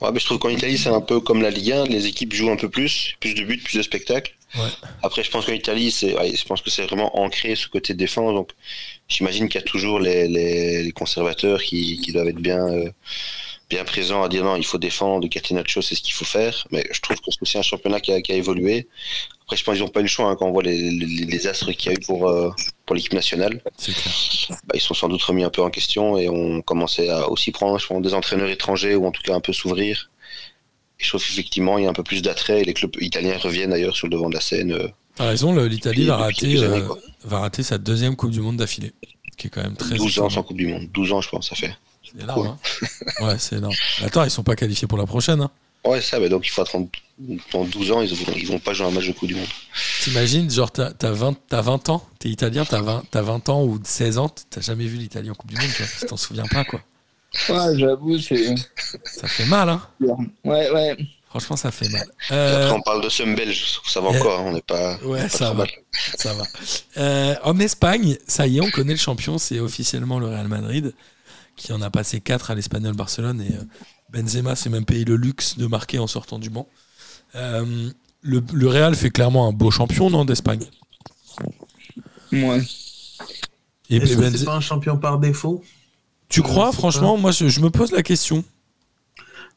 [0.00, 2.32] Ouais, mais je trouve qu'en Italie, c'est un peu comme la Ligue 1, les équipes
[2.32, 4.34] jouent un peu plus, plus de buts, plus de spectacles.
[4.56, 4.68] Ouais.
[5.02, 7.92] Après, je pense qu'en Italie, c'est, ouais, je pense que c'est vraiment ancré ce côté
[7.94, 8.34] défense.
[8.34, 8.50] Donc,
[9.08, 12.90] j'imagine qu'il y a toujours les, les, les conservateurs qui, qui doivent être bien, euh,
[13.70, 16.66] bien présents à dire non, il faut défendre, Catenaccio, c'est ce qu'il faut faire.
[16.72, 18.88] Mais je trouve que c'est aussi un championnat qui a, qui a évolué.
[19.42, 21.06] Après, je pense qu'ils n'ont pas eu le choix hein, quand on voit les, les,
[21.24, 22.50] les astres qu'il y a eu pour, euh,
[22.84, 23.62] pour l'équipe nationale.
[23.82, 23.96] Clair.
[24.66, 27.50] Bah, ils sont sans doute remis un peu en question et on commençait à aussi
[27.52, 30.10] prendre je pense, des entraîneurs étrangers ou en tout cas un peu s'ouvrir.
[30.98, 33.38] Et je trouve qu'effectivement, il y a un peu plus d'attrait et les clubs italiens
[33.38, 34.72] reviennent d'ailleurs sur le devant de la scène.
[34.72, 36.94] euh, T'as raison, l'Italie va rater, années, euh,
[37.24, 38.92] va rater sa deuxième Coupe du Monde d'affilée.
[39.36, 40.88] Qui est quand même très 12 ans sans Coupe du Monde.
[40.92, 41.74] 12 ans, je pense, ça fait.
[42.14, 42.58] C'est énorme, hein.
[43.24, 43.74] Ouais, c'est énorme.
[44.04, 45.40] Attends, ils sont pas qualifiés pour la prochaine.
[45.40, 45.50] Hein.
[45.84, 46.88] Ouais, ça, mais donc il faut attendre
[47.52, 49.46] dans 12 ans, ils vont, ils vont pas jouer un match de Coupe du Monde.
[50.02, 53.64] T'imagines, genre, t'as t'as 20, t'as 20 ans, t'es italien, t'as 20, t'as 20 ans
[53.64, 56.64] ou 16 ans, t'as jamais vu l'Italie en Coupe du Monde, tu t'en souviens pas,
[56.64, 56.80] quoi.
[57.48, 58.54] Ouais, j'avoue, c'est.
[59.04, 59.82] Ça fait mal, hein.
[60.44, 60.96] Ouais, ouais.
[61.30, 62.06] Franchement, ça fait mal.
[62.32, 64.98] Euh, Après, on parle de Somme belge, ça va euh, encore, on n'est pas.
[65.04, 65.64] ouais, pas ça trop va.
[65.64, 65.70] mal.
[66.18, 66.44] Ça va.
[66.96, 70.92] Euh, en Espagne, ça y est, on connaît le champion, c'est officiellement le Real Madrid,
[71.60, 73.40] qui en a passé 4 à l'Espagnol Barcelone.
[73.42, 73.62] Et euh,
[74.10, 76.66] Benzema s'est même payé le luxe de marquer en sortant du banc.
[77.34, 77.90] Euh,
[78.22, 80.64] le, le Real fait clairement un beau champion, non, d'Espagne?
[82.32, 82.62] Ouais.
[83.90, 85.62] Et, Est-ce que c'est pas un champion par défaut?
[86.28, 87.18] Tu Euh, crois, franchement?
[87.18, 88.42] Moi, je, je me pose la question.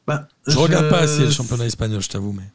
[0.05, 2.49] Bah, Je regarde pas assez le championnat espagnol, je t'avoue, mais.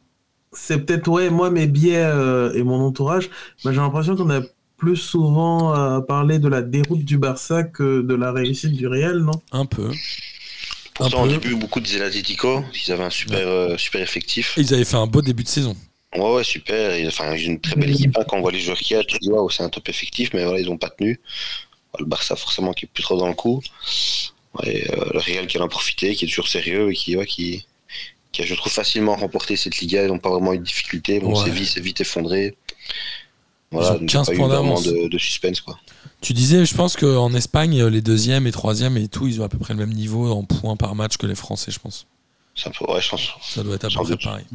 [0.51, 3.29] C'est peut-être, ouais, moi, mes biais euh, et mon entourage,
[3.63, 4.41] bah, j'ai l'impression qu'on a
[4.79, 9.19] plus souvent euh, parlé de la déroute du Barça que de la réussite du Real,
[9.19, 9.31] non?
[9.51, 9.91] Un peu.
[10.95, 14.53] Pourtant, Un au début, beaucoup disaient l'Atletico, ils avaient un super, euh, super effectif.
[14.57, 15.75] Ils avaient fait un beau début de saison.
[16.15, 16.91] Ouais, ouais, super.
[17.07, 18.17] Enfin, ils ont une très belle équipe.
[18.17, 18.23] hein.
[18.27, 20.31] Quand on voit les joueurs qu'il y a, tu dis, waouh, c'est un top effectif,
[20.33, 21.19] mais voilà, ils n'ont pas tenu.
[21.99, 23.61] Le Barça, forcément, qui est plus trop dans le coup.
[24.63, 27.25] Et, euh, le Real qui en a profité, qui est toujours sérieux et qui, ouais,
[27.27, 27.65] qui,
[28.31, 30.03] qui a, je trouve, facilement remporté cette Liga.
[30.03, 31.19] Ils n'ont pas vraiment eu de difficulté.
[31.19, 31.65] Bon, Ouais.
[31.65, 32.55] S'est vite effondré.
[33.71, 34.83] Ils ont donc, il y a 15 pas eu points d'avance.
[34.83, 35.77] de, de suspense, quoi.
[36.21, 39.49] Tu disais, je pense qu'en Espagne, les deuxièmes et troisièmes et tout, ils ont à
[39.49, 42.05] peu près le même niveau en points par match que les Français, je pense.
[42.77, 43.21] Peu, ouais, je pense.
[43.41, 44.45] Ça doit être à peu près pareil.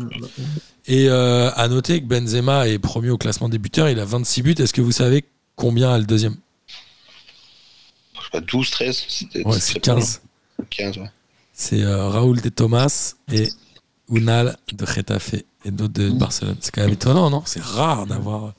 [0.86, 4.42] Et euh, à noter que Benzema est premier au classement des buteurs, il a 26
[4.42, 4.54] buts.
[4.58, 5.24] Est-ce que vous savez
[5.56, 6.36] combien a le deuxième?
[8.18, 10.20] Je sais pas, 12, 13 c'était- Ouais, c'est 15.
[10.70, 11.10] 15, ouais.
[11.54, 13.48] C'est euh, Raoul de Thomas et
[14.10, 15.34] Unal de Getafe
[15.64, 16.56] et d'autres de Barcelone.
[16.60, 17.42] C'est quand même étonnant, non?
[17.46, 18.52] C'est rare d'avoir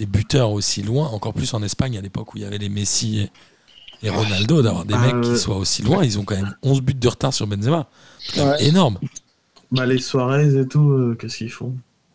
[0.00, 2.70] des buteurs aussi loin, encore plus en Espagne à l'époque où il y avait les
[2.70, 3.20] Messi
[4.02, 6.02] et, et Ronaldo, d'avoir des Bah, mecs qui euh, soient aussi loin.
[6.02, 7.86] Ils ont quand même 11 buts de retard sur Benzema.
[8.18, 8.64] C'est Ouais.
[8.64, 8.98] énorme.
[9.70, 11.74] Bah, les Suarez et tout, euh, qu'est-ce qu'ils font?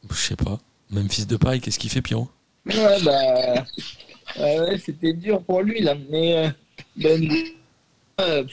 [0.09, 0.59] Je sais pas.
[0.89, 2.27] Même fils de paille, qu'est-ce qu'il fait, Pierrot?
[2.65, 3.65] Ouais, bah.
[4.39, 5.95] ouais, ouais, c'était dur pour lui, là.
[6.09, 6.35] Mais.
[6.37, 6.49] euh,
[6.95, 7.29] ben,
[8.21, 8.43] euh,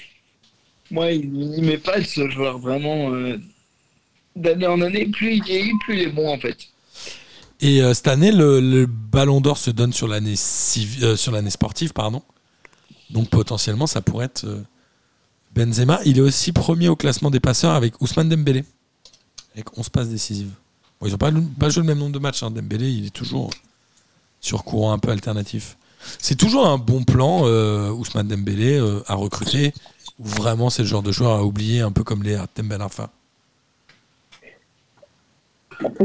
[0.90, 3.12] moi, il il pas ce joueur vraiment.
[3.14, 3.38] euh,
[4.36, 6.56] D'année en année, plus il vieillit, plus il est bon, en fait.
[7.62, 10.34] Et euh, cette année, le, Ballon d'Or se donne sur l'année
[11.02, 12.22] euh, sur l'année sportive, pardon.
[13.10, 14.62] Donc potentiellement, ça pourrait être euh,
[15.54, 16.00] Benzema.
[16.04, 18.64] Il est aussi premier au classement des passeurs avec Ousmane Dembélé,
[19.54, 20.50] avec 11 passes décisives.
[21.04, 22.42] Ils n'ont pas, joué le même nombre de matchs.
[22.42, 22.50] Hein.
[22.50, 23.50] Dembélé, il est toujours
[24.40, 25.76] sur courant un peu alternatif.
[26.18, 27.42] C'est toujours un bon plan,
[27.90, 29.72] Ousmane Dembélé, à recruter.
[30.18, 33.10] Vraiment, c'est le genre de joueur à oublier, un peu comme les Artem Ben Arfa.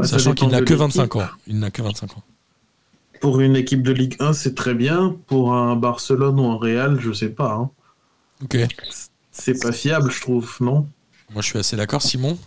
[0.02, 0.78] Ça Sachant qu'il n'a que l'équipe.
[0.78, 1.28] 25 ans.
[1.46, 2.22] Il n'a que 25 ans.
[3.20, 5.16] Pour une équipe de Ligue 1, c'est très bien.
[5.26, 7.52] Pour un Barcelone ou un Real, je sais pas.
[7.52, 7.70] hein.
[8.44, 8.56] Ok.
[9.32, 10.86] C'est pas fiable, je trouve, non?
[11.30, 12.38] Moi, je suis assez d'accord, Simon?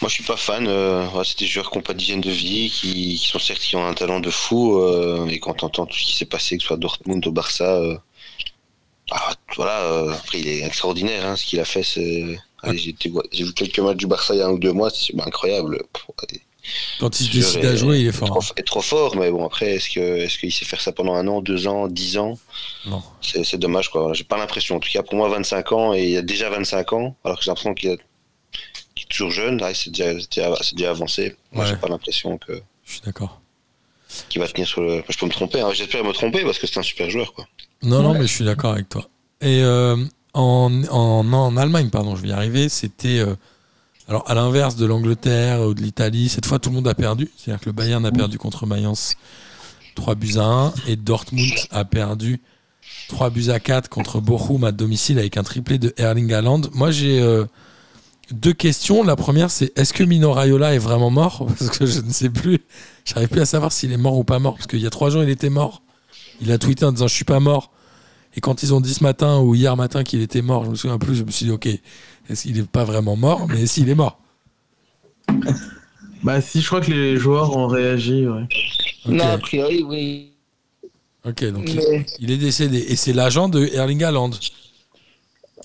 [0.00, 0.66] Moi, je suis pas fan.
[0.68, 3.74] euh, c'est des joueurs qui n'ont pas d'hygiène de vie, qui, qui sont certes qui
[3.76, 4.78] ont un talent de fou.
[4.78, 7.26] euh, et quand on entend tout ce qui s'est passé, que ce soit à Dortmund
[7.26, 7.96] au Barça, euh,
[9.10, 9.80] ah, voilà.
[9.82, 11.26] euh, après, il est extraordinaire.
[11.26, 12.38] hein, ce qu'il a fait, c'est.
[12.64, 15.24] J'ai vu quelques matchs du Barça il y a un ou deux mois, c'est bah,
[15.26, 15.82] incroyable.
[17.00, 18.44] Quand il se décide à jouer, il est fort.
[18.56, 19.88] est trop fort, mais bon, après, est-ce
[20.38, 22.38] qu'il sait faire ça pendant un an, deux ans, dix ans?
[22.86, 23.02] Non.
[23.22, 24.12] C'est dommage, quoi.
[24.12, 24.76] J'ai pas l'impression.
[24.76, 27.38] En tout cas, pour moi, 25 ans, et il y a déjà 25 ans, alors
[27.38, 27.98] que j'ai l'impression qu'il est,
[29.08, 31.36] toujours jeune, ouais, c'est déjà, avancé.
[31.52, 31.70] Moi, Ouais.
[31.70, 33.40] j'ai pas l'impression que Je suis d'accord.
[34.28, 35.02] qu'il va tenir sur le.
[35.08, 35.70] Je peux me tromper, hein.
[35.72, 37.46] j'espère me tromper parce que c'est un super joueur, quoi.
[37.82, 38.18] Non, non, Ouais.
[38.18, 39.08] mais je suis d'accord avec toi.
[39.40, 39.96] Et euh,
[40.34, 43.18] en, en, en Allemagne, pardon, je vais y arriver, c'était.
[43.18, 43.34] euh,
[44.08, 47.30] alors, à l'inverse de l'Angleterre ou de l'Italie, cette fois, tout le monde a perdu.
[47.36, 49.16] C'est-à-dire que le Bayern a perdu contre Mayence
[49.96, 52.40] 3 buts à 1 et Dortmund a perdu
[53.08, 56.62] 3 buts à 4 contre Bochum à domicile avec un triplé de Erling Haaland.
[56.72, 57.44] Moi, j'ai euh,
[58.30, 59.02] deux questions.
[59.02, 61.46] La première, c'est est-ce que Mino Raiola est vraiment mort?
[61.58, 62.60] Parce que je ne sais plus.
[63.04, 64.54] J'arrive plus à savoir s'il est mort ou pas mort.
[64.54, 65.82] Parce qu'il y a trois jours, il était mort.
[66.40, 67.72] Il a tweeté en disant Je suis pas mort.
[68.36, 70.74] Et quand ils ont dit ce matin ou hier matin qu'il était mort, je me
[70.76, 73.88] souviens plus, je me suis dit Ok, est-ce qu'il n'est pas vraiment mort Mais s'il
[73.88, 74.20] est mort.
[76.22, 78.42] Bah si, je crois que les joueurs ont réagi, ouais.
[79.06, 80.32] Ok, Non, a priori, oui.
[81.24, 82.78] Ok, donc il, Mais, il est décédé.
[82.88, 84.30] Et c'est l'agent de Erling Haaland.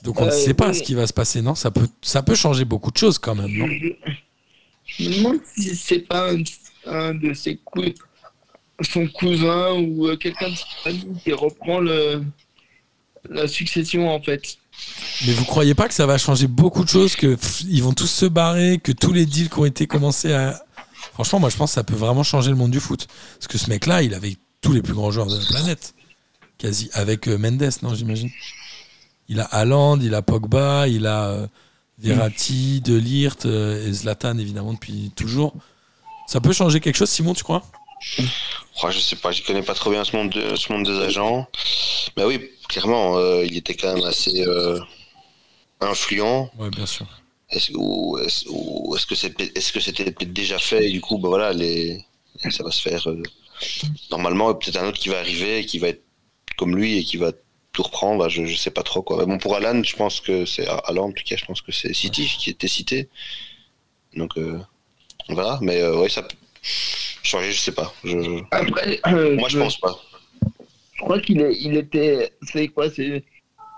[0.03, 0.75] Donc on ne Euh, sait pas oui.
[0.75, 3.35] ce qui va se passer, non ça peut, ça peut changer beaucoup de choses quand
[3.35, 3.67] même, non?
[3.67, 3.93] Je,
[4.85, 6.43] je me demande si c'est pas un,
[6.85, 7.93] un de ses coups,
[8.81, 12.21] son cousin ou euh, quelqu'un de sa famille qui reprend le,
[13.29, 14.57] la succession, en fait.
[15.25, 17.37] Mais vous croyez pas que ça va changer beaucoup de choses, que
[17.81, 20.63] vont tous se barrer, que tous les deals qui ont été commencés à.
[21.13, 23.07] Franchement, moi je pense que ça peut vraiment changer le monde du foot.
[23.37, 25.93] Parce que ce mec-là, il avait tous les plus grands joueurs de la planète.
[26.57, 26.89] Quasi.
[26.93, 28.29] Avec euh, Mendes, non, j'imagine.
[29.27, 31.47] Il a Haaland, il a Pogba, il a euh,
[31.99, 35.53] Verratti, De Ligt euh, et Zlatan, évidemment, depuis toujours.
[36.27, 37.63] Ça peut changer quelque chose, Simon, tu crois?
[38.83, 40.99] Oh, je sais pas, je connais pas trop bien ce monde, de- ce monde des
[40.99, 41.47] agents.
[42.17, 44.79] Mais oui, clairement, euh, il était quand même assez euh,
[45.79, 46.49] influent.
[46.57, 47.05] Ouais, bien sûr.
[47.49, 47.71] Est-ce
[49.71, 50.87] que c'était peut-être déjà fait?
[50.87, 52.03] Et du coup bah voilà les
[52.49, 53.21] ça va se faire euh,
[54.09, 56.01] normalement peut-être un autre qui va arriver et qui va être
[56.57, 57.31] comme lui et qui va
[57.71, 60.19] tout reprendre bah, je, je sais pas trop quoi mais bon pour Alan je pense
[60.19, 63.07] que c'est Alan en tout cas je pense que c'est City qui était cité
[64.15, 64.31] donc
[65.29, 69.59] on verra mais ouais ça peut changer je sais pas je, Après, euh, moi je
[69.59, 69.95] pense pas
[70.95, 72.31] Je crois qu'il est, il était.
[72.43, 73.23] C'est quoi C'est.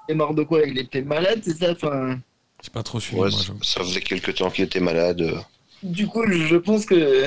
[0.07, 0.61] Il est mort de quoi?
[0.63, 1.71] Il était malade, c'est ça?
[1.71, 2.19] Enfin,
[2.63, 5.39] J'ai pas trop suivi, Ouais, moi, ça, faisait quelques temps qu'il était malade euh.
[5.81, 7.25] Du coup, je pense que.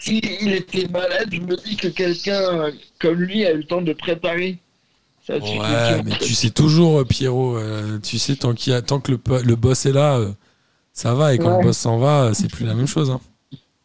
[0.00, 3.80] S'il il était malade, je me dis que quelqu'un comme lui a eu le temps
[3.80, 4.58] de préparer.
[5.28, 8.98] Ouais, mais tu sais toujours, euh, Pierrot, euh, tu sais, tant, qu'il y a, tant
[9.00, 10.32] que le, le boss est là, euh,
[10.92, 11.58] ça va, et quand Ouais.
[11.58, 13.08] le boss s'en va, c'est plus la même chose.
[13.10, 13.20] hein.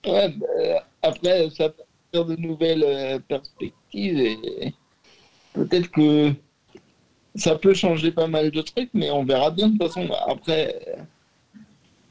[0.07, 4.73] Ouais, bah, après, ça peut faire de nouvelles euh, perspectives et
[5.53, 6.31] peut-être que
[7.35, 10.07] ça peut changer pas mal de trucs, mais on verra bien de toute façon.
[10.27, 10.95] Après, euh,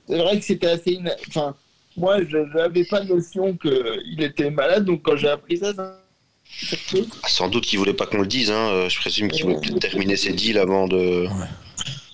[0.09, 0.93] c'est vrai que c'était assez.
[0.93, 1.55] ina- Enfin,
[1.97, 6.01] moi, je n'avais pas notion qu'il était malade, donc quand j'ai appris ça, ça
[7.27, 8.69] sans doute qu'il voulait pas qu'on le dise hein.
[8.71, 11.27] euh, je présume qu'il voulait peut-être terminer ses deals avant de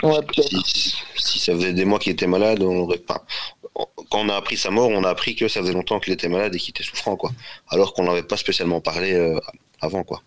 [0.03, 0.17] Ouais,
[0.65, 3.25] si, si ça faisait des mois qu'il était malade, on aurait pas.
[3.75, 6.29] Quand on a appris sa mort, on a appris que ça faisait longtemps qu'il était
[6.29, 7.33] malade et qu'il était souffrant, quoi.
[7.69, 9.39] Alors qu'on n'avait pas spécialement parlé euh,
[9.81, 10.23] avant, quoi.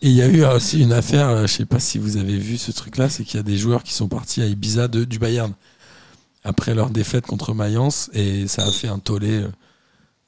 [0.00, 2.56] Il y a eu aussi une affaire, euh, je sais pas si vous avez vu
[2.56, 5.18] ce truc-là, c'est qu'il y a des joueurs qui sont partis à Ibiza de, du
[5.18, 5.52] Bayern
[6.44, 9.48] après leur défaite contre Mayence, et ça a fait un tollé euh,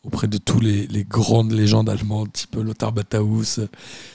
[0.04, 3.60] auprès de tous les, grandes légendes allemandes, type Lothar Matthaus,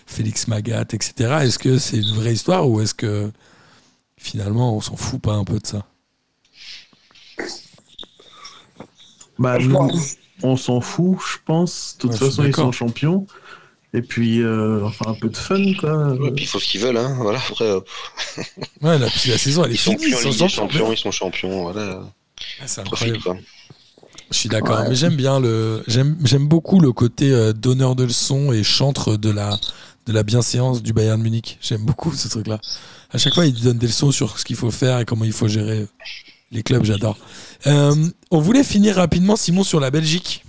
[0.05, 1.37] Félix Magath, etc.
[1.41, 3.31] Est-ce que c'est une vraie histoire ou est-ce que
[4.17, 5.85] finalement on s'en fout pas un peu de ça?
[9.39, 9.77] Bah, nous,
[10.43, 11.95] on s'en fout, je pense.
[11.97, 13.25] De toute Ouais, façon, ils sont champions.
[13.93, 16.15] Et puis, euh, enfin, un peu de fun, quoi.
[16.25, 17.15] Et puis il faut ce qu'ils veulent, hein.
[17.21, 17.79] Voilà, après, euh,
[18.81, 19.97] Ouais, la, la saison elle est ils finie.
[20.07, 20.47] ils sont champions.
[20.49, 22.03] champions, ils sont champions, voilà.
[22.61, 23.23] Ah, c'est Profite, incroyable.
[23.23, 23.37] quoi.
[24.31, 24.89] Je suis d'accord, Ouais.
[24.89, 29.15] mais j'aime bien le, j'aime, j'aime beaucoup le côté euh, donneur de leçons et chantre
[29.15, 29.57] de la,
[30.07, 31.57] de la bienséance du Bayern Munich.
[31.61, 32.59] J'aime beaucoup ce truc-là.
[33.11, 35.31] À chaque fois, il donne des leçons sur ce qu'il faut faire et comment il
[35.31, 35.87] faut gérer
[36.51, 36.83] les clubs.
[36.83, 37.17] J'adore.
[37.67, 37.95] Euh,
[38.31, 40.43] on voulait finir rapidement, Simon, sur la Belgique.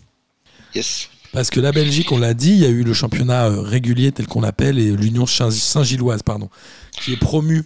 [0.74, 1.08] Yes.
[1.32, 4.12] Parce que la Belgique, on l'a dit, il y a eu le championnat euh, régulier
[4.12, 6.48] tel qu'on l'appelle et l'Union Saint- Saint-Gilloise, pardon,
[6.92, 7.64] qui est promue,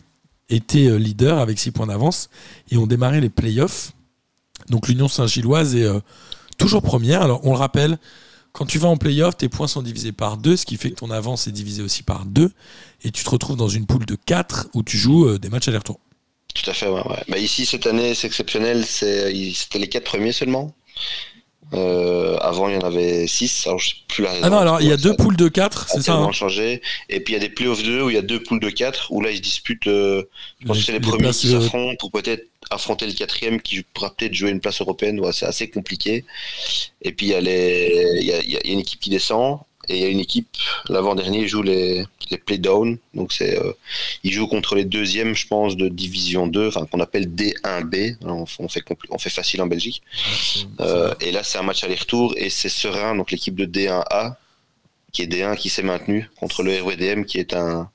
[0.49, 2.31] était euh, leader avec 6 points d'avance
[2.71, 3.93] et ont démarré les playoffs.
[4.69, 6.01] Donc l'Union Saint-Gilloise est euh,
[6.59, 7.23] toujours première.
[7.23, 7.99] Alors on le rappelle,
[8.53, 10.97] quand tu vas en playoff, tes points sont divisés par 2, ce qui fait que
[10.97, 12.51] ton avance est divisée aussi par 2
[13.05, 15.69] et tu te retrouves dans une poule de 4 où tu joues euh, des matchs
[15.69, 16.01] aller-retour.
[16.55, 17.03] Tout à fait, ouais.
[17.07, 17.23] ouais.
[17.29, 18.85] Bah, ici, cette année, c'est exceptionnel.
[19.03, 20.75] Il- c'était les quatre premiers seulement.
[21.73, 23.67] Euh, avant, il y en avait six.
[23.67, 24.43] Alors, je sais plus la raison.
[24.45, 26.83] Ah non, alors il y a deux poules de 4, a c'est ça hein changé.
[27.09, 28.71] Et puis, il y a des playoffs 2 où il y a deux poules de
[28.71, 29.87] 4 où là, ils se disputent.
[29.87, 30.25] euh,
[30.61, 33.83] je pense que c'est les, premiers qui euh, s'affrontent pour peut-être affronter le quatrième qui
[33.83, 35.21] pourra peut-être jouer une place européenne.
[35.21, 36.25] Ouais, c'est assez compliqué.
[37.03, 38.17] Et puis, il y, a les...
[38.21, 39.61] il, y a, il y a une équipe qui descend.
[39.91, 40.49] Et il y a une équipe,
[40.89, 42.97] l'avant-dernier, joue les, les play-down.
[43.15, 43.73] Donc, c'est, euh,
[44.23, 48.17] ils jouent contre les deuxièmes, je pense, de Division 2, enfin, qu'on appelle D1B.
[48.23, 50.01] On, on fait, compl- on fait facile en Belgique.
[50.81, 54.35] Euh, et là, c'est un match aller-retour et c'est Serein, donc l'équipe de D1A,
[55.13, 57.91] qui est D1, qui s'est maintenue contre le RWDM, qui est un,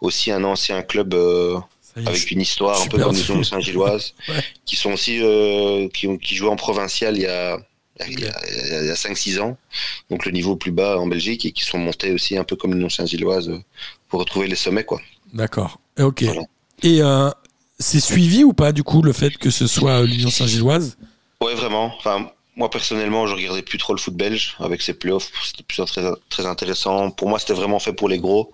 [0.00, 1.56] aussi un ancien club euh,
[2.04, 4.42] avec une histoire un peu comme nous Saint-Gilloise, Ouais.
[4.66, 7.58] qui sont aussi euh, qui, ont, qui jouaient en provincial il y a,
[8.06, 9.56] il y a, il y a 5-6 ans,
[10.10, 12.74] donc le niveau plus bas en Belgique, et qui sont montés aussi un peu comme
[12.74, 13.58] l'Union Saint-Gilloise euh,
[14.08, 14.84] pour retrouver les sommets.
[14.84, 15.00] quoi.
[15.32, 15.80] D'accord.
[15.98, 16.22] Ok.
[16.22, 16.42] Voilà.
[16.82, 17.30] Et euh,
[17.78, 20.96] c'est suivi ou pas du coup le fait que ce soit euh, l'Union Saint-Gilloise?
[21.40, 21.92] Ouais, vraiment.
[21.96, 25.30] Enfin, moi personnellement, je regardais plus trop le foot belge avec ses playoffs.
[25.44, 27.10] C'était plus très, très intéressant.
[27.10, 28.52] Pour moi, c'était vraiment fait pour les gros.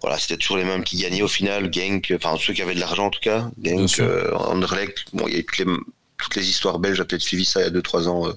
[0.00, 1.72] Voilà, c'était toujours les mêmes qui gagnaient au final.
[1.72, 3.50] Genk, enfin ceux qui avaient de l'argent en tout cas.
[3.62, 5.04] Genk, euh, Anderlecht.
[5.12, 5.66] Bon, il y a eu toutes les,
[6.18, 6.96] toutes les histoires belges.
[6.98, 8.26] J'ai peut-être suivi ça il y a 2-3 ans.
[8.28, 8.32] euh,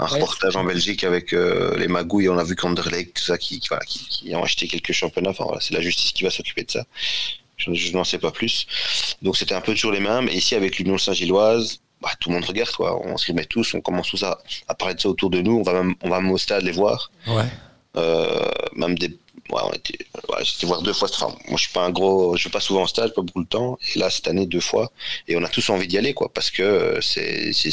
[0.00, 0.10] un Ouais.
[0.20, 2.28] reportage en Belgique avec euh, les magouilles.
[2.28, 5.30] On a vu qu'Anderlecht, tout ça, qui, qui, voilà, qui, qui ont acheté quelques championnats.
[5.30, 6.84] Enfin voilà, c'est la justice qui va s'occuper de ça.
[7.56, 8.66] Je, je n'en sais pas plus.
[9.22, 10.28] Donc c'était un peu toujours les mêmes.
[10.28, 12.96] Et ici, avec l'Union Saint-Gilloise, bah, tout le monde regarde, quoi.
[13.08, 14.38] On s'y remet tous, on commence tous à,
[14.68, 15.58] à parler de ça autour de nous.
[15.58, 17.10] On va même, on va même au stade les voir.
[17.26, 17.42] Ouais.
[17.96, 19.18] Euh, même des.
[19.50, 19.98] Ouais, on était,
[20.28, 21.08] ouais, j'étais voir deux fois.
[21.12, 22.36] Enfin, moi, je suis pas un gros.
[22.36, 23.78] Je vais pas souvent au stade, pas beaucoup de temps.
[23.94, 24.92] Et là, cette année, deux fois.
[25.26, 26.30] Et on a tous envie d'y aller, quoi.
[26.32, 27.52] Parce que euh, c'est.
[27.52, 27.72] c'est,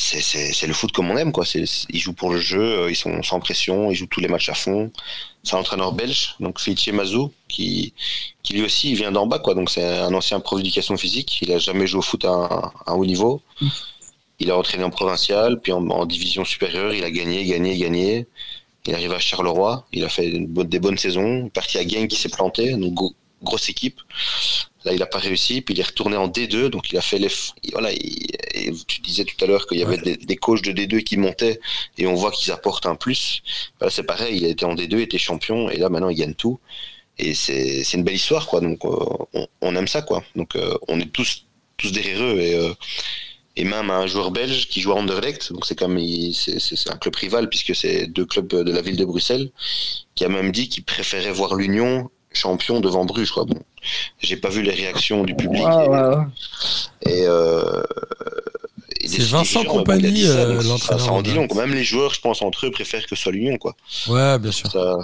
[0.00, 1.44] c'est, c'est le foot comme on aime quoi.
[1.44, 4.28] C'est, ils jouent pour le jeu, euh, ils sont sans pression, ils jouent tous les
[4.28, 4.92] matchs à fond.
[5.42, 7.94] C'est un entraîneur belge, donc Felice Mazou, qui,
[8.42, 9.54] qui lui aussi il vient d'en bas quoi.
[9.54, 11.38] Donc c'est un ancien prof d'éducation physique.
[11.42, 12.44] Il a jamais joué au foot à un,
[12.86, 13.42] à un haut niveau.
[14.38, 18.26] Il a entraîné en provincial, puis en, en division supérieure, il a gagné, gagné, gagné.
[18.86, 21.40] Il arrive à Charleroi, il a fait une des bonnes saisons.
[21.42, 24.00] Il est parti à Genk qui s'est planté, donc gros- grosse équipe.
[24.84, 27.18] Là, il n'a pas réussi, puis il est retourné en D2, donc il a fait
[27.18, 27.28] les.
[27.72, 30.72] Voilà, il- et tu disais tout à l'heure qu'il y avait des, des coachs de
[30.72, 31.60] D2 qui montaient,
[31.98, 33.42] et on voit qu'ils apportent un plus.
[33.78, 36.16] Voilà, c'est pareil, il a été en D2, il était champion, et là maintenant il
[36.16, 36.58] gagne tout.
[37.18, 38.60] Et c'est c'est une belle histoire, quoi.
[38.60, 38.90] Donc euh,
[39.34, 40.22] on, on aime ça, quoi.
[40.36, 41.46] Donc euh, on est tous,
[41.76, 42.72] tous derrière eux, et, euh,
[43.60, 46.96] et même un joueur belge qui joue à Anderlecht, donc c'est comme il- c'est un
[46.96, 49.50] club rival, puisque c'est deux clubs de la ville de Bruxelles,
[50.14, 53.44] qui a même dit qu'il préférait voir l'Union champion devant Bruges, quoi.
[53.44, 53.58] Bon,
[54.20, 55.62] j'ai pas vu les réactions du public.
[57.06, 57.82] Et, euh,
[59.04, 61.42] C'est Vincent Compagnie, euh, l'entraîneur Ça en dit long.
[61.42, 61.52] d'Anderlecht.
[61.54, 61.66] quoi.
[61.66, 63.74] Même les joueurs, je pense, entre eux, préfèrent que ce soit l'Union, quoi.
[64.08, 64.70] Ouais, bien sûr.
[64.70, 64.98] Ça,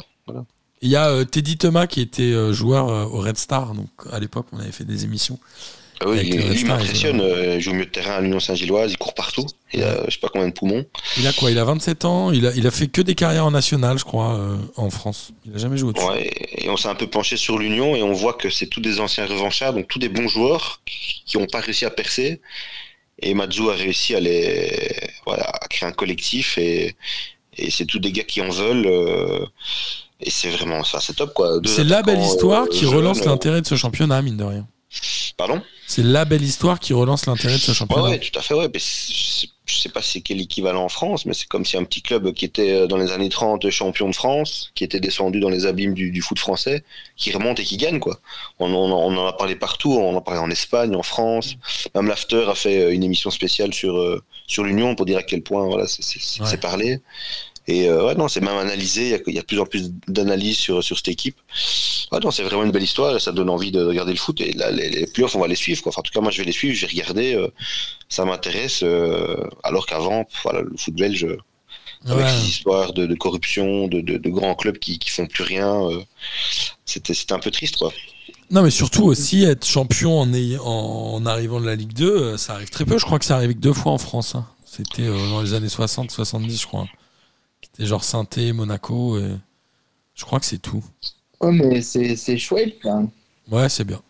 [0.83, 3.73] Il y a euh, Teddy Thomas qui était euh, joueur euh, au Red Star.
[3.75, 5.39] Donc à l'époque, on avait fait des émissions.
[6.01, 7.21] Ah oui, il m'impressionne.
[7.21, 9.47] ont- euh, Il joue au milieu de terrain à l'Union Saint-Gilloise, il court partout.
[9.73, 10.85] Il a, je sais pas combien de poumons.
[11.19, 12.31] Il a quoi Il a 27 ans.
[12.33, 15.33] Il a, il a fait que des carrières en national, je crois, euh, en France.
[15.47, 16.07] Il a jamais joué au-dessus.
[16.07, 18.81] Ouais, et on s'est un peu penché sur l'Union et on voit que c'est tous
[18.81, 20.81] des anciens revanchards, donc tous des bons joueurs
[21.27, 22.41] qui n'ont pas réussi à percer.
[23.23, 24.91] Et Mazou a réussi à les,
[25.27, 26.97] voilà, à créer un collectif et,
[27.57, 28.87] et c'est tous des gars qui en veulent.
[28.87, 29.47] euh,
[30.21, 31.59] et c'est vraiment, enfin, c'est top quoi.
[31.65, 34.67] C'est la belle histoire euh, qui relance euh, l'intérêt de ce championnat, mine de rien.
[35.37, 38.11] Pardon C'est la belle histoire qui relance l'intérêt de ce championnat.
[38.11, 38.69] ouais, tout à fait, ouais.
[38.73, 39.49] Mais c'est
[39.85, 42.45] sais pas c'est quel équivalent en France, mais c'est comme si un petit club qui
[42.45, 45.95] était euh, dans les années 30 champion de France, qui était descendu dans les abîmes
[45.95, 46.85] du, foot français,
[47.17, 48.19] qui remonte et qui gagne quoi.
[48.59, 51.57] On, en a parlé partout, on en a parlé en Espagne, en France.
[51.95, 53.95] Même l'After a fait euh, une émission spéciale sur
[54.47, 57.01] sur l'Union pour dire à quel point voilà c'est parlé.
[57.67, 59.19] Et euh, ouais, non, c'est même analysé.
[59.27, 61.37] Il y, a, de plus en plus d'analyses sur, sur cette équipe.
[62.13, 64.41] Ouais, non, c'est vraiment une belle histoire et ça donne envie de regarder le foot.
[64.41, 65.83] Et là, les, les playoffs, on va les suivre.
[65.83, 65.91] Quoi.
[65.91, 67.35] Enfin, en tout cas, moi, je vais les suivre, je vais regarder.
[67.35, 67.49] Euh,
[68.11, 68.83] ça m'intéresse.
[68.83, 71.27] Euh, alors qu'avant, voilà, le foot belge,
[72.07, 75.43] avec ces histoires de, de corruption, de, de, de, grands clubs qui, qui font plus
[75.43, 75.89] rien,
[76.85, 77.93] c'était un peu triste, quoi.
[78.51, 82.69] Non, mais surtout aussi être champion en, en, arrivant de la Ligue 2, ça arrive
[82.69, 82.99] très peu.
[82.99, 84.35] Je crois que ça arrive que deux fois en France.
[84.35, 84.47] Hein.
[84.67, 86.87] C'était dans les années 60-70, je crois.
[87.77, 89.19] C'est genre Sainté, Monaco.
[89.19, 89.31] Et...
[90.15, 90.83] Je crois que c'est tout.
[91.41, 92.77] Ouais, mais c'est chouette.
[92.85, 93.09] Hein.
[93.51, 94.01] Ouais, c'est bien.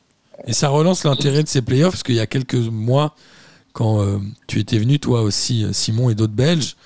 [0.47, 3.15] Et ça relance l'intérêt de ces playoffs parce qu'il y a quelques mois,
[3.73, 6.77] quand euh, tu étais venu, toi aussi, euh, Simon et d'autres Belges,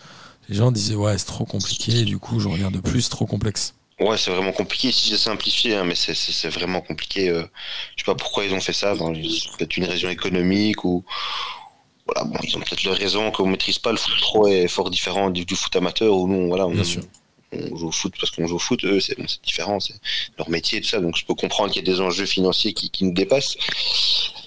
[0.48, 2.00] les gens disaient Ouais, c'est trop compliqué.
[2.00, 3.74] Et du coup, je reviens de plus, trop complexe.
[4.00, 4.92] Ouais, c'est vraiment compliqué.
[4.92, 7.30] Si j'ai simplifié, hein, mais c'est vraiment compliqué.
[7.30, 7.42] Euh,
[7.96, 8.94] je sais pas pourquoi ils ont fait ça.
[8.94, 11.04] Peut-être une raison économique ou,
[12.08, 14.90] voilà, bon, ils ont peut-être leur raison qu'on maîtrise pas le foot pro est fort
[14.90, 16.74] différent du, foot amateur où nous, voilà, on,
[17.76, 19.94] joue au foot parce qu'on joue au foot, eux, c'est différent, c'est
[20.38, 21.00] leur métier et tout ça.
[21.00, 23.56] Donc je peux comprendre qu'il y a des enjeux financiers qui, nous dépassent.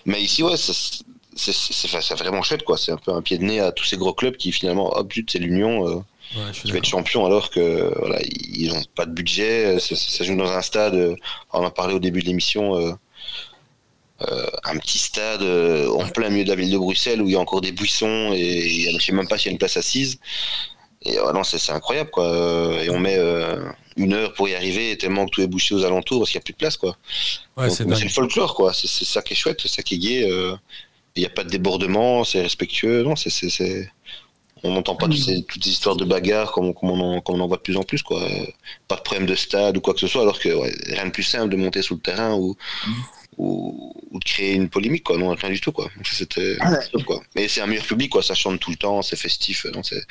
[0.05, 2.77] Mais ici, ouais, c'est vraiment chouette, quoi.
[2.77, 5.13] C'est un peu un pied de nez à tous ces gros clubs qui finalement, hop,
[5.27, 5.87] c'est l'Union.
[5.87, 6.01] Euh,
[6.53, 10.49] qui va être champion alors que voilà ils n'ont pas de budget ça, joue dans
[10.49, 11.13] un stade euh,
[11.51, 12.93] on en a parlé au début de l'émission euh,
[14.29, 17.33] euh, un petit stade euh, en plein milieu de la ville de Bruxelles où il
[17.33, 19.57] y a encore des buissons et je ne sais même pas s'il y a une
[19.57, 20.19] place assise.
[21.03, 22.27] Et non, c'est incroyable quoi.
[22.83, 23.63] Et on met euh,
[23.97, 26.43] une heure pour y arriver tellement que tout est bouché aux alentours parce qu'il n'y
[26.43, 26.95] a plus de place quoi.
[27.69, 28.73] c'est le folklore quoi.
[28.73, 30.57] C'est ça qui est chouette, c'est ça qui est gai.
[31.15, 33.03] Il n'y a pas de débordement, c'est respectueux.
[33.03, 33.29] Non, c'est
[34.63, 37.39] on n'entend pas toutes, ces, toutes, ces, histoires de bagarres comme, comme, on en, on
[37.39, 38.03] en, voit de plus en plus.
[38.03, 38.21] Quoi.
[38.87, 40.49] Pas de problème de stade ou quoi que ce soit, alors que
[40.93, 42.55] rien de plus simple de monter sous le terrain ou,
[43.41, 45.17] ou, de créer une polémique, quoi.
[45.17, 45.89] Non, rien du tout, quoi.
[46.03, 46.57] c'était
[47.05, 47.21] quoi.
[47.35, 48.21] Mais c'est un meilleur public, quoi.
[48.21, 49.65] Ça chante tout le temps, c'est festif.
[49.73, 50.03] Non, c'est...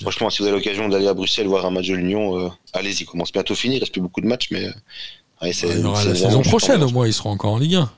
[0.00, 3.04] Franchement, si vous avez l'occasion d'aller à Bruxelles voir un match de l'Union, euh, allez-y.
[3.04, 3.76] Commence bientôt fini.
[3.76, 4.64] Il reste plus beaucoup de matchs, mais.
[4.64, 7.74] Euh, c'est, il y aura la saison prochaine, au moins, ils seront encore en Ligue
[7.74, 7.90] 1.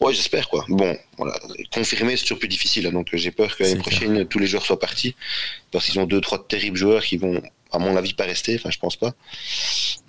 [0.00, 0.64] Ouais, j'espère quoi.
[0.68, 1.38] Bon, voilà,
[1.72, 2.86] confirmer c'est toujours plus difficile.
[2.86, 2.92] Hein.
[2.92, 5.14] donc j'ai peur que l'année prochaine tous les joueurs soient partis
[5.70, 7.40] parce qu'ils ont deux trois terribles joueurs qui vont
[7.72, 8.54] à mon avis, pas rester.
[8.56, 9.12] Enfin, je pense pas.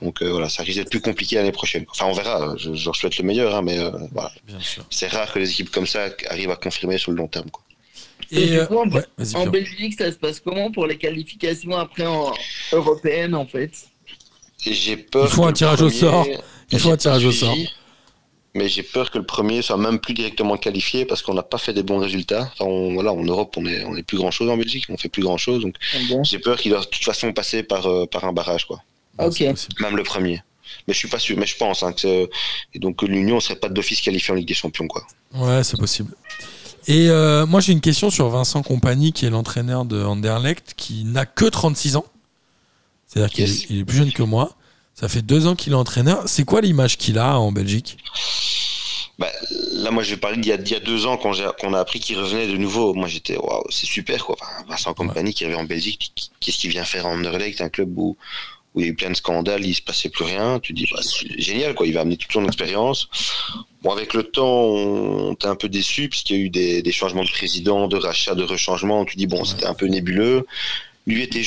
[0.02, 1.86] Donc euh, voilà, ça risque d'être plus compliqué l'année prochaine.
[1.90, 2.56] Enfin, on verra.
[2.58, 4.32] Je, je souhaite le meilleur, hein, mais euh, voilà.
[4.90, 7.50] C'est rare que les équipes comme ça arrivent à confirmer sur le long terme.
[7.50, 7.64] Quoi.
[8.32, 12.34] Et, euh, en, Belgique, ça se passe comment pour les qualifications après en
[12.72, 13.72] européenne, en fait?
[14.66, 15.26] J'ai peur.
[15.26, 16.28] Il faut un tirage au sort.
[16.72, 17.56] Il faut un tirage au sort
[18.56, 21.58] mais j'ai peur que le premier soit même plus directement qualifié parce qu'on n'a pas
[21.58, 22.52] fait des bons résultats.
[22.60, 25.10] Enfin, voilà, en Europe, on est, on est plus grand chose en Belgique, on fait
[25.10, 25.62] plus grand chose.
[25.62, 28.66] Donc, ah j'ai peur qu'il doit de toute façon passer par, euh, par un barrage,
[28.68, 28.84] quoi.
[29.18, 29.42] Ok.
[29.80, 30.42] Même le premier.
[30.88, 32.30] Mais je suis pas sûr, mais je pense hein, que
[32.74, 35.06] et donc l'Union serait pas d'office qualifié en Ligue des Champions, quoi.
[35.34, 36.14] Ouais, c'est possible.
[36.88, 41.06] Et euh, moi, j'ai une question sur Vincent Compagnie, qui est l'entraîneur de Anderlecht, qui
[41.06, 42.06] n'a que 36 ans.
[43.08, 44.56] C'est-à-dire qu'il est plus jeune que moi.
[44.94, 46.24] Ça fait deux ans qu'il est entraîneur.
[46.28, 47.98] C'est quoi l'image qu'il a en Belgique?
[49.20, 49.30] Bah,
[49.72, 51.34] là, moi, je vais parler d'il y, a, y a deux ans, quand
[51.64, 52.94] on a appris qu'il revenait de nouveau.
[52.94, 54.36] Moi, j'étais, waouh, c'est super, quoi.
[54.40, 57.98] Enfin, Vincent Compagnie qui revient en Belgique, qu'est-ce qu'il vient faire en Anderlecht, un club
[57.98, 58.18] où,
[58.74, 60.60] où il y a eu plein de scandales, il se passait plus rien.
[60.60, 61.86] Tu dis, bah, c'est génial, quoi.
[61.86, 63.08] Il va amener toute son expérience.
[63.84, 66.92] Bon, avec le temps, on était un peu déçu, puisqu'il y a eu des, des,
[66.92, 69.06] changements de président, de rachat, de rechangement.
[69.06, 70.48] Tu dis, bon, c'était un peu nébuleux.
[71.06, 71.44] Lui était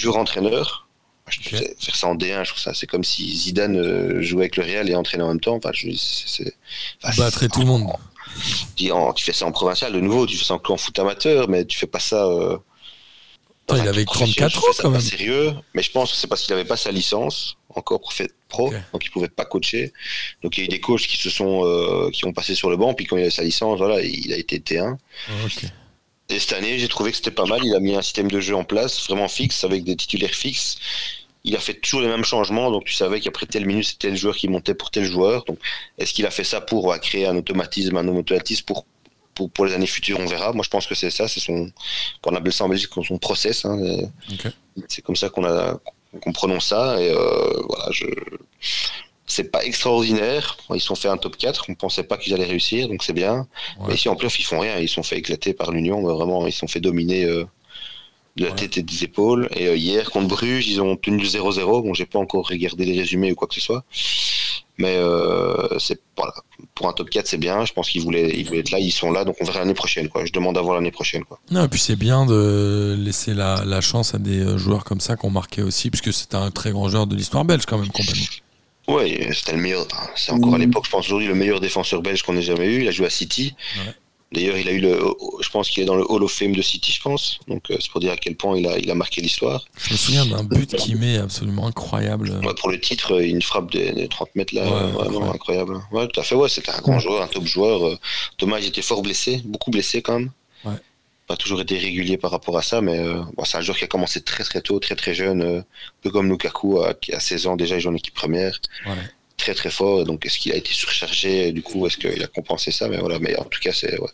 [1.28, 4.62] Faire ça en D1, je trouve ça, c'est comme si Zidane euh, jouait avec le
[4.62, 5.57] Real et entraînait en même temps.
[5.57, 6.55] Enfin, je, c'est,
[7.16, 7.90] Battrait tout le monde.
[8.77, 11.78] Tu, fais ça en provincial de nouveau, tu fais ça en, foot amateur, mais tu
[11.78, 12.27] fais pas ça.
[12.27, 12.59] Euh,
[13.73, 15.01] il avait 34 ans quand même.
[15.01, 18.01] sérieux, mais je pense que c'est parce qu'il avait pas sa licence encore
[18.48, 19.93] pro, donc il pouvait pas coacher.
[20.43, 22.70] Donc il y a eu des coachs qui se sont, euh, qui ont passé sur
[22.70, 24.97] le banc, puis quand il a sa licence, voilà, il a été T1.
[26.28, 27.61] Et cette année, j'ai trouvé que c'était pas mal.
[27.65, 30.78] Il a mis un système de jeu en place, vraiment fixe, avec des titulaires fixes.
[31.44, 34.16] Il a fait toujours les mêmes changements, donc tu savais qu'après telle minute, c'était tel
[34.16, 35.44] joueur qui montait pour tel joueur.
[35.44, 35.59] Donc,
[35.98, 38.85] est-ce qu'il a fait ça pour créer un automatisme, un automatisme pour,
[39.35, 40.53] pour, pour, les années futures On verra.
[40.53, 41.28] Moi, je pense que c'est ça.
[41.28, 41.70] C'est son,
[42.24, 43.65] on appelle ça en Belgique son process.
[43.65, 43.78] Hein.
[44.89, 45.78] C'est comme ça qu'on a
[46.20, 47.01] qu'on prononce ça.
[47.01, 48.07] Et euh, voilà, je
[49.27, 50.57] c'est pas extraordinaire.
[50.74, 51.66] Ils sont fait un top 4.
[51.69, 53.47] On pensait pas qu'ils allaient réussir, donc c'est bien.
[53.86, 54.78] Mais ici, en playoff, ils font rien.
[54.78, 56.03] Ils sont fait éclater par l'Union.
[56.03, 57.44] Vraiment, ils sont fait dominer euh,
[58.36, 59.48] de la tête et des épaules.
[59.55, 61.82] Et euh, hier, contre Bruges, ils ont tenu 0-0.
[61.82, 63.85] Bon, j'ai pas encore regardé les résumés ou quoi que ce soit.
[64.78, 66.35] Mais euh, c'est voilà,
[66.74, 67.65] pour un top 4, c'est bien.
[67.65, 69.74] Je pense qu'ils voulaient, ils voulaient être là, ils sont là, donc on verra l'année
[69.74, 70.09] prochaine.
[70.09, 70.27] Quoi.
[70.27, 71.24] Je demande à voir l'année prochaine.
[71.24, 71.39] Quoi.
[71.51, 75.01] Non, et puis c'est bien de laisser la, la chance à des euh, joueurs comme
[75.01, 77.78] ça qui ont marqué aussi, puisque c'était un très grand joueur de l'histoire belge quand
[77.78, 78.27] même, complètement.
[78.89, 79.87] Oui, c'était le meilleur.
[79.91, 80.65] enfin, C'est encore à Mhm.
[80.67, 82.83] l'époque, je pense aujourd'hui, le meilleur défenseur belge qu'on ait jamais eu.
[82.83, 83.55] Il a joué à City.
[83.79, 83.93] Ouais.
[84.33, 84.99] D'ailleurs, il a eu le,
[85.41, 87.39] je pense qu'il est dans le Hall of Fame de City, je pense.
[87.47, 89.65] Donc euh, c'est pour dire à quel point il a, il a marqué l'histoire.
[89.79, 92.31] Je me souviens d'un but qu'il met absolument incroyable.
[92.45, 95.75] Ouais, pour le titre, euh, une frappe de, de 30 mètres là, Ouais, vraiment incroyable.
[95.77, 95.81] incroyable.
[95.93, 96.35] Ouais, tout à fait.
[96.35, 97.87] Ouais, c'était un grand joueur, un top joueur.
[97.87, 97.97] euh,
[98.37, 100.31] Thomas, il était fort blessé, beaucoup blessé quand même.
[101.27, 103.89] Pas toujours été régulier par rapport à ça, mais euh, c'est un joueur qui a
[103.89, 107.47] commencé très très tôt, très très jeune, euh, un peu comme Lukaku, à, a 16
[107.48, 108.61] ans déjà, il joue en équipe première.
[109.37, 110.05] Très très fort.
[110.05, 111.53] Donc est-ce qu'il a été surchargé?
[111.53, 112.89] Du coup, est-ce qu'il a compensé ça?
[112.89, 114.09] Mais voilà, mais en tout cas, c'est ouais.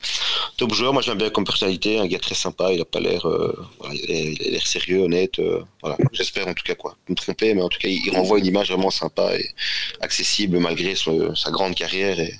[0.56, 0.92] top joueur.
[0.92, 2.72] Moi, j'aime bien comme personnalité, un gars très sympa.
[2.72, 5.38] Il a pas l'air, euh, voilà, il a l'air- sérieux, honnête.
[5.38, 6.96] euh, voilà, j'espère en tout cas quoi.
[7.08, 9.48] Me trompez, mais en tout cas, il, renvoie une image vraiment sympa et
[10.00, 12.34] accessible malgré son- sa grande carrière et, et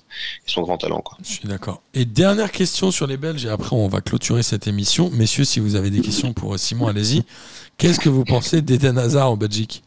[0.47, 1.01] son grand talent.
[1.03, 1.19] Quoi.
[1.25, 1.83] Je suis d'accord.
[1.95, 5.09] Et dernière question sur les Belges, et après on va clôturer cette émission.
[5.11, 7.23] Messieurs, si vous avez des questions pour Simon, allez-y.
[7.79, 9.83] Qu'est-ce que vous pensez d'Eden Hazard en Belgique?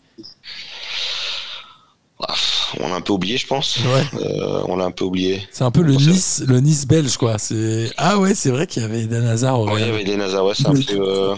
[2.27, 2.33] Ah,
[2.79, 3.77] on l'a un peu oublié, je pense.
[3.79, 4.03] Ouais.
[4.21, 5.41] Euh, on l'a un peu oublié.
[5.51, 7.37] C'est un peu le Nice, le Nice belge, quoi.
[7.37, 9.93] C'est ah ouais, c'est vrai qu'il y avait Eden Hazard au Ouais, il y Real.
[9.95, 10.81] avait des Nazar, ouais, c'est un peu.
[10.99, 11.35] euh,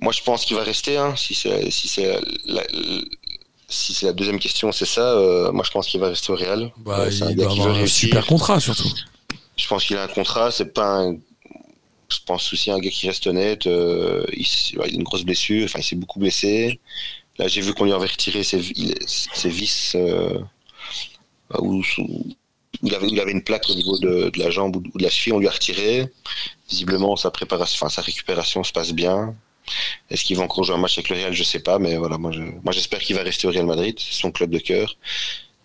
[0.00, 0.96] Moi, je pense qu'il va rester.
[0.96, 2.62] Hein, si c'est si c'est la,
[3.68, 5.12] si c'est la deuxième question, c'est ça.
[5.16, 6.70] euh, moi, je pense qu'il va rester au Real.
[6.78, 8.08] Bah, il doit avoir un réussir.
[8.08, 8.88] super contrat surtout.
[9.56, 10.50] Je pense qu'il a un contrat.
[10.50, 11.16] C'est pas un.
[12.10, 13.66] Je pense aussi un gars qui reste honnête.
[13.66, 15.64] euh, il, il a une grosse blessure.
[15.64, 16.78] Enfin, il s'est beaucoup blessé.
[17.42, 19.92] Là, j'ai vu qu'on lui avait retiré ses, vis.
[19.96, 20.38] euh,
[21.58, 22.26] où, où
[22.84, 25.10] il, avait, il avait une plaque au niveau de, de la jambe ou de, la
[25.10, 25.32] cheville.
[25.32, 26.06] On lui a retiré.
[26.70, 29.34] Visiblement, sa préparation, enfin, sa récupération se passe bien.
[30.08, 31.32] Est-ce qu'il va encore jouer un match avec le Real?
[31.32, 33.98] Je sais pas, mais voilà, moi, je, moi, j'espère qu'il va rester au Real Madrid.
[33.98, 34.94] C'est son club de cœur.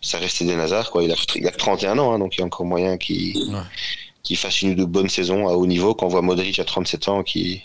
[0.01, 1.03] Ça reste des Nazar, quoi.
[1.03, 3.37] Il a, il a que 31 ans, hein, donc il y a encore moyen qu'il
[3.53, 4.35] Ouais.
[4.35, 5.93] fasse une bonnes saisons à haut niveau.
[5.93, 7.61] Quand on voit Modric à 37 ans qui,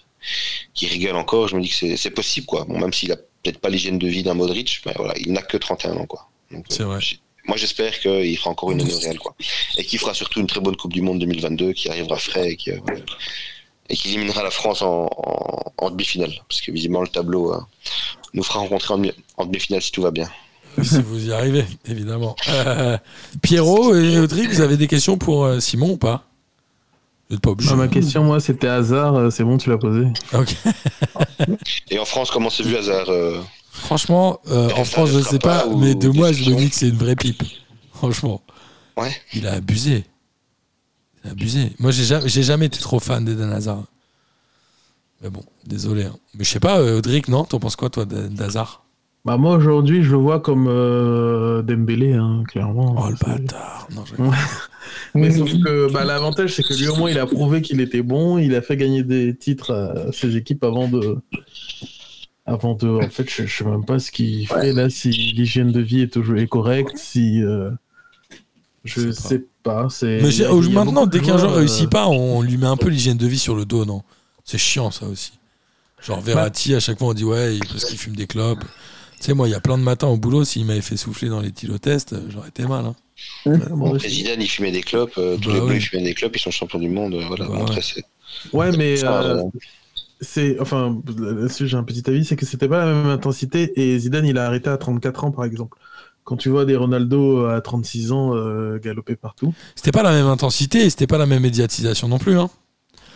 [0.75, 2.65] qui rigole encore, je me dis que c'est- possible, quoi.
[2.65, 5.43] Bon, même s'il a peut-être pas l'hygiène de vie d'un Modric, mais voilà, il n'a
[5.43, 6.29] que 31 ans, quoi.
[6.69, 7.01] C'est vrai.
[7.47, 9.35] Moi, j'espère qu'il fera encore une année Real, quoi.
[9.77, 12.57] Et qu'il fera surtout une très bonne Coupe du Monde 2022, qui arrivera frais et
[12.57, 12.79] qui, euh,
[13.89, 16.33] et qui éliminera la France en, en, en demi-finale.
[16.49, 17.59] Parce que visiblement, le tableau euh,
[18.35, 20.31] nous fera rencontrer en, demi- en demi-finale si tout va bien.
[20.83, 22.37] si vous y arrivez, évidemment.
[22.49, 22.97] Euh,
[23.43, 26.25] Pierrot et Audrey, vous avez des questions pour Simon ou pas?
[27.33, 27.71] Vous pas obligé.
[27.73, 29.15] Ah, ma question, moi, c'était hasard.
[29.17, 30.07] euh, C'est bon, tu l'as posé.
[30.35, 30.55] Ok.
[31.91, 33.41] Et en France, comment s'est vu Hazard euh,
[33.71, 36.69] Franchement, euh, en France, je restera sais pas, ou mais de moi, je me dis
[36.69, 37.43] que c'est une vraie pipe.
[37.95, 38.43] Franchement.
[38.99, 39.11] Ouais.
[39.33, 40.05] Il a abusé.
[41.25, 41.73] Il a abusé.
[41.79, 43.83] Moi, j'ai jamais, jamais été trop fan d'Eden Hazard.
[45.23, 46.05] Mais bon, désolé.
[46.05, 46.17] hein.
[46.35, 47.45] Mais je sais pas, Audric, non?
[47.45, 48.82] T'en penses quoi, toi, d'Hazard?
[49.25, 52.97] Bah, moi, aujourd'hui, je le vois comme euh, Dembélé, hein, clairement.
[52.99, 53.87] Oh, le bâtard.
[53.95, 54.31] Non,
[55.15, 58.03] Mais sauf que bah, l'avantage, c'est que lui, au moins, il a prouvé qu'il était
[58.03, 58.39] bon.
[58.39, 61.19] Il a fait gagner des titres à ses équipes avant de.
[62.47, 62.89] Avant de.
[62.89, 66.01] En fait, je, je sais même pas ce qu'il fait là, si l'hygiène de vie
[66.03, 67.41] est toujours est correcte, si.
[67.45, 67.71] euh,
[68.85, 69.87] Je sais sais pas.
[69.89, 72.77] c'est- Mais a- maintenant, dès qu'un joueur joueurs, réussit euh, pas, on lui met un
[72.77, 74.03] peu l'hygiène de vie sur le dos, non?
[74.45, 75.33] C'est chiant, ça aussi.
[76.05, 78.65] Genre Verratti, à chaque fois, on dit ouais, parce qu'il fume des clopes.
[79.23, 81.29] Tu sais, moi, il y a plein de matins au boulot, s'il m'avait fait souffler
[81.29, 82.85] dans les tylotests, euh, j'aurais été mal.
[82.87, 82.95] hein.
[83.71, 85.13] bon, Zidane, il fumait des clopes.
[85.17, 85.67] euh, tous Bah les ouais.
[85.69, 86.35] bleus, ils fumaient des clopes.
[86.37, 87.15] Ils sont champions du monde.
[87.15, 87.47] euh, voilà.
[87.47, 87.83] Bah après, ouais.
[87.83, 88.05] c'est-
[88.53, 89.43] Ouais, mais ça, euh,
[90.21, 90.59] c'est.
[90.59, 94.27] Enfin, là-dessus, j'ai un petit avis, c'est que c'était pas la même intensité et Zidane,
[94.27, 95.79] il a arrêté à 34 ans, par exemple.
[96.25, 99.55] Quand tu vois des Ronaldo à 36 ans euh, galoper partout.
[99.77, 102.39] C'était pas la même intensité et c'était pas la même médiatisation non plus.
[102.39, 102.51] Hein.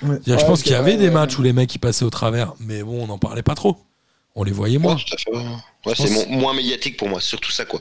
[0.02, 0.18] Ouais.
[0.26, 1.10] Je Ouais, pense qu'il y avait des ouais.
[1.14, 3.76] matchs où les mecs ils passaient au travers, mais bon, on n'en parlait pas trop.
[4.38, 4.94] On les voyait moins.
[4.96, 5.42] Ouais, tout à fait, ouais.
[5.86, 7.80] Ouais, Je c'est pense- moins médiatique pour moi, c'est surtout ça quoi.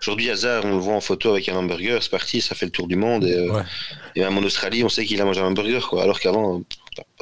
[0.00, 2.72] Aujourd'hui, Hazard, on le voit en photo avec un hamburger, c'est parti, ça fait le
[2.72, 3.24] tour du monde.
[3.24, 3.62] Et, euh, Ouais.
[4.16, 6.02] et même en Australie, on sait qu'il a mangé un hamburger, quoi.
[6.02, 6.60] Alors qu'avant,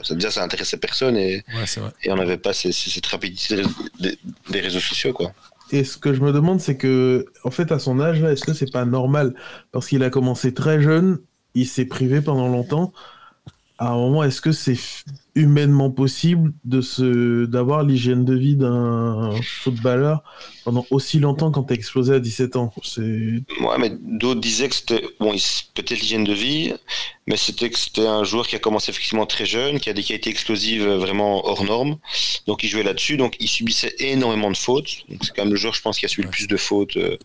[0.03, 1.91] ça, déjà, ça intéressait personne et, Ouais, c'est vrai.
[2.05, 3.63] et on n'avait pas ces- ces- cette rapidité
[4.01, 4.19] des,
[4.51, 5.33] des- réseaux sociaux, quoi.
[5.73, 8.45] Et ce que je me demande, c'est que, en fait, à son âge, là, est-ce
[8.45, 9.35] que c'est pas normal?
[9.73, 11.19] Parce qu'il a commencé très jeune,
[11.55, 12.93] il s'est privé pendant longtemps.
[13.79, 14.79] À un moment, est-ce que c'est
[15.41, 20.23] humainement possible de se d'avoir l'hygiène de vie d'un footballeur
[20.65, 24.75] pendant aussi longtemps quand t'as explosé à 17 ans C'est Ouais, mais d'autres disaient que
[24.75, 25.33] c'était bon,
[25.75, 26.73] peut-être l'hygiène de vie,
[27.27, 30.03] mais c'était que c'était un joueur qui a commencé effectivement très jeune, qui a des
[30.03, 31.97] qualités explosives euh, vraiment hors normes.
[32.47, 35.05] Donc il jouait là-dessus, donc il subissait énormément de fautes.
[35.09, 36.97] Donc c'est quand même le joueur, je pense, qui a subi le plus de fautes
[36.97, 37.17] euh,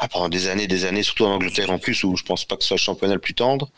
[0.00, 2.56] ah, pendant des années, des années, surtout en Angleterre en plus, où je pense pas
[2.56, 3.68] que ce soit le championnat le plus tendre.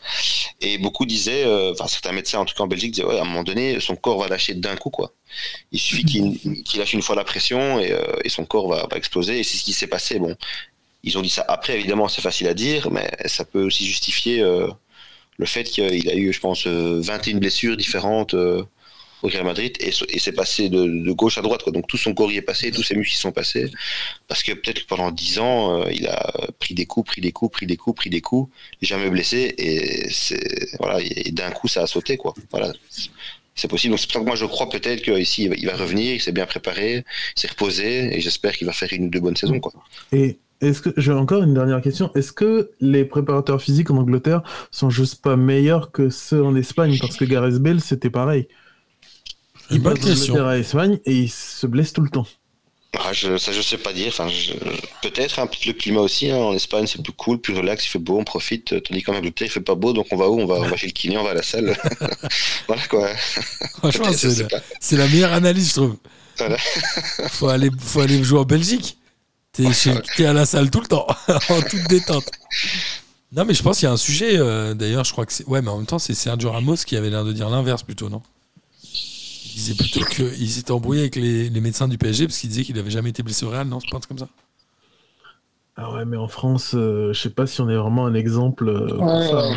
[0.61, 3.21] Et beaucoup disaient, euh, enfin certains médecins en tout cas en Belgique disaient, ouais, à
[3.21, 5.13] un moment donné, son corps va lâcher d'un coup, quoi.
[5.71, 8.87] Il suffit qu'il qu'il lâche une fois la pression et, euh, et son corps va,
[8.89, 9.39] va exploser.
[9.39, 10.19] Et c'est ce qui s'est passé.
[10.19, 10.35] Bon,
[11.03, 14.41] Ils ont dit ça après, évidemment, c'est facile à dire, mais ça peut aussi justifier
[14.41, 14.67] euh,
[15.37, 18.35] le fait qu'il a eu, je pense, 21 blessures différentes
[19.23, 21.67] au Real Madrid et, c'est passé de, gauche à droite.
[21.69, 23.69] Donc tout son corps y est passé, tous ses muscles y sont passés.
[24.27, 27.51] Parce que peut-être que pendant 10 ans, il a pris des coups, pris des coups,
[27.51, 29.53] pris des coups, pris des coups, jamais blessé.
[29.57, 30.09] Et,
[30.79, 30.99] voilà,
[31.31, 32.17] d'un coup, ça a sauté.
[32.17, 32.33] Quoi.
[32.51, 32.71] Voilà
[33.55, 33.91] c'est possible.
[33.91, 36.31] Donc c'est pour ça que moi je crois peut-être qu'ici il va revenir, il s'est
[36.31, 39.59] bien préparé, s'est reposé et j'espère qu'il va faire une ou deux bonnes saisons.
[39.59, 39.73] Quoi.
[40.11, 44.43] Et est-ce que j'ai encore une dernière question Est-ce que les préparateurs physiques en Angleterre
[44.69, 46.97] sont juste pas meilleurs que ceux en Espagne?
[46.99, 48.47] Parce que Gareth Bale c'était pareil.
[49.71, 52.27] Il passe de à Espagne et il se blesse tout le temps.
[52.99, 54.09] Ah, je, ça, je sais pas dire.
[54.09, 54.27] Enfin,
[55.01, 56.29] peut-être un hein, peu le climat aussi.
[56.29, 56.37] Hein.
[56.37, 58.83] En Espagne, c'est plus cool, plus relax, il fait beau, on profite.
[58.83, 60.39] Tandis qu'en Angleterre, il fait pas beau, donc on va où?
[60.39, 61.77] On va, on va chez le kiné, on va à la salle.
[62.67, 63.09] voilà quoi.
[63.77, 65.95] Franchement, c'est la, meilleure analyse, je trouve.
[66.37, 66.57] Voilà.
[67.29, 68.97] faut aller, faut aller jouer en Belgique.
[69.53, 69.63] T'es,
[70.19, 71.07] es à la salle tout le temps,
[71.49, 72.29] en toute détente.
[73.31, 74.37] Non, mais je pense qu'il y a un sujet.
[74.37, 75.47] Euh, d'ailleurs, je crois que c'est.
[75.47, 78.09] Ouais, mais en même temps, c'est Sergio Ramos qui avait l'air de dire l'inverse plutôt,
[78.09, 78.21] non?
[79.51, 82.75] Il disait plutôt qu'il s'était embrouillé avec les, médecins du PSG parce qu'il disait qu'il
[82.75, 84.29] n'avait jamais été blessé au Real, non C'est pas un truc comme ça
[85.75, 88.69] Ah ouais, mais en France, euh, je sais pas si on est vraiment un exemple
[88.69, 89.55] euh, hein.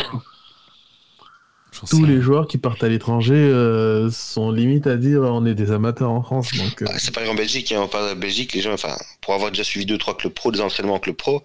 [1.91, 5.73] Tous les joueurs qui partent à l'étranger euh, sont limite à dire on est des
[5.73, 6.53] amateurs en France.
[6.55, 9.35] Donc, ah, c'est pareil en Belgique, hein, on parle de Belgique, les gens, enfin, pour
[9.35, 11.43] avoir déjà suivi deux trois clubs pro, des entraînements en club pro,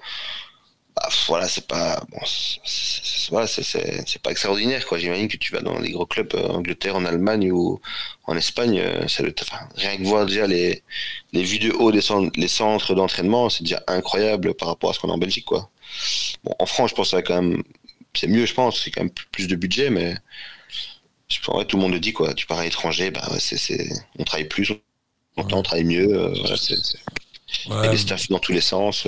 [1.00, 4.98] bah, voilà, c'est pas bon, c'est pas extraordinaire quoi.
[4.98, 7.80] J'imagine que tu vas dans les gros clubs en euh, Angleterre, en Allemagne ou
[8.26, 9.24] en Espagne, euh, ça
[9.76, 10.84] rien que voir déjà les,
[11.32, 14.94] les vues de haut des centres, les centres d'entraînement, c'est déjà incroyable par rapport à
[14.94, 15.70] ce qu'on a en Belgique quoi.
[16.44, 17.64] Bon, en France, je pense que quand même
[18.14, 20.16] c'est mieux, je pense, c'est quand même plus de budget, mais
[21.30, 22.34] je pense, tout le monde le dit quoi.
[22.34, 24.80] Tu pars à l'étranger, bah c'est on travaille plus, on,
[25.38, 26.56] on travaille mieux, euh, voilà,
[27.68, 29.08] il y a des staffs dans tous les sens.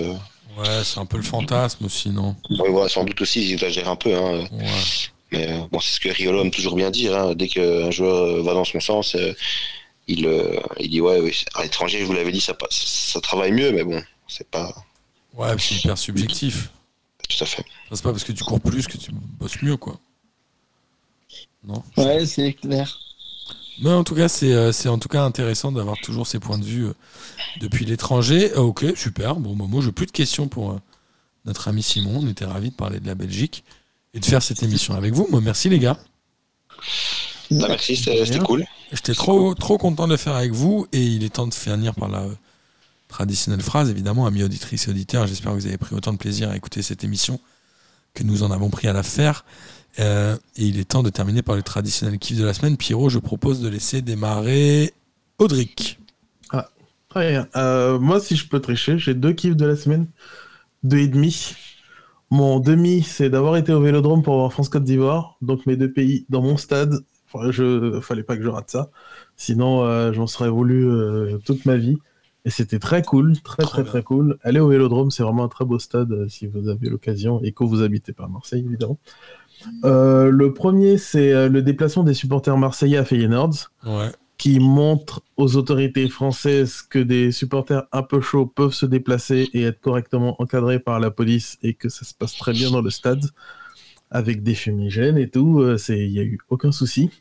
[0.57, 2.36] Ouais, c'est un peu le fantasme aussi, non?
[2.49, 4.15] Oui, sans doute aussi, ils exagèrent un peu.
[4.15, 4.45] Hein.
[5.32, 7.18] Mais euh, bon, c'est ce que Riolo aime toujours bien dire.
[7.18, 7.36] Hein.
[7.36, 9.34] Dès qu'un joueur euh, va dans son sens, euh,
[10.07, 10.28] il,
[10.80, 13.84] il dit Ouais, oui, à l'étranger, je vous l'avais dit, ça, ça travaille mieux, mais
[13.84, 14.73] bon, c'est pas.
[15.34, 16.69] Ouais, c'est hyper subjectif.
[17.30, 17.64] Tout à fait.
[17.91, 19.98] C'est pas parce que tu cours plus que tu bosses mieux, quoi.
[21.64, 21.82] Non?
[21.95, 22.99] Ouais, c'est clair.
[23.80, 26.88] Mais en tout cas, c'est en tout cas intéressant d'avoir toujours ces points de vue
[27.60, 28.52] depuis l'étranger.
[28.53, 29.35] Euh, ok, super.
[29.35, 30.80] Bon, bah, moi, j'ai plus de questions pour euh,
[31.45, 32.19] notre ami Simon.
[32.23, 33.64] On était ravis de parler de la Belgique
[34.14, 35.27] et de faire cette émission avec vous.
[35.31, 35.98] Moi, merci les gars.
[37.49, 38.65] Merci, c'était cool.
[38.91, 41.93] J'étais trop, trop content de le faire avec vous et il est temps de finir
[41.95, 42.34] par la euh,
[43.07, 43.89] traditionnelle phrase.
[43.89, 46.81] Évidemment, amis auditrices et auditeurs, j'espère que vous avez pris autant de plaisir à écouter
[46.81, 47.39] cette émission
[48.14, 49.45] que nous en avons pris à la faire.
[49.98, 52.78] Et il est temps de terminer par le traditionnel kiff de la semaine.
[52.78, 54.94] Pierrot, je propose de laisser démarrer
[55.38, 56.00] Audric.
[57.18, 60.08] Euh, moi, si je peux tricher, j'ai deux kiffs de la semaine.
[60.84, 61.56] Deux et demi.
[62.30, 65.36] Mon demi, c'est d'avoir été au Vélodrome pour voir France-Côte d'Ivoire.
[65.42, 66.94] Donc mes deux pays dans mon stade.
[67.34, 68.90] Enfin, je fallait pas que je rate ça.
[69.36, 71.98] Sinon, euh, j'en serais voulu euh, toute ma vie.
[72.44, 74.38] Et c'était très cool, très très très cool.
[74.42, 77.64] Allez au Vélodrome, c'est vraiment un très beau stade si vous avez l'occasion et que
[77.64, 78.98] vous habitez pas à Marseille, évidemment.
[79.84, 83.72] Le premier, c'est le déplacement des supporters marseillais à Feyenoord.
[83.86, 84.12] Ouais
[84.42, 89.62] qui montre aux autorités françaises que des supporters un peu chauds peuvent se déplacer et
[89.66, 92.90] être correctement encadrés par la police et que ça se passe très bien dans le
[92.90, 93.24] stade
[94.10, 95.60] avec des fumigènes et tout.
[95.60, 97.12] Euh, il n'y a eu aucun souci.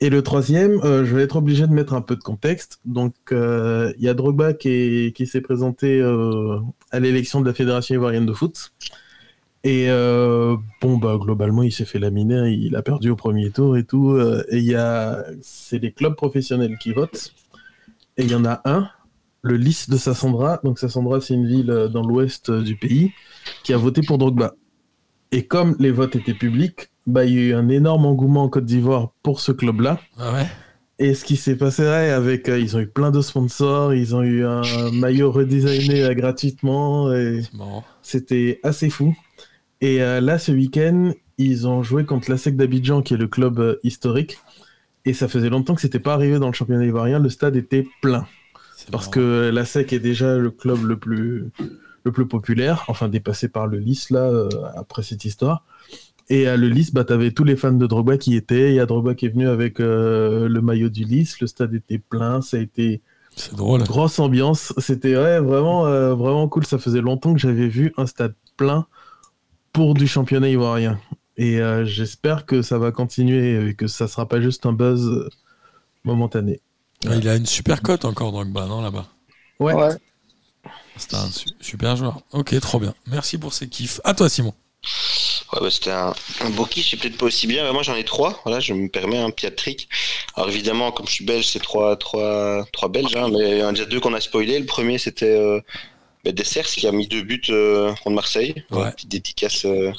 [0.00, 2.80] Et le troisième, euh, je vais être obligé de mettre un peu de contexte.
[2.84, 6.02] Donc, euh, il y a Drogba qui, qui s'est présenté
[6.90, 8.72] à l'élection de la Fédération ivoirienne de foot.
[9.62, 13.76] Et euh, bon, bah, globalement, il s'est fait laminer, il a perdu au premier tour
[13.76, 14.10] et tout.
[14.10, 17.34] Euh, et il y a, c'est les clubs professionnels qui votent.
[18.16, 18.88] Et il y en a un,
[19.42, 20.60] le Lys de Sassandra.
[20.64, 23.12] Donc, Sassandra, c'est une ville euh, dans l'ouest du pays
[23.62, 24.54] qui a voté pour Drogba.
[25.30, 28.48] Et comme les votes étaient publics, bah, il y a eu un énorme engouement en
[28.48, 30.00] Côte d'Ivoire pour ce club-là.
[30.18, 30.46] Ah ouais?
[30.98, 34.44] Et ce qui s'est passé avec, ils ont eu plein de sponsors, ils ont eu
[34.44, 34.60] un
[34.92, 37.40] maillot redesigné gratuitement, et
[38.02, 39.16] c'était assez fou.
[39.80, 43.28] Et euh, là, ce week-end, ils ont joué contre la SEC d'Abidjan, qui est le
[43.28, 44.38] club euh, historique.
[45.06, 47.18] Et ça faisait longtemps que c'était pas arrivé dans le championnat ivoirien.
[47.18, 48.26] Le stade était plein.
[48.92, 51.50] Parce que la SEC est déjà le club le plus,
[52.04, 55.64] le plus populaire, enfin dépassé par le Lys, là, euh, après cette histoire.
[56.28, 58.70] Et à le Lys, bah, t'avais tous les fans de Drogba qui étaient.
[58.70, 61.40] Il y a Drogba qui est venu avec le maillot du Lys.
[61.40, 62.40] Le stade était plein.
[62.40, 63.00] Ça a été
[63.36, 63.82] c'est drôle.
[63.84, 64.72] Grosse ambiance.
[64.78, 65.84] C'était ouais, vraiment,
[66.14, 66.64] vraiment cool.
[66.66, 68.86] Ça faisait longtemps que j'avais vu un stade plein
[69.72, 71.00] pour du championnat ivoirien.
[71.36, 75.06] Et euh, j'espère que ça va continuer et que ça sera pas juste un buzz
[75.06, 75.28] euh,
[76.04, 76.60] momentané.
[77.04, 79.06] Il a une super cote encore, Drogba, non, là-bas?
[79.58, 79.74] Ouais.
[80.96, 82.20] C'est un su- super joueur.
[82.32, 82.94] Ok, trop bien.
[83.06, 84.00] Merci pour ces kiffs.
[84.04, 84.52] À toi, Simon.
[85.52, 87.64] Ouais, bah, c'était un, un beau kiff, c'est peut-être pas aussi bien.
[87.64, 88.38] mais Moi, j'en ai trois.
[88.44, 89.88] Voilà, je me permets un petit trick.
[90.36, 93.16] Alors, évidemment, comme je suis belge, c'est trois, trois, trois belges.
[93.16, 94.58] hein, mais il y en a déjà deux qu'on a spoilé.
[94.58, 95.60] Le premier, c'était euh,
[96.24, 98.54] bah, Dessers qui a mis deux buts euh, contre Marseille.
[98.70, 98.90] Ouais.
[98.92, 99.64] Petite dédicace.
[99.64, 99.92] euh,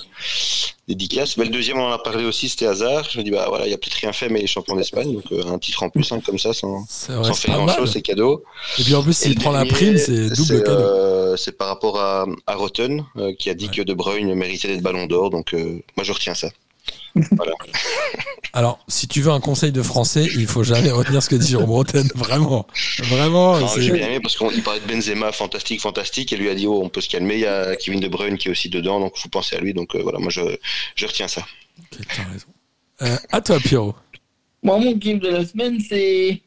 [0.88, 1.38] dédicace.
[1.38, 3.08] Bah, le deuxième, on en a parlé aussi, c'était Hazard.
[3.12, 5.14] Je me dis, bah voilà, il a peut-être rien fait, mais il est champion d'Espagne.
[5.14, 7.78] Donc, euh, un titre en plus, hein, comme ça, sans, vrai, faire pas grand mal.
[7.78, 8.44] chose, c'est cadeau.
[8.80, 11.38] Et puis en plus, s'il prend la prime, c'est double cadeau.
[11.38, 13.04] c'est par rapport à, à Rotten,
[13.40, 13.76] qui a dit Ouais.
[13.78, 15.30] que De Bruyne méritait d'être ballon d'or.
[15.30, 16.50] Donc, moi, je retiens ça.
[18.54, 21.48] Alors, si tu veux un conseil de français, il faut jamais retenir ce que dit
[21.48, 22.08] Jérôme Roten.
[22.16, 22.68] Vraiment.
[23.00, 23.66] Vraiment.
[23.78, 26.82] J'ai bien aimé parce qu'il parlait de Benzema, fantastique, fantastique, et lui a dit oh,
[26.84, 27.36] on peut se calmer.
[27.36, 29.74] Il y a Kevin De Bruyne qui est aussi dedans, donc faut penser à lui.
[29.74, 30.42] Donc euh, voilà, moi je,
[30.96, 31.46] je retiens ça.
[31.80, 32.48] Ok, t'as raison.
[33.02, 33.96] Euh, à toi, Pierrot.
[34.64, 36.42] Moi, mon game de la semaine, c'est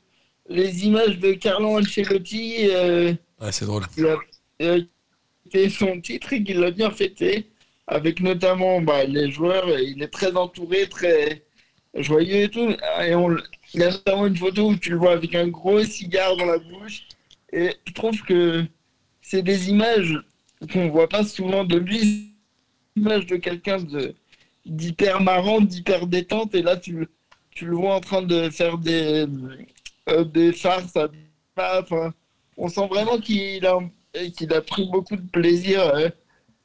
[0.48, 3.84] les images de Carlo Ancelotti euh, Ouais, c'est drôle.
[3.88, 4.04] qui
[4.64, 4.76] a
[5.50, 7.48] fait son titre et qui l'a bien fêté,
[7.86, 9.68] avec notamment bah, les joueurs.
[9.78, 11.44] Il est très entouré, très
[11.94, 12.70] joyeux et tout.
[13.02, 13.12] Et
[13.74, 16.46] il y a notamment une photo où tu le vois avec un gros cigare dans
[16.46, 17.02] la bouche.
[17.52, 18.64] Et je trouve que
[19.22, 20.18] c'est des images
[20.72, 22.30] qu'on voit pas souvent de lui.
[22.96, 23.78] L'image de quelqu'un
[24.64, 26.54] d'hyper marrant, d'hyper détente.
[26.54, 27.06] Et là, tu,
[27.60, 29.26] le- vois en train de faire des,
[30.08, 31.08] euh, farces à
[31.56, 32.12] enfin,
[32.56, 33.78] on sent vraiment qu'il a,
[34.36, 36.08] qu'il a pris beaucoup de plaisir euh,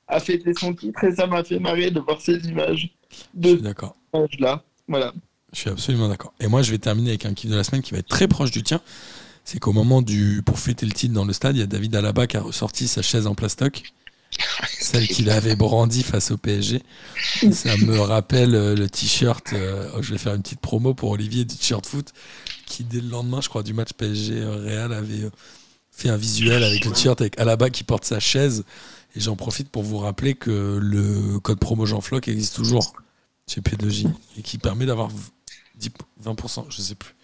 [0.10, 3.16] à fêter son titre et ça m'a fait marrer de voir ces images Je
[3.48, 3.96] suis de d'accord.
[4.40, 5.14] là Voilà.
[5.54, 6.34] Je suis absolument d'accord.
[6.40, 8.28] Et moi, je vais terminer avec un kiff de la semaine qui va être très
[8.28, 8.82] proche du tien.
[9.46, 10.44] C'est qu'au moment du.
[10.46, 12.88] Pour fêter le titre dans le stade, il y a David Alaba qui a ressorti
[12.88, 13.82] sa chaise en plastoc.
[14.80, 16.84] Celle qu'il avait brandie face au PSG.
[17.42, 19.54] Et ça me rappelle euh, le t-shirt.
[19.54, 22.14] euh, je vais faire une petite promo pour Olivier du t-shirt foot
[22.68, 25.30] qui, dès le lendemain, je crois, du match PSG euh, Real, avait
[25.92, 28.64] fait un visuel avec le t-shirt avec Alaba qui porte sa chaise.
[29.16, 32.94] Et j'en profite pour vous rappeler que le code promo Jean Floc existe toujours
[33.48, 34.08] chez P2J
[34.38, 35.10] et qui permet d'avoir
[35.80, 35.90] 10,
[36.24, 37.16] 20%, je sais plus.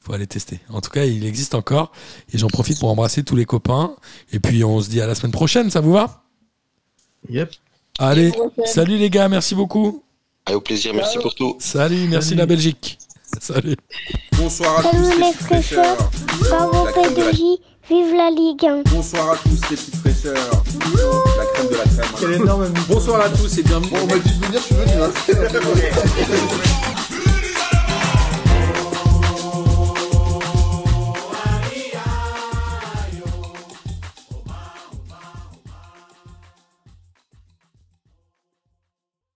[0.00, 0.60] Faut aller tester.
[0.70, 1.92] En tout cas, il existe encore.
[2.32, 3.96] Et j'en profite pour embrasser tous les copains.
[4.32, 5.68] Et puis, on se dit à la semaine prochaine.
[5.70, 6.22] Ça vous va?
[7.28, 7.52] Yep.
[7.98, 8.32] Allez,
[8.66, 9.28] salut les gars.
[9.28, 10.04] Merci beaucoup.
[10.46, 11.22] Allez, au plaisir, merci Ciao.
[11.22, 11.56] pour tout.
[11.58, 12.38] Salut, merci Salut.
[12.38, 12.98] la Belgique.
[13.40, 13.76] Salut.
[14.38, 15.96] Bonsoir à Salut tous les les.
[16.38, 17.58] Bravo La crème de la- P2J,
[17.88, 18.82] vive la Ligue 1.
[18.90, 20.34] Bonsoir à tous les petites fraîcheurs.
[20.34, 20.40] La
[21.54, 22.06] crème de la crème.
[22.18, 23.92] Quel énorme Bonsoir à tous et bienvenue.
[24.02, 24.92] On m'a dit de venir, je suis venu.